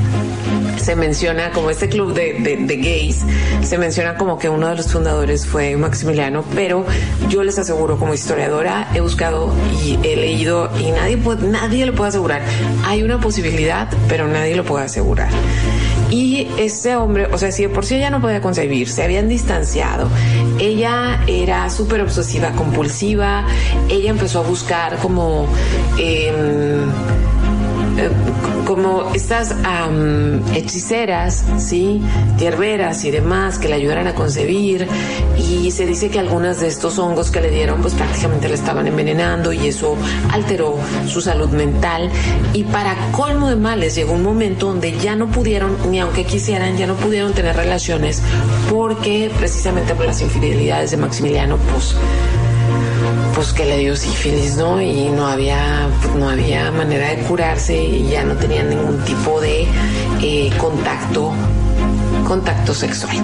se 0.78 0.97
menciona 0.97 1.51
como 1.51 1.68
este 1.68 1.90
club 1.90 2.14
de, 2.14 2.32
de, 2.32 2.76
gays, 2.76 3.24
se 3.62 3.76
menciona 3.76 4.16
como 4.16 4.38
que 4.38 4.49
uno 4.49 4.68
de 4.68 4.76
los 4.76 4.90
fundadores 4.90 5.47
fue 5.47 5.76
Maximiliano, 5.76 6.45
pero 6.55 6.84
yo 7.28 7.45
les 7.45 7.59
aseguro 7.59 7.99
como 7.99 8.14
historiadora 8.14 8.88
he 8.95 9.01
buscado 9.01 9.53
y 9.84 9.99
he 10.03 10.16
leído 10.16 10.70
y 10.80 10.90
nadie, 10.90 11.18
nadie 11.43 11.86
lo 11.86 11.95
puede 11.95 12.09
asegurar. 12.09 12.43
Hay 12.84 13.03
una 13.03 13.20
posibilidad, 13.20 13.88
pero 14.09 14.26
nadie 14.26 14.57
lo 14.57 14.64
puede 14.64 14.86
asegurar. 14.86 15.28
Y 16.13 16.47
este 16.59 16.95
hombre, 16.95 17.25
o 17.33 17.39
sea, 17.39 17.51
si 17.51 17.67
por 17.69 17.87
sí 17.87 17.95
ella 17.95 18.11
no 18.11 18.21
podía 18.21 18.43
concebir, 18.43 18.87
se 18.87 19.03
habían 19.03 19.31
distanciado, 19.31 20.11
ella 20.61 21.25
era 21.27 21.71
súper 21.71 22.03
obsesiva, 22.03 22.51
compulsiva, 22.53 23.47
ella 23.89 24.11
empezó 24.11 24.41
a 24.41 24.43
buscar 24.43 24.99
como... 24.99 25.47
Eh, 25.99 26.31
como 28.66 29.12
estas 29.14 29.55
hechiceras, 30.55 31.45
¿sí? 31.59 32.01
Hierberas 32.38 33.05
y 33.05 33.11
demás 33.11 33.59
que 33.59 33.68
le 33.68 33.74
ayudaran 33.74 34.07
a 34.07 34.14
concebir 34.14 34.86
y 35.36 35.70
se 35.70 35.86
dice 35.86 36.11
que 36.11 36.18
algunas 36.18 36.61
de 36.61 36.68
estos 36.68 36.99
hongos 36.99 37.30
que 37.30 37.40
le 37.40 37.51
dieron 37.51 37.80
pues 37.80 37.95
prácticamente 37.95 38.49
le 38.49 38.55
estaban 38.55 38.86
envenenando 38.86 39.53
y 39.53 39.66
eso 39.66 39.97
alteró 40.30 40.78
su 41.07 41.20
salud 41.20 41.51
mental 41.51 42.11
y 42.53 42.64
para 42.64 42.97
colmo 43.12 43.49
de 43.49 43.57
males 43.57 43.95
llegó 43.95 44.12
un 44.12 44.22
momento 44.22 44.66
donde 44.66 44.93
ya 44.99 45.16
no 45.16 45.28
pudieron, 45.28 45.76
ni 45.90 46.01
aunque 46.01 46.24
quisieran, 46.24 46.76
ya 46.76 46.86
no 46.86 46.95
pudieron 46.95 47.32
tener 47.32 47.57
relaciones 47.57 48.22
porque 48.70 49.30
precisamente 49.38 49.95
por 49.95 50.07
las 50.07 50.20
infidelidades 50.20 50.93
de 50.93 50.97
Maximiliano 50.97 51.57
pues 51.57 51.95
pues 53.35 53.53
que 53.53 53.64
le 53.64 53.79
dio 53.79 53.97
sífilis, 53.97 54.57
¿no? 54.57 54.81
Y 54.81 55.09
no 55.09 55.27
había, 55.27 55.89
no 56.16 56.29
había 56.29 56.70
manera 56.70 57.11
de 57.11 57.23
curarse 57.23 57.83
y 57.83 58.09
ya 58.09 58.25
no 58.25 58.35
tenía 58.35 58.62
ningún 58.62 59.03
tipo 59.05 59.41
de 59.41 59.66
eh, 60.23 60.51
contacto 60.59 61.33
contacto 62.23 62.73
sexual. 62.73 63.16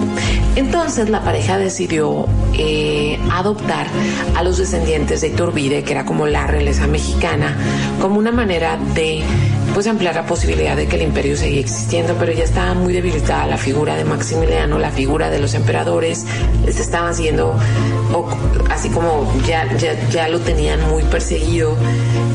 Entonces 0.55 1.09
la 1.09 1.23
pareja 1.23 1.57
decidió 1.57 2.27
eh, 2.53 3.19
adoptar 3.31 3.87
a 4.35 4.43
los 4.43 4.57
descendientes 4.57 5.21
de 5.21 5.29
Iturbide, 5.29 5.83
que 5.83 5.93
era 5.93 6.05
como 6.05 6.27
la 6.27 6.47
realeza 6.47 6.85
mexicana, 6.85 7.55
como 8.01 8.19
una 8.19 8.31
manera 8.31 8.77
de 8.93 9.23
pues 9.73 9.87
ampliar 9.87 10.15
la 10.15 10.25
posibilidad 10.25 10.75
de 10.75 10.87
que 10.87 10.95
el 10.95 11.03
imperio 11.03 11.37
seguía 11.37 11.59
existiendo, 11.59 12.15
pero 12.19 12.31
ya 12.31 12.43
estaba 12.43 12.73
muy 12.73 12.93
debilitada 12.93 13.45
la 13.47 13.57
figura 13.57 13.95
de 13.95 14.03
Maximiliano, 14.03 14.77
la 14.79 14.91
figura 14.91 15.29
de 15.29 15.39
los 15.39 15.53
emperadores, 15.53 16.25
estaban 16.65 17.13
siguiendo, 17.13 17.55
así 18.69 18.89
como 18.89 19.31
ya, 19.45 19.71
ya, 19.77 20.09
ya 20.09 20.27
lo 20.29 20.39
tenían 20.39 20.81
muy 20.89 21.03
perseguido 21.03 21.75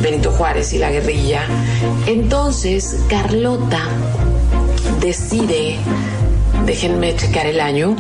Benito 0.03 0.30
Juárez 0.30 0.72
y 0.72 0.78
la 0.78 0.91
guerrilla. 0.91 1.43
Entonces 2.07 2.99
Carlota 3.09 3.80
decide, 5.01 5.76
déjenme 6.66 7.16
checar 7.16 7.47
el 7.47 7.61
año, 7.61 7.97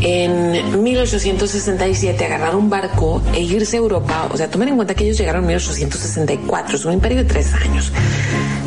en 0.00 0.82
1867 0.82 2.24
agarrar 2.24 2.56
un 2.56 2.70
barco 2.70 3.22
e 3.34 3.40
irse 3.40 3.76
a 3.76 3.80
Europa. 3.80 4.28
O 4.32 4.36
sea, 4.36 4.50
tomen 4.50 4.68
en 4.68 4.76
cuenta 4.76 4.94
que 4.94 5.04
ellos 5.04 5.18
llegaron 5.18 5.42
en 5.42 5.48
1864, 5.48 6.76
es 6.76 6.84
un 6.84 6.92
imperio 6.92 7.18
de 7.18 7.24
tres 7.24 7.52
años. 7.54 7.92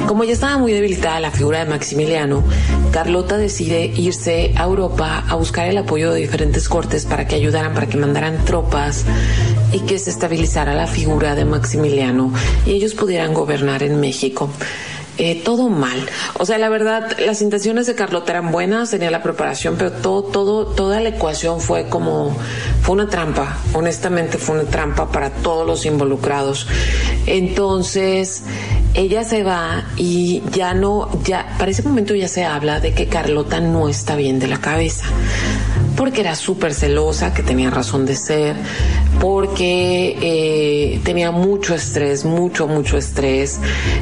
Como 0.08 0.26
ya 0.26 0.34
estaba 0.34 0.58
muy 0.58 0.74
debilitada 0.74 1.20
la 1.20 1.32
figura 1.32 1.60
de 1.60 1.66
Maximiliano, 1.66 2.44
Carlota 2.92 3.38
decide 3.38 3.86
irse 3.86 4.54
a 4.56 4.64
Europa 4.64 5.24
a 5.28 5.36
buscar 5.36 5.68
el 5.68 5.78
apoyo 5.78 6.12
de 6.12 6.20
diferentes 6.20 6.68
cortes 6.68 7.06
para 7.06 7.26
que 7.26 7.36
ayudaran, 7.36 7.74
para 7.74 7.88
que 7.88 7.98
mandaran 7.98 8.44
tropas 8.44 9.06
y 9.72 9.80
que 9.80 9.98
se 10.00 10.10
estabilizara 10.10 10.74
la 10.74 10.88
figura 10.88 11.36
de 11.36 11.46
Maximiliano 11.46 12.34
y 12.66 12.72
ellos 12.72 12.94
pudieran 12.94 13.34
gobernar 13.34 13.82
en 13.82 14.00
México. 14.00 14.50
Eh, 15.18 15.42
todo 15.44 15.70
mal. 15.70 16.10
O 16.40 16.46
sea, 16.46 16.58
la 16.58 16.70
verdad, 16.70 17.18
las 17.20 17.42
intenciones 17.42 17.86
de 17.86 17.94
Carlota 17.94 18.32
eran 18.32 18.52
buenas, 18.52 18.90
tenía 18.90 19.12
la 19.12 19.22
preparación, 19.22 19.76
pero 19.78 19.92
todo, 19.92 20.24
todo, 20.24 20.66
toda 20.66 21.00
la 21.02 21.10
ecuación 21.10 21.62
fue 21.62 21.88
como, 21.88 22.36
fue 22.82 22.96
una 22.96 23.08
trampa. 23.08 23.58
Honestamente, 23.74 24.40
fue 24.40 24.60
una 24.60 24.70
trampa 24.70 25.12
para 25.12 25.30
todos 25.30 25.68
los 25.68 25.86
involucrados. 25.86 26.68
Entonces, 27.28 28.44
ella 28.96 29.24
se 29.24 29.44
va 29.44 29.86
y 29.98 30.42
ya 30.52 30.74
no, 30.74 31.10
ya, 31.24 31.56
para 31.60 31.70
ese 31.70 31.84
momento 31.84 32.16
ya 32.16 32.28
se 32.28 32.44
habla 32.44 32.80
de 32.80 32.94
que 32.94 33.08
Carlota 33.08 33.60
no 33.60 33.90
está 33.90 34.16
bien 34.16 34.40
de 34.40 34.48
la 34.48 34.60
cabeza 34.60 35.06
porque 35.96 36.22
era 36.22 36.36
súper 36.36 36.74
celosa, 36.74 37.34
que 37.34 37.44
tenía 37.44 37.70
razón 37.70 38.06
de 38.06 38.16
ser, 38.16 38.56
porque 39.20 40.18
eh, 40.22 41.02
tenía 41.04 41.32
mucho 41.32 41.76
estrés, 41.76 42.26
mucho, 42.26 42.68
mucho 42.68 42.98
estrés, 42.98 43.60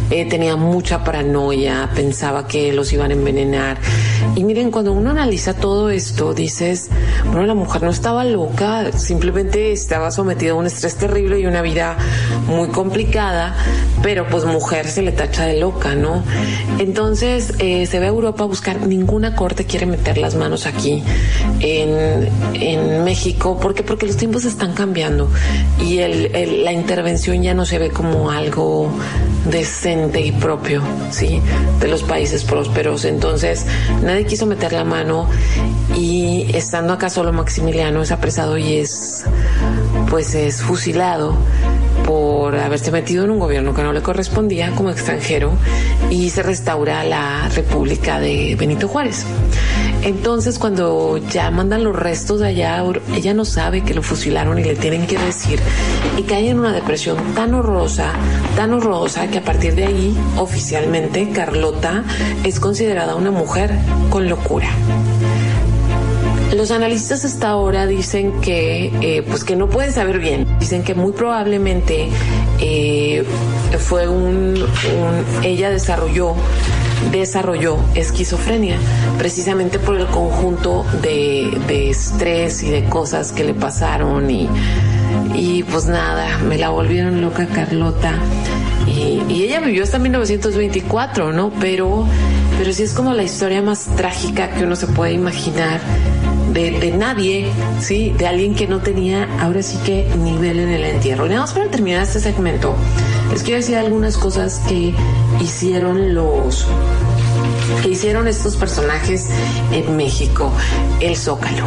eh, 0.09 0.25
tenía 0.25 0.55
mucha 0.55 1.03
paranoia, 1.03 1.89
pensaba 1.93 2.47
que 2.47 2.71
los 2.73 2.91
iban 2.93 3.11
a 3.11 3.13
envenenar. 3.13 3.77
Y 4.35 4.43
miren, 4.43 4.71
cuando 4.71 4.93
uno 4.93 5.11
analiza 5.11 5.53
todo 5.53 5.89
esto, 5.89 6.33
dices, 6.33 6.89
bueno, 7.25 7.45
la 7.45 7.55
mujer 7.55 7.83
no 7.83 7.89
estaba 7.89 8.23
loca, 8.23 8.91
simplemente 8.93 9.71
estaba 9.71 10.11
sometida 10.11 10.51
a 10.51 10.55
un 10.55 10.67
estrés 10.67 10.95
terrible 10.95 11.39
y 11.39 11.45
una 11.45 11.61
vida 11.61 11.97
muy 12.47 12.69
complicada, 12.69 13.55
pero 14.01 14.27
pues 14.27 14.45
mujer 14.45 14.87
se 14.87 15.01
le 15.01 15.11
tacha 15.11 15.45
de 15.45 15.59
loca, 15.59 15.95
¿no? 15.95 16.23
Entonces 16.79 17.53
eh, 17.59 17.85
se 17.85 17.99
ve 17.99 18.05
a 18.05 18.09
Europa 18.09 18.43
a 18.43 18.47
buscar, 18.47 18.81
ninguna 18.87 19.35
corte 19.35 19.65
quiere 19.65 19.85
meter 19.85 20.17
las 20.17 20.35
manos 20.35 20.65
aquí 20.65 21.03
en, 21.81 22.29
en 22.53 23.03
México, 23.03 23.59
¿por 23.59 23.73
qué? 23.73 23.83
Porque 23.83 24.05
los 24.05 24.17
tiempos 24.17 24.45
están 24.45 24.73
cambiando 24.73 25.29
y 25.79 25.99
el, 25.99 26.63
la 26.63 26.71
intervención 26.71 27.41
ya 27.41 27.53
no 27.53 27.65
se 27.65 27.79
ve 27.79 27.89
como 27.89 28.31
algo 28.31 28.91
decente 29.49 30.21
y 30.21 30.31
propio, 30.31 30.81
¿sí? 31.09 31.41
De 31.79 31.87
los 31.87 32.03
países 32.03 32.43
prósperos. 32.43 33.05
Entonces, 33.05 33.65
nadie 34.03 34.25
quiso 34.25 34.45
meter 34.45 34.73
la 34.73 34.83
mano 34.83 35.27
y 35.97 36.47
estando 36.53 36.93
acá 36.93 37.09
solo 37.09 37.33
Maximiliano 37.33 38.01
es 38.01 38.11
apresado 38.11 38.57
y 38.57 38.75
es, 38.75 39.25
pues 40.09 40.35
es 40.35 40.61
fusilado 40.61 41.35
por 42.05 42.55
haberse 42.55 42.91
metido 42.91 43.23
en 43.23 43.31
un 43.31 43.39
gobierno 43.39 43.73
que 43.73 43.83
no 43.83 43.93
le 43.93 44.01
correspondía 44.01 44.71
como 44.71 44.89
extranjero 44.89 45.53
y 46.09 46.29
se 46.29 46.43
restaura 46.43 47.03
la 47.03 47.49
República 47.49 48.19
de 48.19 48.55
Benito 48.59 48.87
Juárez. 48.87 49.25
Entonces 50.03 50.57
cuando 50.57 51.17
ya 51.17 51.51
mandan 51.51 51.83
los 51.83 51.95
restos 51.95 52.39
de 52.39 52.47
allá, 52.47 52.83
ella 53.13 53.33
no 53.33 53.45
sabe 53.45 53.83
que 53.83 53.93
lo 53.93 54.01
fusilaron 54.01 54.57
y 54.57 54.63
le 54.63 54.75
tienen 54.75 55.05
que 55.05 55.17
decir 55.17 55.59
y 56.17 56.23
cae 56.23 56.49
en 56.49 56.59
una 56.59 56.73
depresión 56.73 57.17
tan 57.35 57.53
horrorosa, 57.53 58.11
tan 58.55 58.73
horrorosa 58.73 59.27
que 59.27 59.37
a 59.37 59.43
partir 59.43 59.75
de 59.75 59.85
ahí 59.85 60.17
oficialmente 60.37 61.29
Carlota 61.29 62.03
es 62.43 62.59
considerada 62.59 63.15
una 63.15 63.31
mujer 63.31 63.71
con 64.09 64.27
locura. 64.27 64.69
Los 66.55 66.71
analistas 66.71 67.23
hasta 67.23 67.49
ahora 67.49 67.87
dicen 67.87 68.41
que, 68.41 68.91
eh, 69.01 69.23
pues 69.23 69.45
que 69.45 69.55
no 69.55 69.69
pueden 69.69 69.93
saber 69.93 70.19
bien. 70.19 70.45
Dicen 70.59 70.83
que 70.83 70.93
muy 70.93 71.13
probablemente 71.13 72.09
eh, 72.59 73.23
fue 73.79 74.09
un, 74.09 74.65
ella 75.43 75.69
desarrolló 75.69 76.35
desarrolló 77.11 77.77
esquizofrenia 77.95 78.77
precisamente 79.17 79.79
por 79.79 79.99
el 79.99 80.07
conjunto 80.07 80.85
de, 81.01 81.57
de 81.67 81.89
estrés 81.89 82.63
y 82.63 82.69
de 82.69 82.85
cosas 82.85 83.31
que 83.31 83.43
le 83.43 83.53
pasaron 83.53 84.29
y, 84.29 84.49
y 85.33 85.63
pues 85.63 85.85
nada, 85.85 86.37
me 86.39 86.57
la 86.57 86.69
volvieron 86.69 87.21
loca 87.21 87.47
Carlota. 87.47 88.13
Y, 88.87 89.43
ella 89.43 89.59
vivió 89.59 89.83
hasta 89.83 89.99
1924, 89.99 91.33
¿no? 91.33 91.51
Pero, 91.59 92.05
pero 92.57 92.73
sí 92.73 92.83
es 92.83 92.93
como 92.93 93.13
la 93.13 93.23
historia 93.23 93.61
más 93.61 93.87
trágica 93.95 94.49
que 94.51 94.63
uno 94.63 94.75
se 94.75 94.87
puede 94.87 95.13
imaginar 95.13 95.79
de, 96.53 96.93
nadie, 96.97 97.47
¿sí? 97.79 98.13
De 98.17 98.27
alguien 98.27 98.55
que 98.55 98.67
no 98.67 98.79
tenía 98.79 99.27
ahora 99.39 99.63
sí 99.63 99.77
que 99.85 100.07
nivel 100.17 100.59
en 100.59 100.69
el 100.69 100.83
entierro. 100.83 101.25
Y 101.25 101.29
nada 101.29 101.45
para 101.53 101.67
terminar 101.69 102.03
este 102.03 102.19
segmento, 102.19 102.75
les 103.31 103.43
quiero 103.43 103.57
decir 103.57 103.77
algunas 103.77 104.17
cosas 104.17 104.61
que 104.67 104.93
hicieron 105.39 106.13
los 106.13 106.67
que 107.81 107.89
hicieron 107.89 108.27
estos 108.27 108.57
personajes 108.57 109.29
en 109.71 109.95
México, 109.95 110.51
el 110.99 111.15
Zócalo. 111.15 111.65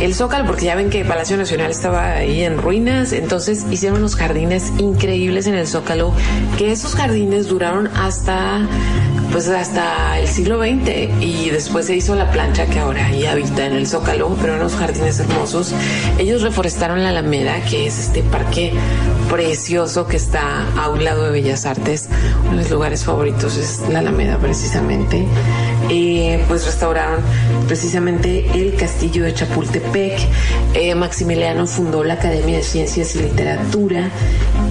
El 0.00 0.14
Zócalo, 0.14 0.46
porque 0.46 0.66
ya 0.66 0.74
ven 0.74 0.90
que 0.90 1.04
Palacio 1.04 1.36
Nacional 1.36 1.70
estaba 1.70 2.12
ahí 2.12 2.42
en 2.44 2.56
ruinas, 2.56 3.12
entonces 3.12 3.66
hicieron 3.70 3.98
unos 3.98 4.14
jardines 4.14 4.72
increíbles 4.78 5.46
en 5.46 5.54
el 5.54 5.66
Zócalo, 5.66 6.12
que 6.56 6.72
esos 6.72 6.94
jardines 6.94 7.48
duraron 7.48 7.88
hasta 7.88 8.66
pues 9.32 9.48
hasta 9.48 10.18
el 10.18 10.26
siglo 10.26 10.58
XX 10.58 11.10
y 11.20 11.50
después 11.50 11.86
se 11.86 11.94
hizo 11.94 12.16
la 12.16 12.32
plancha 12.32 12.66
que 12.66 12.80
ahora 12.80 13.06
ahí 13.06 13.26
habita 13.26 13.66
en 13.66 13.74
el 13.74 13.86
Zócalo, 13.86 14.36
pero 14.40 14.54
en 14.54 14.60
unos 14.60 14.74
jardines 14.74 15.20
hermosos. 15.20 15.72
Ellos 16.18 16.42
reforestaron 16.42 17.02
la 17.02 17.10
Alameda, 17.10 17.60
que 17.62 17.86
es 17.86 17.98
este 17.98 18.22
parque 18.22 18.72
precioso 19.30 20.06
que 20.06 20.16
está 20.16 20.66
a 20.76 20.88
un 20.90 21.04
lado 21.04 21.24
de 21.24 21.30
Bellas 21.30 21.64
Artes. 21.64 22.08
Uno 22.42 22.50
de 22.50 22.56
mis 22.58 22.70
lugares 22.70 23.04
favoritos 23.04 23.56
es 23.56 23.88
la 23.88 24.00
Alameda 24.00 24.38
precisamente. 24.38 25.26
eh, 25.88 26.44
pues 26.48 26.66
restauraron 26.66 27.20
precisamente 27.66 28.46
el 28.60 28.74
castillo 28.74 29.24
de 29.24 29.32
Chapultepec. 29.32 30.18
Eh, 30.74 30.94
Maximiliano 30.94 31.66
fundó 31.66 32.04
la 32.04 32.14
Academia 32.14 32.58
de 32.58 32.62
Ciencias 32.62 33.14
y 33.14 33.20
Literatura 33.20 34.10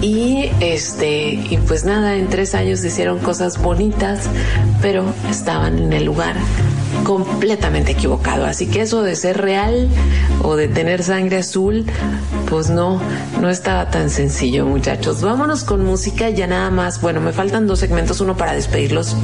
y 0.00 0.50
este 0.60 1.32
y 1.32 1.58
pues 1.66 1.84
nada, 1.84 2.16
en 2.16 2.28
tres 2.28 2.54
años 2.54 2.84
hicieron 2.84 3.18
cosas 3.18 3.60
bonitas, 3.60 4.28
pero 4.82 5.04
estaban 5.30 5.78
en 5.78 5.92
el 5.92 6.04
lugar 6.04 6.36
completamente 7.04 7.92
equivocado. 7.92 8.46
Así 8.46 8.66
que 8.66 8.82
eso 8.82 9.02
de 9.02 9.16
ser 9.16 9.38
real 9.40 9.88
o 10.42 10.56
de 10.56 10.68
tener 10.68 11.02
sangre 11.02 11.38
azul, 11.38 11.86
pues 12.48 12.70
no, 12.70 13.00
no 13.40 13.50
estaba 13.50 13.90
tan 13.90 14.10
sencillo, 14.10 14.66
muchachos. 14.66 15.22
Vámonos 15.22 15.64
con 15.64 15.84
música, 15.84 16.30
ya 16.30 16.46
nada 16.46 16.70
más. 16.70 17.00
Bueno, 17.00 17.20
me 17.20 17.32
faltan 17.32 17.66
dos 17.66 17.78
segmentos, 17.78 18.20
uno 18.20 18.36
para 18.36 18.52
despedirlos, 18.54 19.16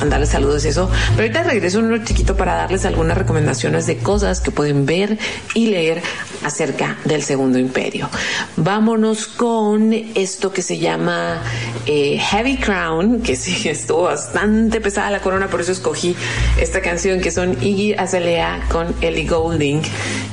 mandarles 0.00 0.30
saludos 0.30 0.64
y 0.64 0.68
eso. 0.68 0.90
Pero 1.16 1.22
ahorita 1.22 1.42
regreso 1.44 1.78
uno 1.78 1.98
chiquito 2.04 2.36
para 2.36 2.54
darles 2.54 2.84
algunas 2.84 3.16
recomendaciones 3.16 3.86
de 3.86 3.98
cosas 3.98 4.40
que 4.40 4.50
pueden 4.50 4.86
ver 4.86 5.18
y 5.54 5.66
leer 5.68 6.02
acerca 6.44 6.98
del 7.04 7.22
Segundo 7.22 7.58
Imperio. 7.58 8.08
Vámonos 8.56 9.26
con 9.26 9.92
esto 9.92 10.52
que 10.52 10.62
se 10.62 10.78
llama 10.78 11.40
eh, 11.86 12.18
Heavy 12.18 12.56
Crown, 12.56 13.22
que 13.22 13.36
sí 13.36 13.68
estuvo 13.68 14.02
bastante 14.02 14.80
pesada 14.80 15.10
la 15.10 15.20
corona, 15.20 15.48
por 15.48 15.60
eso 15.60 15.72
escogí 15.72 16.16
esta 16.60 16.80
canción 16.80 17.20
que 17.20 17.30
son 17.30 17.52
Iggy 17.62 17.94
Azalea 17.94 18.66
con 18.70 18.94
Ellie 19.00 19.26
Golding 19.26 19.82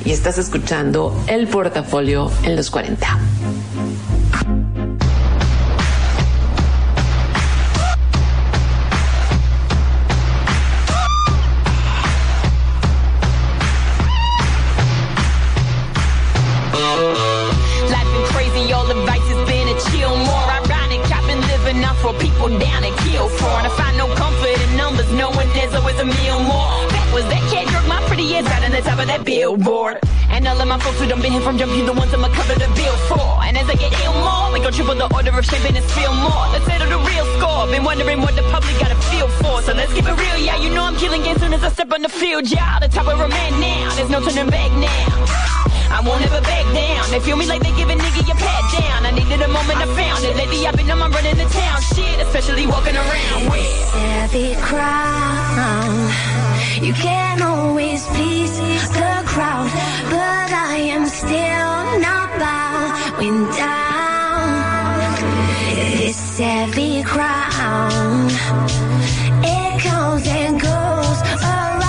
y 0.05 0.11
estás 0.11 0.37
escuchando 0.37 1.15
el 1.27 1.47
portafolio 1.47 2.31
en 2.43 2.55
los 2.55 2.71
40. 2.71 3.40
Who 30.99 31.07
done 31.07 31.21
been 31.21 31.31
here 31.31 31.41
from 31.41 31.57
jump, 31.57 31.71
you 31.75 31.85
the 31.85 31.93
ones 31.93 32.13
I'ma 32.13 32.29
cover 32.29 32.53
the 32.53 32.67
bill 32.75 32.95
for. 33.09 33.43
And 33.43 33.57
as 33.57 33.67
I 33.69 33.75
get 33.75 33.91
ill 34.03 34.13
more, 34.13 34.51
we 34.53 34.59
gon' 34.59 34.73
triple 34.73 34.95
the 34.95 35.11
order 35.13 35.31
of 35.37 35.45
champagne 35.45 35.75
and 35.75 35.85
spill 35.89 36.13
more. 36.13 36.45
Let's 36.53 36.65
settle 36.65 36.89
the 36.89 36.99
real 37.09 37.25
score. 37.37 37.65
Been 37.67 37.83
wondering 37.83 38.21
what 38.21 38.35
the 38.35 38.43
public 38.43 38.77
got 38.79 38.91
a 38.91 38.95
feel 39.09 39.27
for. 39.41 39.61
So 39.61 39.73
let's 39.73 39.93
keep 39.93 40.05
it 40.05 40.13
real, 40.13 40.37
yeah. 40.37 40.57
You 40.57 40.69
know 40.69 40.83
I'm 40.83 40.95
killing 40.97 41.23
game 41.23 41.37
soon 41.39 41.53
as 41.53 41.63
I 41.63 41.69
step 41.69 41.91
on 41.91 42.01
the 42.01 42.09
field, 42.09 42.49
yeah. 42.49 42.79
The 42.79 42.87
top 42.87 43.07
of 43.07 43.19
a 43.19 43.27
man 43.27 43.59
now. 43.59 43.95
There's 43.95 44.09
no 44.09 44.19
turning 44.21 44.49
back 44.49 44.71
now. 44.73 45.40
I 45.91 45.99
won't 46.05 46.23
ever 46.23 46.41
back 46.41 46.65
down. 46.73 47.03
They 47.11 47.19
feel 47.19 47.37
me 47.37 47.45
like 47.45 47.61
they 47.61 47.73
give 47.75 47.89
a 47.89 47.95
nigga 47.95 48.21
your 48.27 48.37
pat 48.37 48.63
down. 48.79 49.05
I 49.05 49.11
needed 49.11 49.41
a 49.41 49.47
moment, 49.47 49.77
I 49.77 49.87
found 49.99 50.23
it. 50.23 50.35
Lately 50.35 50.65
I've 50.67 50.75
been 50.75 50.89
on 50.89 50.99
my 50.99 51.09
running 51.09 51.37
the 51.37 51.45
town 51.45 51.81
shit, 51.93 52.19
especially 52.25 52.65
walking 52.67 52.95
around 52.95 53.49
with. 53.51 53.89
Heavy 53.93 54.55
crown. 54.55 56.11
You 56.81 56.93
can't 56.93 57.41
always 57.41 58.05
please 58.07 58.57
the 58.89 59.23
crowd, 59.25 59.69
but 60.09 60.49
I 60.51 60.77
am 60.95 61.05
still 61.05 61.99
not 61.99 62.29
bowing 62.39 63.45
down. 63.51 64.01
This 65.97 66.39
heavy 66.39 67.03
crown, 67.03 68.29
it 69.43 69.81
comes 69.83 70.27
and 70.27 70.59
goes 70.59 71.19
around, 71.43 71.80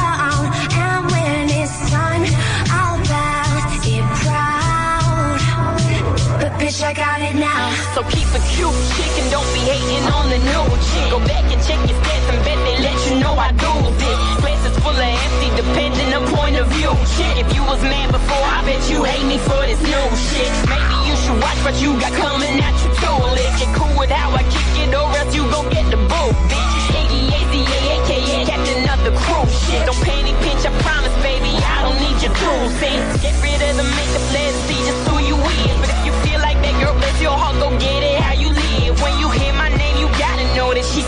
Bitch, 6.73 6.89
I 6.89 6.97
got 6.97 7.21
it 7.21 7.37
now. 7.37 7.69
So 7.93 8.01
keep 8.09 8.25
it 8.33 8.41
cute, 8.49 8.73
chick, 8.97 9.13
and 9.21 9.29
don't 9.29 9.45
be 9.53 9.61
hating 9.61 10.09
on 10.09 10.33
the 10.33 10.41
new 10.41 10.65
chick. 10.89 11.05
Go 11.13 11.21
back 11.21 11.45
and 11.53 11.61
check 11.61 11.77
your 11.85 12.01
stats 12.01 12.27
and 12.33 12.41
bet 12.49 12.57
they 12.65 12.81
let 12.81 12.97
you 13.05 13.21
know 13.21 13.37
I 13.37 13.53
do 13.61 13.73
this. 14.01 14.19
Places 14.41 14.73
full 14.81 14.97
of 14.97 15.05
empty, 15.05 15.53
depending 15.53 16.17
on 16.17 16.25
point 16.33 16.57
of 16.57 16.73
view. 16.73 16.89
Chick, 17.13 17.45
if 17.45 17.53
you 17.53 17.61
was 17.69 17.77
mad 17.85 18.09
before, 18.09 18.41
I 18.41 18.65
bet 18.65 18.81
you 18.89 19.05
hate 19.05 19.29
me 19.29 19.37
for 19.37 19.61
this 19.69 19.85
new 19.85 20.05
shit. 20.33 20.49
Maybe 20.65 20.97
you 21.05 21.15
should 21.21 21.37
watch 21.45 21.61
what 21.61 21.77
you 21.77 21.93
got 22.01 22.17
coming 22.17 22.57
at 22.57 22.73
you 22.81 22.89
too. 22.97 23.21
You're 23.61 23.77
cool 23.77 23.93
with 24.01 24.09
how 24.09 24.33
I 24.33 24.41
kick 24.49 24.73
it, 24.81 24.97
or 24.97 25.13
else 25.13 25.37
you 25.37 25.45
gon' 25.53 25.69
get 25.69 25.85
the 25.93 26.01
boot, 26.01 26.35
bitch. 26.49 26.89
Iggy 26.97 27.37
AZA, 27.37 27.85
aka 28.01 28.49
Captain 28.49 28.81
of 28.89 29.01
the 29.05 29.13
crew. 29.13 29.45
Shit, 29.69 29.85
don't 29.85 30.01
penny 30.09 30.33
pinch, 30.41 30.65
I 30.65 30.73
promise, 30.81 31.13
baby, 31.21 31.53
I 31.53 31.85
don't 31.85 32.01
need 32.01 32.17
your 32.25 32.33
two 32.33 32.59
cents. 32.81 33.21
Get 33.21 33.37
rid 33.45 33.61
of 33.61 33.77
the 33.77 33.85
makeup, 33.93 34.25
let's 34.33 34.57
see 34.65 34.81
just 34.89 35.05
who 35.05 35.21
you 35.21 35.37
is. 35.37 35.92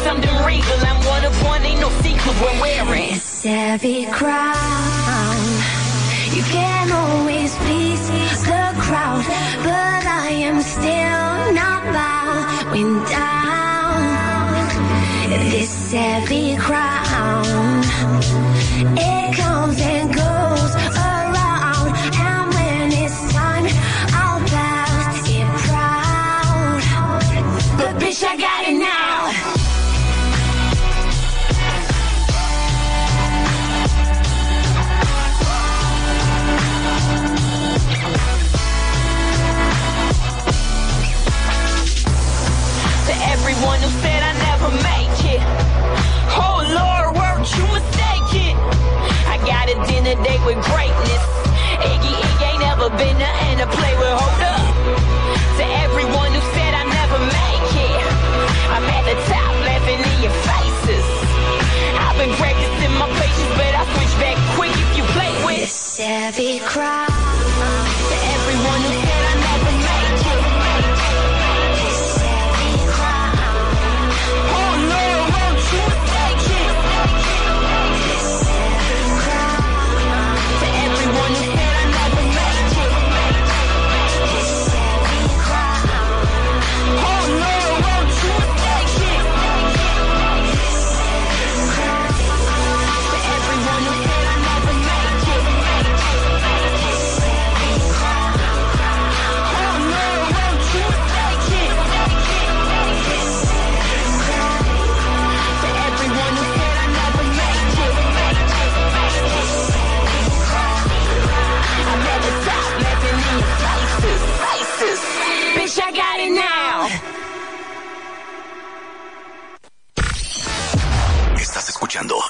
Something 0.04 0.36
regal. 0.44 0.78
I'm 0.90 1.00
one 1.06 1.24
of 1.24 1.34
one, 1.42 1.62
ain't 1.64 1.80
no 1.80 1.90
secret 2.04 2.36
we're 2.42 2.60
wearing. 2.60 3.14
Crown. 4.12 5.44
You 6.36 6.44
can 6.54 6.86
always 6.92 7.54
please 7.64 8.04
the 8.50 8.66
crowd, 8.84 9.24
but 9.68 10.02
I 10.24 10.28
am 10.48 10.58
still 10.60 11.32
not 11.60 11.82
bowing 11.96 12.94
down. 13.16 14.00
This 15.50 15.92
heavy 15.92 16.56
crown, 16.56 17.82
it 18.96 19.36
comes 19.36 19.80
and 19.80 20.06
goes 20.14 20.63
everyone 43.64 43.80
who 43.80 43.92
said 44.04 44.20
I 44.20 44.32
never 44.44 44.70
make 44.84 45.20
it. 45.32 45.42
Oh 46.36 46.60
Lord, 46.68 47.16
weren't 47.16 47.48
you 47.56 47.64
mistaken? 47.72 48.52
I 49.24 49.40
got 49.48 49.72
a 49.72 49.76
dinner 49.88 50.20
date 50.20 50.44
with 50.44 50.60
greatness. 50.68 51.24
Iggy 51.80 52.12
Iggy 52.12 52.44
ain't 52.44 52.60
never 52.60 52.90
been 52.92 53.16
to 53.16 53.66
play 53.72 53.94
with. 53.96 54.12
Hold 54.20 54.42
up. 54.52 54.68
To 55.56 55.64
everyone 55.80 56.30
who 56.36 56.42
said 56.52 56.72
I 56.76 56.84
never 56.84 57.18
make 57.24 57.72
it. 57.88 58.04
I'm 58.68 58.84
at 58.84 59.04
the 59.08 59.16
top 59.32 59.52
laughing 59.64 60.00
in 60.12 60.16
your 60.20 60.36
faces. 60.44 61.06
I've 62.04 62.18
been 62.20 62.34
practicing 62.36 62.92
my 63.00 63.08
patience, 63.16 63.52
but 63.56 63.72
I 63.80 63.84
switch 63.96 64.14
back 64.20 64.36
quick 64.60 64.76
if 64.76 64.90
you 64.98 65.04
play 65.16 65.32
with. 65.46 65.60
This 65.60 65.96
heavy 65.96 66.58
crown. 66.60 67.13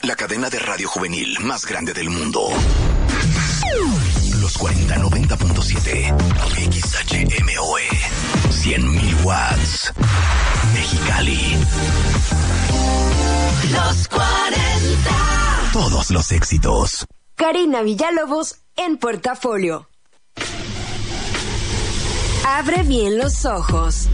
La 0.06 0.16
cadena 0.16 0.50
de 0.50 0.58
radio 0.58 0.88
juvenil 0.88 1.38
más 1.40 1.64
grande 1.64 1.94
del 1.94 2.10
mundo. 2.10 2.48
Los 4.38 4.58
4090.7 4.58 6.14
XHMOE 6.70 7.82
100.000 8.50 9.24
watts. 9.24 9.92
Mexicali. 10.74 11.56
Los 13.72 14.08
40. 14.08 14.30
Todos 15.72 16.10
los 16.10 16.32
éxitos. 16.32 17.06
Karina 17.34 17.80
Villalobos 17.82 18.56
en 18.76 18.98
portafolio. 18.98 19.88
Abre 22.46 22.82
bien 22.82 23.16
los 23.18 23.46
ojos. 23.46 24.08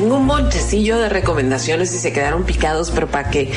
Tengo 0.00 0.16
un 0.16 0.24
montecillo 0.24 0.98
de 0.98 1.10
recomendaciones 1.10 1.94
y 1.94 1.98
se 1.98 2.10
quedaron 2.10 2.44
picados, 2.44 2.90
pero 2.90 3.08
para 3.08 3.28
que, 3.28 3.52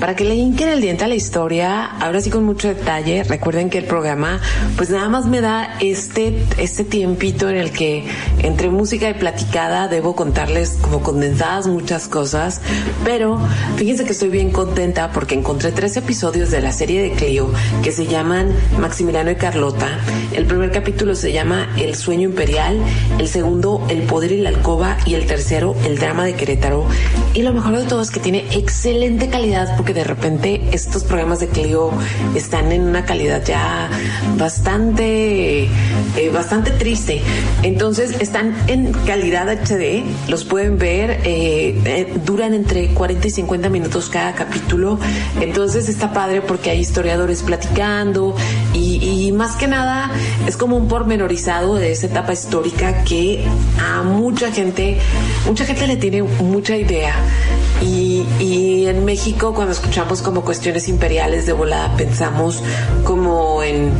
para 0.00 0.16
que 0.16 0.24
le 0.24 0.34
hinquen 0.34 0.68
el 0.68 0.80
diente 0.80 1.04
a 1.04 1.06
la 1.06 1.14
historia, 1.14 1.84
ahora 1.84 2.20
sí 2.20 2.30
con 2.30 2.42
mucho 2.42 2.66
detalle, 2.66 3.22
recuerden 3.22 3.70
que 3.70 3.78
el 3.78 3.84
programa, 3.84 4.40
pues 4.76 4.90
nada 4.90 5.08
más 5.08 5.26
me 5.26 5.40
da 5.40 5.76
este, 5.78 6.42
este 6.58 6.82
tiempito 6.82 7.48
en 7.48 7.58
el 7.58 7.70
que 7.70 8.08
entre 8.42 8.70
música 8.70 9.08
y 9.08 9.14
platicada 9.14 9.86
debo 9.86 10.16
contarles 10.16 10.78
como 10.80 11.00
condensadas 11.00 11.68
muchas 11.68 12.08
cosas, 12.08 12.60
pero 13.04 13.38
fíjense 13.76 14.04
que 14.04 14.12
estoy 14.14 14.30
bien 14.30 14.50
contenta 14.50 15.12
porque 15.12 15.36
encontré 15.36 15.70
tres 15.70 15.96
episodios 15.96 16.50
de 16.50 16.60
la 16.60 16.72
serie 16.72 17.02
de 17.02 17.12
Clio 17.12 17.52
que 17.84 17.92
se 17.92 18.06
llaman 18.06 18.52
Maximiliano 18.80 19.30
y 19.30 19.36
Carlota. 19.36 19.86
El 20.32 20.46
primer 20.46 20.72
capítulo 20.72 21.14
se 21.14 21.32
llama 21.32 21.68
El 21.76 21.94
sueño 21.94 22.30
imperial, 22.30 22.80
el 23.20 23.28
segundo 23.28 23.86
El 23.88 24.02
poder 24.02 24.32
y 24.32 24.40
la 24.40 24.48
alcoba 24.48 24.96
y 25.06 25.14
el 25.14 25.26
tercero 25.26 25.76
El 25.84 25.98
drama 25.98 26.24
de 26.24 26.34
Querétaro. 26.34 26.86
Y 27.34 27.42
lo 27.42 27.52
mejor 27.52 27.78
de 27.78 27.84
todo 27.84 28.00
es 28.00 28.10
que 28.10 28.20
tiene 28.20 28.44
excelente 28.52 29.28
calidad 29.28 29.76
porque 29.76 29.92
de 29.92 30.04
repente 30.04 30.62
estos 30.72 31.04
programas 31.04 31.40
de 31.40 31.48
Clio 31.48 31.90
están 32.34 32.72
en 32.72 32.82
una 32.82 33.04
calidad 33.04 33.44
ya 33.44 33.90
bastante, 34.36 35.64
eh, 35.64 36.30
bastante 36.32 36.70
triste. 36.70 37.20
Entonces 37.62 38.20
están 38.20 38.54
en 38.68 38.92
calidad 38.92 39.48
HD, 39.48 40.04
los 40.28 40.44
pueden 40.44 40.78
ver, 40.78 41.20
eh, 41.24 41.78
eh, 41.84 42.12
duran 42.24 42.54
entre 42.54 42.88
40 42.94 43.26
y 43.26 43.30
50 43.30 43.68
minutos 43.68 44.08
cada 44.08 44.34
capítulo. 44.34 44.98
Entonces 45.40 45.88
está 45.88 46.12
padre 46.12 46.40
porque 46.40 46.70
hay 46.70 46.80
historiadores 46.80 47.42
platicando 47.42 48.36
y, 48.72 49.26
y 49.26 49.32
más 49.32 49.56
que 49.56 49.66
nada 49.66 50.10
es 50.46 50.56
como 50.56 50.76
un 50.76 50.88
pormenorizado 50.88 51.74
de 51.74 51.92
esa 51.92 52.06
etapa 52.06 52.32
histórica 52.32 53.04
que 53.04 53.44
a 53.80 54.02
mucha 54.02 54.52
gente, 54.52 54.98
mucha 55.46 55.63
gente 55.64 55.86
le 55.86 55.96
tiene 55.96 56.22
mucha 56.22 56.76
idea. 56.76 57.14
Y, 57.82 58.03
y 58.40 58.86
en 58.86 59.04
México, 59.04 59.54
cuando 59.54 59.72
escuchamos 59.72 60.20
como 60.20 60.42
cuestiones 60.42 60.88
imperiales 60.88 61.46
de 61.46 61.52
volada, 61.52 61.96
pensamos 61.96 62.62
como 63.04 63.62
en, 63.62 63.90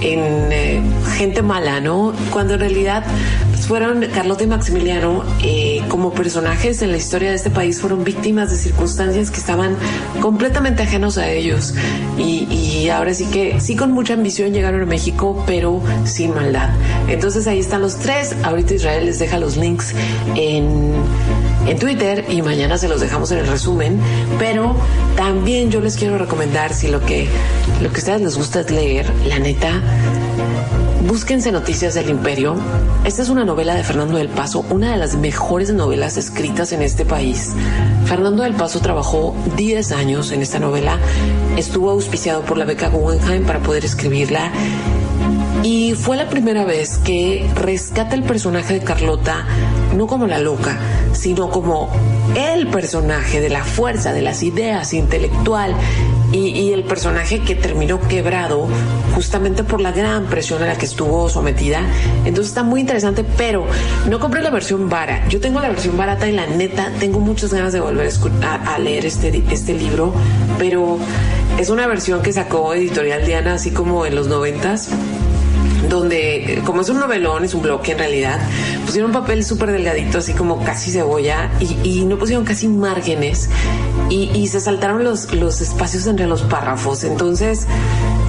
en 0.00 0.52
eh, 0.52 0.82
gente 1.16 1.42
mala, 1.42 1.80
¿no? 1.80 2.12
Cuando 2.30 2.54
en 2.54 2.60
realidad 2.60 3.04
pues, 3.50 3.66
fueron 3.66 4.06
Carlota 4.14 4.44
y 4.44 4.46
Maximiliano 4.46 5.24
eh, 5.42 5.82
como 5.88 6.12
personajes 6.12 6.82
en 6.82 6.92
la 6.92 6.96
historia 6.96 7.30
de 7.30 7.36
este 7.36 7.50
país 7.50 7.80
fueron 7.80 8.04
víctimas 8.04 8.50
de 8.50 8.56
circunstancias 8.56 9.30
que 9.30 9.38
estaban 9.38 9.76
completamente 10.20 10.82
ajenos 10.82 11.18
a 11.18 11.28
ellos. 11.30 11.74
Y, 12.18 12.44
y 12.52 12.88
ahora 12.88 13.14
sí 13.14 13.26
que 13.26 13.60
sí 13.60 13.76
con 13.76 13.92
mucha 13.92 14.14
ambición 14.14 14.52
llegaron 14.52 14.82
a 14.82 14.86
México 14.86 15.42
pero 15.46 15.80
sin 16.04 16.34
maldad. 16.34 16.70
Entonces 17.08 17.46
ahí 17.46 17.58
están 17.58 17.82
los 17.82 17.96
tres. 17.96 18.34
Ahorita 18.42 18.74
Israel 18.74 19.06
les 19.06 19.18
deja 19.18 19.38
los 19.38 19.56
links 19.56 19.94
en 20.36 20.92
en 21.66 21.78
Twitter 21.78 22.24
y 22.28 22.42
mañana 22.42 22.78
se 22.78 22.88
los 22.88 23.00
dejamos 23.00 23.30
en 23.32 23.38
el 23.38 23.46
resumen. 23.46 24.00
Pero 24.38 24.74
también 25.16 25.70
yo 25.70 25.80
les 25.80 25.96
quiero 25.96 26.18
recomendar 26.18 26.74
si 26.74 26.88
lo 26.88 27.00
que 27.00 27.28
lo 27.80 27.90
que 27.90 27.96
a 27.96 27.98
ustedes 27.98 28.20
les 28.20 28.36
gusta 28.36 28.60
es 28.60 28.70
leer, 28.70 29.10
la 29.26 29.38
neta, 29.38 29.80
búsquense 31.06 31.52
Noticias 31.52 31.94
del 31.94 32.10
Imperio. 32.10 32.56
Esta 33.04 33.22
es 33.22 33.28
una 33.28 33.44
novela 33.44 33.74
de 33.74 33.82
Fernando 33.82 34.18
del 34.18 34.28
Paso, 34.28 34.64
una 34.70 34.92
de 34.92 34.98
las 34.98 35.16
mejores 35.16 35.72
novelas 35.72 36.16
escritas 36.16 36.72
en 36.72 36.82
este 36.82 37.04
país. 37.04 37.50
Fernando 38.06 38.44
del 38.44 38.54
Paso 38.54 38.80
trabajó 38.80 39.34
10 39.56 39.92
años 39.92 40.32
en 40.32 40.42
esta 40.42 40.58
novela, 40.58 40.98
estuvo 41.56 41.90
auspiciado 41.90 42.42
por 42.42 42.56
la 42.56 42.64
beca 42.64 42.88
Guggenheim 42.88 43.44
para 43.44 43.60
poder 43.60 43.84
escribirla 43.84 44.52
y 45.92 45.94
fue 45.94 46.16
la 46.16 46.28
primera 46.30 46.64
vez 46.64 46.96
que 46.96 47.46
rescata 47.54 48.14
el 48.14 48.22
personaje 48.22 48.74
de 48.74 48.80
Carlota 48.80 49.44
no 49.94 50.06
como 50.06 50.26
la 50.26 50.38
loca, 50.38 50.78
sino 51.12 51.50
como 51.50 51.90
el 52.34 52.68
personaje 52.68 53.42
de 53.42 53.50
la 53.50 53.62
fuerza, 53.62 54.14
de 54.14 54.22
las 54.22 54.42
ideas, 54.42 54.94
intelectual 54.94 55.74
y, 56.32 56.48
y, 56.48 56.72
el 56.72 56.84
personaje 56.84 57.40
que 57.40 57.54
terminó 57.54 58.00
quebrado 58.00 58.68
justamente 59.14 59.64
por 59.64 59.82
la 59.82 59.92
gran 59.92 60.26
presión 60.26 60.62
a 60.62 60.66
la 60.66 60.78
que 60.78 60.86
estuvo 60.86 61.28
sometida. 61.28 61.82
Entonces 62.24 62.46
está 62.48 62.62
muy 62.62 62.80
interesante, 62.80 63.22
pero 63.22 63.66
no 64.08 64.18
compré 64.18 64.40
la 64.40 64.48
versión 64.48 64.88
vara. 64.88 65.28
Yo 65.28 65.40
tengo 65.40 65.60
la 65.60 65.68
versión 65.68 65.98
barata 65.98 66.26
y 66.26 66.32
la 66.32 66.46
neta 66.46 66.90
tengo 67.00 67.20
muchas 67.20 67.52
ganas 67.52 67.74
de 67.74 67.80
volver 67.80 68.10
a, 68.42 68.74
a, 68.74 68.78
leer 68.78 69.04
este, 69.04 69.42
este 69.50 69.74
libro, 69.74 70.14
pero 70.58 70.96
es 71.58 71.68
una 71.68 71.86
versión 71.86 72.22
que 72.22 72.32
sacó 72.32 72.72
Editorial 72.72 73.26
Diana 73.26 73.54
así 73.54 73.72
como 73.72 74.06
en 74.06 74.14
los 74.14 74.26
noventas 74.26 74.88
donde, 75.88 76.62
como 76.64 76.82
es 76.82 76.88
un 76.88 76.98
novelón, 77.00 77.44
es 77.44 77.54
un 77.54 77.62
bloque 77.62 77.92
en 77.92 77.98
realidad, 77.98 78.40
pusieron 78.86 79.10
un 79.10 79.20
papel 79.20 79.44
súper 79.44 79.72
delgadito, 79.72 80.18
así 80.18 80.32
como 80.32 80.62
casi 80.64 80.90
cebolla, 80.90 81.50
y, 81.60 81.78
y 81.82 82.04
no 82.04 82.18
pusieron 82.18 82.44
casi 82.44 82.68
márgenes, 82.68 83.50
y, 84.08 84.30
y, 84.34 84.46
se 84.48 84.60
saltaron 84.60 85.04
los, 85.04 85.32
los 85.32 85.60
espacios 85.60 86.06
entre 86.06 86.26
los 86.26 86.42
párrafos. 86.42 87.04
Entonces, 87.04 87.66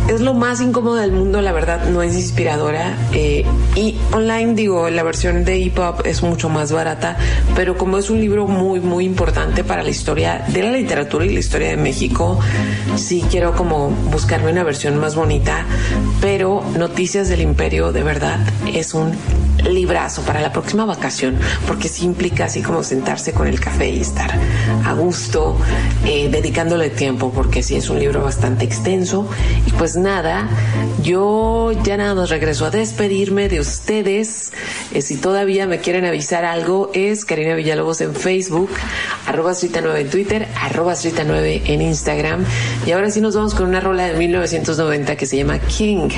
es 0.08 0.22
lo 0.22 0.34
más 0.34 0.62
incómodo 0.62 0.96
del 0.96 1.12
mundo, 1.12 1.42
la 1.42 1.52
verdad, 1.52 1.90
no 1.90 2.02
es 2.02 2.16
inspiradora. 2.16 2.98
Eh, 3.14 3.46
y 3.76 3.96
online, 4.12 4.54
digo, 4.54 4.90
la 4.90 5.04
versión 5.04 5.46
de 5.46 5.64
EPUB 5.64 6.06
es 6.06 6.24
mucho 6.24 6.50
más 6.50 6.72
barata, 6.72 7.18
pero 7.56 7.78
como 7.78 7.98
es 7.98 8.10
un 8.10 8.20
libro 8.20 8.48
muy, 8.48 8.80
muy 8.80 9.06
importante 9.06 9.64
para 9.64 9.84
la 9.84 9.90
historia 9.90 10.44
de 10.48 10.64
la 10.64 10.72
literatura 10.72 11.26
y 11.26 11.34
la 11.34 11.40
historia 11.40 11.70
de 11.70 11.78
México, 11.78 12.40
sí 12.96 13.24
quiero 13.30 13.56
como 13.56 13.90
buscarme 13.90 14.52
una 14.52 14.64
versión 14.64 15.00
más 15.00 15.16
bonita, 15.16 15.66
pero 16.22 16.64
Noticias 16.78 17.30
del 17.30 17.42
Imperio, 17.42 17.92
de 17.92 18.04
verdad, 18.04 18.40
es 18.74 18.94
un 18.94 19.14
librazo 19.64 20.22
para 20.24 20.42
la 20.42 20.52
próxima 20.52 20.86
vacación, 20.86 21.38
porque 21.68 21.88
sí 21.88 22.06
implica 22.06 22.46
así 22.46 22.62
como 22.62 22.84
sentarse 22.84 23.34
con 23.34 23.48
el 23.48 23.60
café 23.60 23.90
y 23.90 24.02
estar 24.02 24.32
a 24.86 24.94
gusto, 24.94 25.58
eh, 26.06 26.30
dedicándole 26.30 26.90
tiempo, 26.90 27.32
porque 27.34 27.64
sí 27.64 27.76
es 27.76 27.90
un 27.90 28.00
libro 28.00 28.24
bastante 28.24 28.66
extenso. 28.66 29.28
Y 29.66 29.72
pues 29.72 29.96
nada, 29.96 30.50
yo 31.02 31.72
ya 31.84 31.98
nada 31.98 32.16
más 32.16 32.30
regreso 32.30 32.66
a 32.66 32.72
despedirme 32.72 33.50
de 33.50 33.60
ustedes. 33.60 34.52
Eh, 34.94 35.02
si 35.02 35.18
todavía 35.18 35.68
me 35.68 35.80
quieren 35.80 36.06
avisar 36.06 36.46
algo, 36.46 36.92
es 36.94 37.26
Karina 37.26 37.56
Villalobos 37.56 38.02
en 38.02 38.14
Facebook, 38.14 38.70
arroba 39.28 39.54
9 39.54 40.02
en 40.02 40.10
Twitter, 40.10 40.48
arroba 40.62 40.94
9 41.26 41.64
en 41.66 41.82
Instagram. 41.82 42.46
Y 42.86 42.92
ahora 42.92 43.10
sí 43.12 43.22
nos 43.22 43.36
vamos 43.36 43.54
con 43.54 43.68
una 43.68 43.80
rola 43.80 44.06
de 44.08 44.18
1990 44.18 45.16
que 45.16 45.26
se 45.26 45.38
llama 45.38 45.60
King 45.60 46.10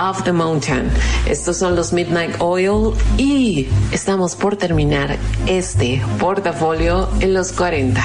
of 0.00 0.22
the 0.24 0.32
Mountain. 0.32 0.90
Estos 1.26 1.56
son 1.58 1.76
los 1.76 1.92
Midnight 1.92 2.36
Oil 2.38 2.85
y 3.16 3.68
estamos 3.92 4.36
por 4.36 4.56
terminar 4.56 5.16
este 5.46 6.02
portafolio 6.18 7.08
en 7.20 7.34
los 7.34 7.52
40. 7.52 8.02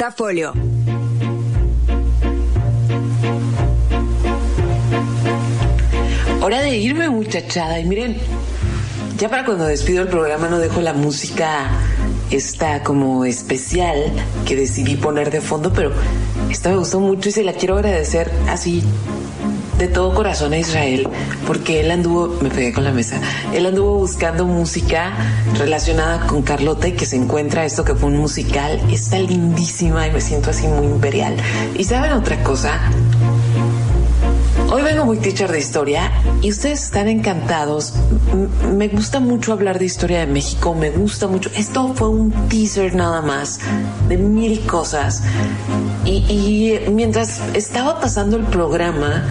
Portafolio. 0.00 0.54
Hora 6.40 6.62
de 6.62 6.78
irme, 6.78 7.10
muchachada. 7.10 7.78
Y 7.78 7.84
miren, 7.84 8.16
ya 9.18 9.28
para 9.28 9.44
cuando 9.44 9.66
despido 9.66 10.00
el 10.00 10.08
programa 10.08 10.48
no 10.48 10.58
dejo 10.58 10.80
la 10.80 10.94
música 10.94 11.68
esta 12.30 12.82
como 12.82 13.26
especial 13.26 14.10
que 14.46 14.56
decidí 14.56 14.96
poner 14.96 15.30
de 15.30 15.42
fondo, 15.42 15.70
pero 15.70 15.92
esta 16.50 16.70
me 16.70 16.76
gustó 16.76 16.98
mucho 16.98 17.28
y 17.28 17.32
se 17.32 17.44
la 17.44 17.52
quiero 17.52 17.74
agradecer 17.74 18.30
así 18.48 18.82
de 19.80 19.88
todo 19.88 20.14
corazón 20.14 20.52
a 20.52 20.58
Israel, 20.58 21.08
porque 21.46 21.80
él 21.80 21.90
anduvo, 21.90 22.36
me 22.42 22.50
pegué 22.50 22.70
con 22.72 22.84
la 22.84 22.92
mesa, 22.92 23.18
él 23.54 23.64
anduvo 23.64 23.96
buscando 23.96 24.44
música 24.44 25.14
relacionada 25.58 26.26
con 26.26 26.42
Carlota 26.42 26.88
y 26.88 26.92
que 26.92 27.06
se 27.06 27.16
encuentra 27.16 27.64
esto 27.64 27.82
que 27.82 27.94
fue 27.94 28.10
un 28.10 28.18
musical, 28.18 28.78
está 28.92 29.18
lindísima 29.18 30.06
y 30.06 30.10
me 30.12 30.20
siento 30.20 30.50
así 30.50 30.66
muy 30.66 30.84
imperial. 30.84 31.34
Y 31.78 31.84
saben 31.84 32.12
otra 32.12 32.42
cosa, 32.42 32.78
Hoy 34.72 34.82
vengo 34.82 35.04
muy 35.04 35.18
teacher 35.18 35.50
de 35.50 35.58
historia 35.58 36.12
y 36.42 36.50
ustedes 36.50 36.84
están 36.84 37.08
encantados. 37.08 37.92
Me 38.72 38.86
gusta 38.86 39.18
mucho 39.18 39.52
hablar 39.52 39.80
de 39.80 39.84
historia 39.84 40.20
de 40.20 40.28
México, 40.28 40.74
me 40.74 40.90
gusta 40.90 41.26
mucho. 41.26 41.50
Esto 41.56 41.92
fue 41.94 42.08
un 42.08 42.30
teaser 42.48 42.94
nada 42.94 43.20
más 43.20 43.58
de 44.08 44.16
mil 44.16 44.60
cosas. 44.66 45.24
Y 46.04 46.78
mientras 46.92 47.40
estaba 47.52 48.00
pasando 48.00 48.36
el 48.36 48.44
programa, 48.44 49.24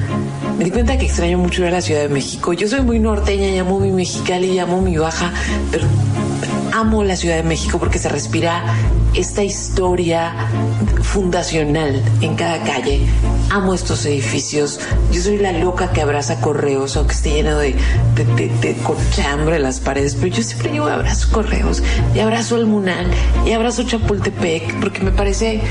me 0.59 0.65
di 0.65 0.71
cuenta 0.71 0.97
que 0.97 1.05
extraño 1.05 1.37
mucho 1.37 1.61
ir 1.61 1.69
a 1.69 1.71
la 1.71 1.81
Ciudad 1.81 2.01
de 2.01 2.09
México. 2.09 2.51
Yo 2.51 2.67
soy 2.67 2.81
muy 2.81 2.99
norteña, 2.99 3.47
llamo 3.47 3.79
mi 3.79 3.93
Mexicali, 3.93 4.51
llamo 4.51 4.81
mi 4.81 4.97
Baja, 4.97 5.31
pero 5.71 5.85
amo 6.73 7.01
la 7.05 7.15
Ciudad 7.15 7.37
de 7.37 7.43
México 7.43 7.79
porque 7.79 7.97
se 7.97 8.09
respira 8.09 8.61
esta 9.13 9.41
historia 9.41 10.33
fundacional 11.01 12.03
en 12.19 12.35
cada 12.35 12.61
calle. 12.63 13.07
Amo 13.49 13.73
estos 13.73 14.05
edificios. 14.05 14.81
Yo 15.13 15.21
soy 15.21 15.37
la 15.37 15.53
loca 15.53 15.93
que 15.93 16.01
abraza 16.01 16.41
correos, 16.41 16.97
aunque 16.97 17.13
esté 17.13 17.35
lleno 17.35 17.57
de, 17.57 17.73
de, 18.15 18.49
de, 18.49 18.75
cochambre 18.83 19.55
en 19.55 19.63
las 19.63 19.79
paredes, 19.79 20.15
pero 20.15 20.27
yo 20.27 20.43
siempre 20.43 20.73
llevo 20.73 20.87
abrazo 20.87 21.29
correos 21.31 21.81
y 22.13 22.19
abrazo 22.19 22.57
el 22.57 22.65
Munal 22.65 23.09
y 23.45 23.53
abrazo 23.53 23.83
Chapultepec 23.83 24.77
porque 24.81 24.99
me 24.99 25.11
parece, 25.11 25.61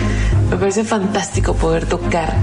me 0.49 0.57
parece 0.57 0.83
fantástico 0.83 1.53
poder 1.53 1.85
tocar 1.85 2.39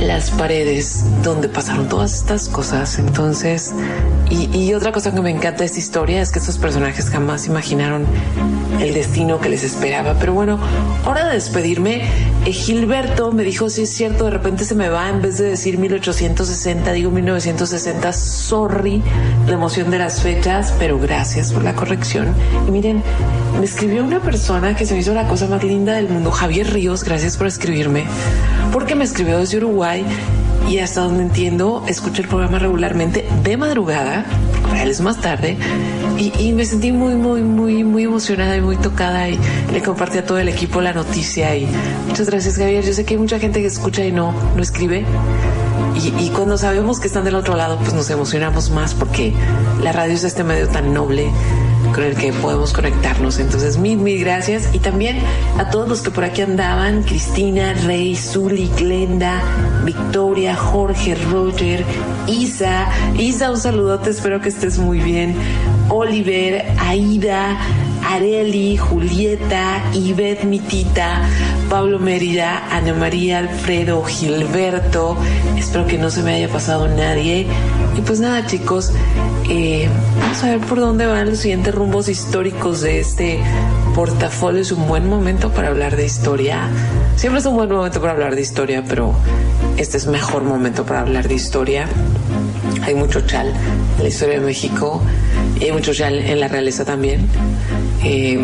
las 0.00 0.30
paredes 0.30 1.04
donde 1.22 1.48
pasaron 1.48 1.88
todas 1.88 2.14
estas 2.14 2.48
cosas. 2.48 2.98
Entonces, 2.98 3.72
y, 4.30 4.74
otra 4.74 4.92
cosa 4.92 5.14
que 5.14 5.20
me 5.20 5.30
encanta 5.30 5.60
de 5.60 5.66
esta 5.66 5.78
historia 5.78 6.20
es 6.20 6.30
que 6.30 6.38
estos 6.38 6.58
personajes 6.58 7.08
jamás 7.08 7.46
imaginaron 7.46 8.04
el 8.80 8.92
destino 8.92 9.40
que 9.40 9.48
les 9.48 9.62
esperaba. 9.64 10.14
Pero 10.18 10.34
bueno, 10.34 10.58
hora 11.04 11.26
de 11.26 11.34
despedirme. 11.34 12.02
Eh, 12.46 12.52
Gilberto 12.52 13.32
me 13.32 13.42
dijo, 13.42 13.68
si 13.68 13.82
es 13.82 13.90
cierto, 13.90 14.26
de 14.26 14.30
repente 14.30 14.64
se 14.64 14.76
me 14.76 14.88
va, 14.88 15.08
en 15.08 15.20
vez 15.20 15.36
de 15.38 15.46
decir 15.46 15.78
1860, 15.78 16.92
digo 16.92 17.10
1960, 17.10 18.12
sorry, 18.12 19.02
la 19.48 19.54
emoción 19.54 19.90
de 19.90 19.98
las 19.98 20.22
fechas, 20.22 20.72
pero 20.78 20.96
gracias 20.96 21.52
por 21.52 21.64
la 21.64 21.74
corrección. 21.74 22.32
Y 22.68 22.70
miren, 22.70 23.02
me 23.58 23.64
escribió 23.64 24.04
una 24.04 24.20
persona 24.20 24.76
que 24.76 24.86
se 24.86 24.94
me 24.94 25.00
hizo 25.00 25.12
la 25.12 25.26
cosa 25.26 25.48
más 25.48 25.64
linda 25.64 25.94
del 25.94 26.08
mundo, 26.08 26.30
Javier 26.30 26.72
Ríos, 26.72 27.02
gracias 27.02 27.36
por 27.36 27.48
escribirme, 27.48 28.04
porque 28.72 28.94
me 28.94 29.02
escribió 29.02 29.38
desde 29.38 29.56
Uruguay 29.56 30.04
y 30.68 30.78
hasta 30.78 31.00
donde 31.00 31.24
entiendo, 31.24 31.82
escucho 31.88 32.22
el 32.22 32.28
programa 32.28 32.60
regularmente 32.60 33.28
de 33.42 33.56
madrugada, 33.56 34.24
para 34.66 34.82
él 34.82 34.90
es 34.90 35.00
más 35.00 35.20
tarde, 35.20 35.56
y, 36.18 36.32
y, 36.38 36.52
me 36.52 36.64
sentí 36.64 36.92
muy, 36.92 37.14
muy, 37.14 37.42
muy, 37.42 37.84
muy 37.84 38.04
emocionada 38.04 38.56
y 38.56 38.60
muy 38.60 38.76
tocada 38.76 39.28
y 39.28 39.38
le 39.72 39.82
compartí 39.82 40.18
a 40.18 40.24
todo 40.24 40.38
el 40.38 40.48
equipo 40.48 40.80
la 40.80 40.92
noticia 40.92 41.54
y 41.56 41.68
muchas 42.08 42.30
gracias 42.30 42.56
Javier, 42.56 42.84
yo 42.84 42.92
sé 42.92 43.04
que 43.04 43.14
hay 43.14 43.20
mucha 43.20 43.38
gente 43.38 43.60
que 43.60 43.66
escucha 43.66 44.04
y 44.04 44.12
no, 44.12 44.32
no 44.54 44.62
escribe. 44.62 45.04
Y, 45.94 46.24
y 46.24 46.30
cuando 46.30 46.58
sabemos 46.58 47.00
que 47.00 47.06
están 47.06 47.24
del 47.24 47.36
otro 47.36 47.56
lado, 47.56 47.78
pues 47.78 47.94
nos 47.94 48.10
emocionamos 48.10 48.70
más 48.70 48.94
porque 48.94 49.32
la 49.82 49.92
radio 49.92 50.14
es 50.14 50.24
este 50.24 50.44
medio 50.44 50.68
tan 50.68 50.92
noble 50.92 51.30
con 51.94 52.04
el 52.04 52.14
que 52.16 52.32
podemos 52.32 52.72
conectarnos. 52.72 53.38
Entonces, 53.38 53.78
mil, 53.78 53.98
mil 53.98 54.20
gracias. 54.20 54.74
Y 54.74 54.78
también 54.78 55.18
a 55.58 55.70
todos 55.70 55.88
los 55.88 56.02
que 56.02 56.10
por 56.10 56.24
aquí 56.24 56.42
andaban, 56.42 57.02
Cristina, 57.02 57.74
Rey, 57.84 58.16
Zuli, 58.16 58.70
Glenda, 58.76 59.42
Victoria, 59.84 60.54
Jorge, 60.56 61.14
Roger, 61.14 61.84
Isa. 62.26 62.88
Isa, 63.18 63.50
un 63.50 63.58
saludote, 63.58 64.10
espero 64.10 64.40
que 64.40 64.48
estés 64.48 64.78
muy 64.78 65.00
bien. 65.00 65.34
Oliver, 65.88 66.66
Aida, 66.78 67.58
Areli, 68.08 68.76
Julieta, 68.76 69.82
Ivette 69.92 70.44
Mitita, 70.44 71.22
Pablo 71.68 71.98
Mérida, 71.98 72.62
Ana 72.70 72.94
María, 72.94 73.38
Alfredo, 73.38 74.02
Gilberto. 74.04 75.16
Espero 75.56 75.86
que 75.86 75.98
no 75.98 76.10
se 76.10 76.22
me 76.22 76.34
haya 76.34 76.48
pasado 76.48 76.88
nadie. 76.88 77.46
Y 77.96 78.00
pues 78.02 78.20
nada, 78.20 78.46
chicos, 78.46 78.92
eh, 79.48 79.88
vamos 80.20 80.42
a 80.44 80.50
ver 80.50 80.60
por 80.60 80.78
dónde 80.80 81.06
van 81.06 81.30
los 81.30 81.38
siguientes 81.40 81.74
rumbos 81.74 82.08
históricos 82.08 82.80
de 82.82 83.00
este 83.00 83.40
portafolio. 83.94 84.60
Es 84.60 84.72
un 84.72 84.86
buen 84.86 85.08
momento 85.08 85.50
para 85.52 85.68
hablar 85.68 85.96
de 85.96 86.04
historia. 86.04 86.68
Siempre 87.16 87.40
es 87.40 87.46
un 87.46 87.56
buen 87.56 87.70
momento 87.70 88.00
para 88.00 88.12
hablar 88.12 88.34
de 88.34 88.42
historia, 88.42 88.84
pero 88.86 89.14
este 89.76 89.96
es 89.96 90.06
mejor 90.06 90.44
momento 90.44 90.84
para 90.84 91.00
hablar 91.00 91.28
de 91.28 91.34
historia. 91.34 91.88
Hay 92.82 92.94
mucho 92.94 93.22
chal 93.22 93.48
en 93.96 94.02
la 94.02 94.08
historia 94.08 94.38
de 94.38 94.46
México 94.46 95.02
y 95.58 95.64
hay 95.64 95.72
mucho 95.72 95.92
chal 95.92 96.18
en 96.18 96.38
la 96.38 96.48
realeza 96.48 96.84
también. 96.84 97.26
Eh, 98.08 98.38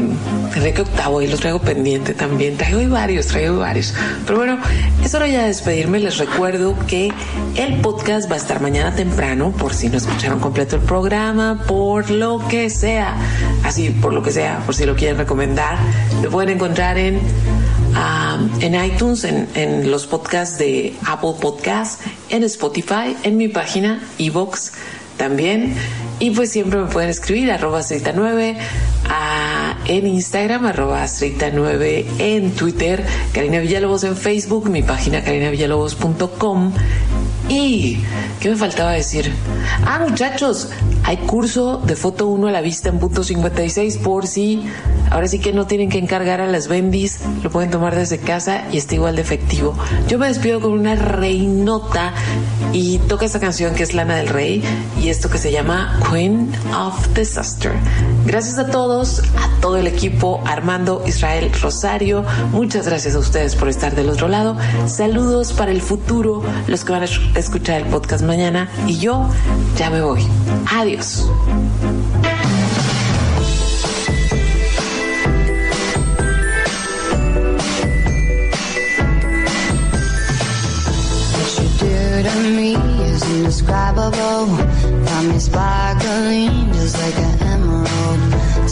Enrique 0.57 0.83
VIII 0.83 1.25
y 1.25 1.29
lo 1.29 1.39
traigo 1.39 1.61
pendiente 1.61 2.15
también. 2.15 2.57
Traigo 2.57 2.79
hoy 2.79 2.87
varios, 2.87 3.29
traigo 3.29 3.61
varios. 3.61 3.95
Pero 4.27 4.39
bueno, 4.39 4.59
es 5.05 5.15
hora 5.15 5.29
ya 5.29 5.43
de 5.43 5.47
despedirme. 5.47 6.01
Les 6.01 6.19
recuerdo 6.19 6.75
que 6.89 7.13
el 7.55 7.81
podcast 7.81 8.29
va 8.29 8.35
a 8.35 8.39
estar 8.39 8.61
mañana 8.61 8.93
temprano, 8.97 9.53
por 9.53 9.73
si 9.73 9.89
no 9.89 9.99
escucharon 9.99 10.41
completo 10.41 10.75
el 10.75 10.83
programa, 10.83 11.63
por 11.69 12.11
lo 12.11 12.47
que 12.49 12.71
sea. 12.71 13.15
Así, 13.63 13.91
por 13.91 14.13
lo 14.13 14.25
que 14.25 14.33
sea, 14.33 14.59
por 14.67 14.75
si 14.75 14.85
lo 14.85 14.97
quieren 14.97 15.17
recomendar. 15.17 15.79
Lo 16.25 16.31
pueden 16.31 16.57
encontrar 16.57 16.99
en 16.99 17.21
Um, 17.93 18.49
en 18.63 18.75
iTunes, 18.75 19.23
en, 19.25 19.47
en, 19.55 19.91
los 19.91 20.07
podcasts 20.07 20.57
de 20.57 20.95
Apple 21.07 21.35
Podcasts, 21.39 22.03
en 22.31 22.43
Spotify, 22.45 23.15
en 23.23 23.37
mi 23.37 23.49
página, 23.49 24.03
Evox 24.19 24.73
también. 25.19 25.75
Y 26.19 26.31
pues 26.31 26.51
siempre 26.51 26.81
me 26.81 26.87
pueden 26.87 27.11
escribir 27.11 27.51
arroba 27.53 27.83
9 28.15 28.57
en 29.87 30.07
Instagram, 30.07 30.67
arroba 30.67 31.05
9 31.53 32.07
en 32.19 32.53
Twitter, 32.53 33.05
Karina 33.33 33.59
Villalobos 33.61 34.05
en 34.05 34.17
Facebook, 34.17 34.69
mi 34.71 34.83
página 34.83 35.23
carinavillalobos.com. 35.23 36.73
Y, 37.49 37.99
¿qué 38.41 38.51
me 38.51 38.57
faltaba 38.57 38.93
decir? 38.93 39.33
Ah, 39.85 40.05
muchachos, 40.09 40.71
hay 41.05 41.19
curso 41.19 41.83
de 41.85 41.97
foto 41.97 42.29
1 42.29 42.49
a 42.49 42.51
la 42.53 42.61
vista 42.61 42.89
en 42.89 42.99
punto 42.99 43.25
56 43.25 43.99
por 43.99 44.27
si 44.27 44.63
ahora 45.11 45.29
sí 45.29 45.39
que 45.39 45.53
no 45.53 45.67
tienen 45.67 45.91
que 45.91 45.99
encargar 45.99 46.41
a 46.41 46.47
las 46.47 46.69
bendis, 46.69 47.21
lo 47.43 47.51
pueden 47.51 47.71
tomar 47.71 47.95
desde 47.95 48.19
casa 48.19 48.65
y 48.73 48.79
está 48.79 48.95
igual 48.95 49.17
de 49.17 49.23
efectivo. 49.23 49.75
Yo 50.09 50.19
me 50.19 50.29
despido 50.29 50.61
con 50.61 50.73
una 50.73 50.95
reinota 50.95 52.15
y 52.73 52.99
toca 53.01 53.27
esta 53.27 53.41
canción 53.41 53.75
que 53.75 53.83
es 53.83 53.93
Lana 53.93 54.17
del 54.17 54.29
Rey 54.29 54.63
y 55.03 55.09
esto 55.09 55.29
que 55.29 55.39
se 55.39 55.53
llama 55.53 56.01
Queen 56.11 56.51
of 56.75 57.09
Disaster. 57.15 57.73
Gracias 58.25 58.59
a 58.59 58.71
todos, 58.71 59.21
a 59.37 59.61
todo 59.61 59.77
el 59.77 59.87
equipo, 59.87 60.43
Armando, 60.47 61.03
Israel, 61.07 61.51
Rosario, 61.61 62.25
muchas 62.53 62.87
gracias 62.87 63.15
a 63.15 63.19
ustedes 63.19 63.57
por 63.57 63.69
estar 63.69 63.95
del 63.95 64.09
otro 64.09 64.29
lado. 64.29 64.57
Saludos 64.87 65.53
para 65.53 65.73
el 65.73 65.83
futuro, 65.83 66.43
los 66.67 66.85
que 66.85 66.93
van 66.93 67.03
a 67.03 67.39
escuchar 67.39 67.81
el 67.81 67.87
podcast 67.89 68.25
mañana 68.25 68.69
y 68.87 68.99
yo 68.99 69.29
ya 69.77 69.91
me 69.91 70.03
voy. 70.03 70.27
Adiós. 70.73 71.27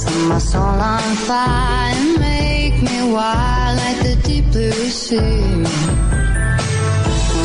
Set 0.00 0.16
my 0.28 0.38
soul 0.38 0.62
on 0.62 1.14
fire 1.28 1.92
and 1.94 2.18
make 2.18 2.76
me 2.88 3.12
wild 3.12 3.76
like 3.76 3.98
the 4.06 4.16
deep 4.24 4.46
blue 4.50 4.88
sea. 4.88 5.42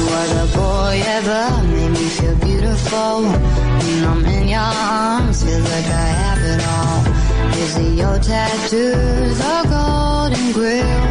What 0.07 0.29
a 0.43 0.47
boy 0.55 0.95
ever 1.17 1.43
made 1.73 1.91
me 1.99 2.07
feel 2.17 2.35
beautiful. 2.49 3.23
When 3.23 4.05
I'm 4.05 4.25
in 4.37 4.47
your 4.47 4.71
arms, 5.01 5.43
feel 5.43 5.59
like 5.59 5.89
I 6.05 6.09
have 6.23 6.41
it 6.53 6.61
all. 6.75 7.01
Is 7.61 7.75
it 7.77 7.93
your 8.01 8.17
tattoos 8.19 9.37
or 9.51 9.63
golden 9.75 10.45
grill 10.53 11.01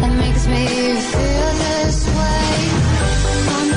that 0.00 0.12
makes 0.24 0.44
me 0.46 0.66
feel 1.12 1.50
this 1.64 1.98
way? 2.18 2.52
I'm 3.56 3.68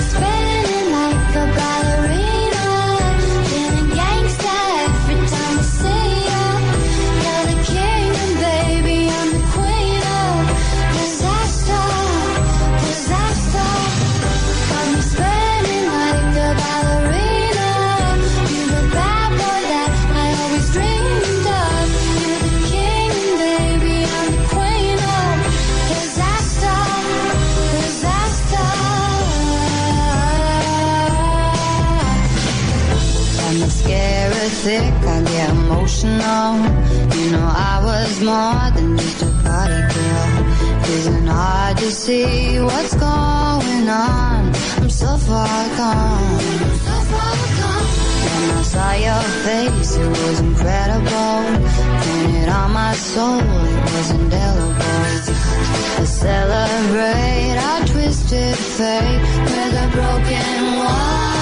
emotional. 36.03 36.55
You 37.17 37.31
know 37.31 37.47
I 37.47 37.81
was 37.83 38.21
more 38.21 38.71
than 38.75 38.97
just 38.97 39.21
a 39.23 39.31
party 39.43 39.81
girl. 39.93 40.31
Isn't 40.97 41.27
hard 41.27 41.77
to 41.77 41.91
see 41.91 42.59
what's 42.59 42.95
going 42.95 43.89
on. 43.89 44.53
I'm 44.81 44.89
so 44.89 45.17
far 45.17 45.67
gone. 45.77 46.39
Far 47.11 47.35
gone. 47.59 47.87
When 48.35 48.49
I 48.57 48.63
saw 48.63 48.91
your 49.07 49.23
face, 49.45 49.95
it 49.95 50.07
was 50.07 50.39
incredible. 50.39 51.35
Painted 52.03 52.49
on 52.49 52.71
my 52.73 52.93
soul, 52.93 53.39
it 53.39 53.83
was 53.93 54.11
indelible. 54.11 54.73
I 55.99 56.05
celebrate 56.05 57.57
our 57.69 57.81
twisted 57.87 58.57
fate. 58.57 59.21
We're 59.47 59.71
the 59.79 59.87
broken 59.93 60.79
one. 60.79 61.33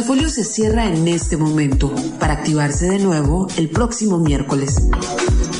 Portafolio 0.00 0.30
se 0.30 0.44
cierra 0.44 0.86
en 0.86 1.06
este 1.08 1.36
momento 1.36 1.94
para 2.18 2.32
activarse 2.32 2.88
de 2.88 3.00
nuevo 3.00 3.48
el 3.58 3.68
próximo 3.68 4.18
miércoles. 4.18 4.88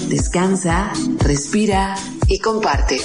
Descansa, 0.08 0.94
respira 1.18 1.94
y 2.26 2.38
comparte. 2.38 3.02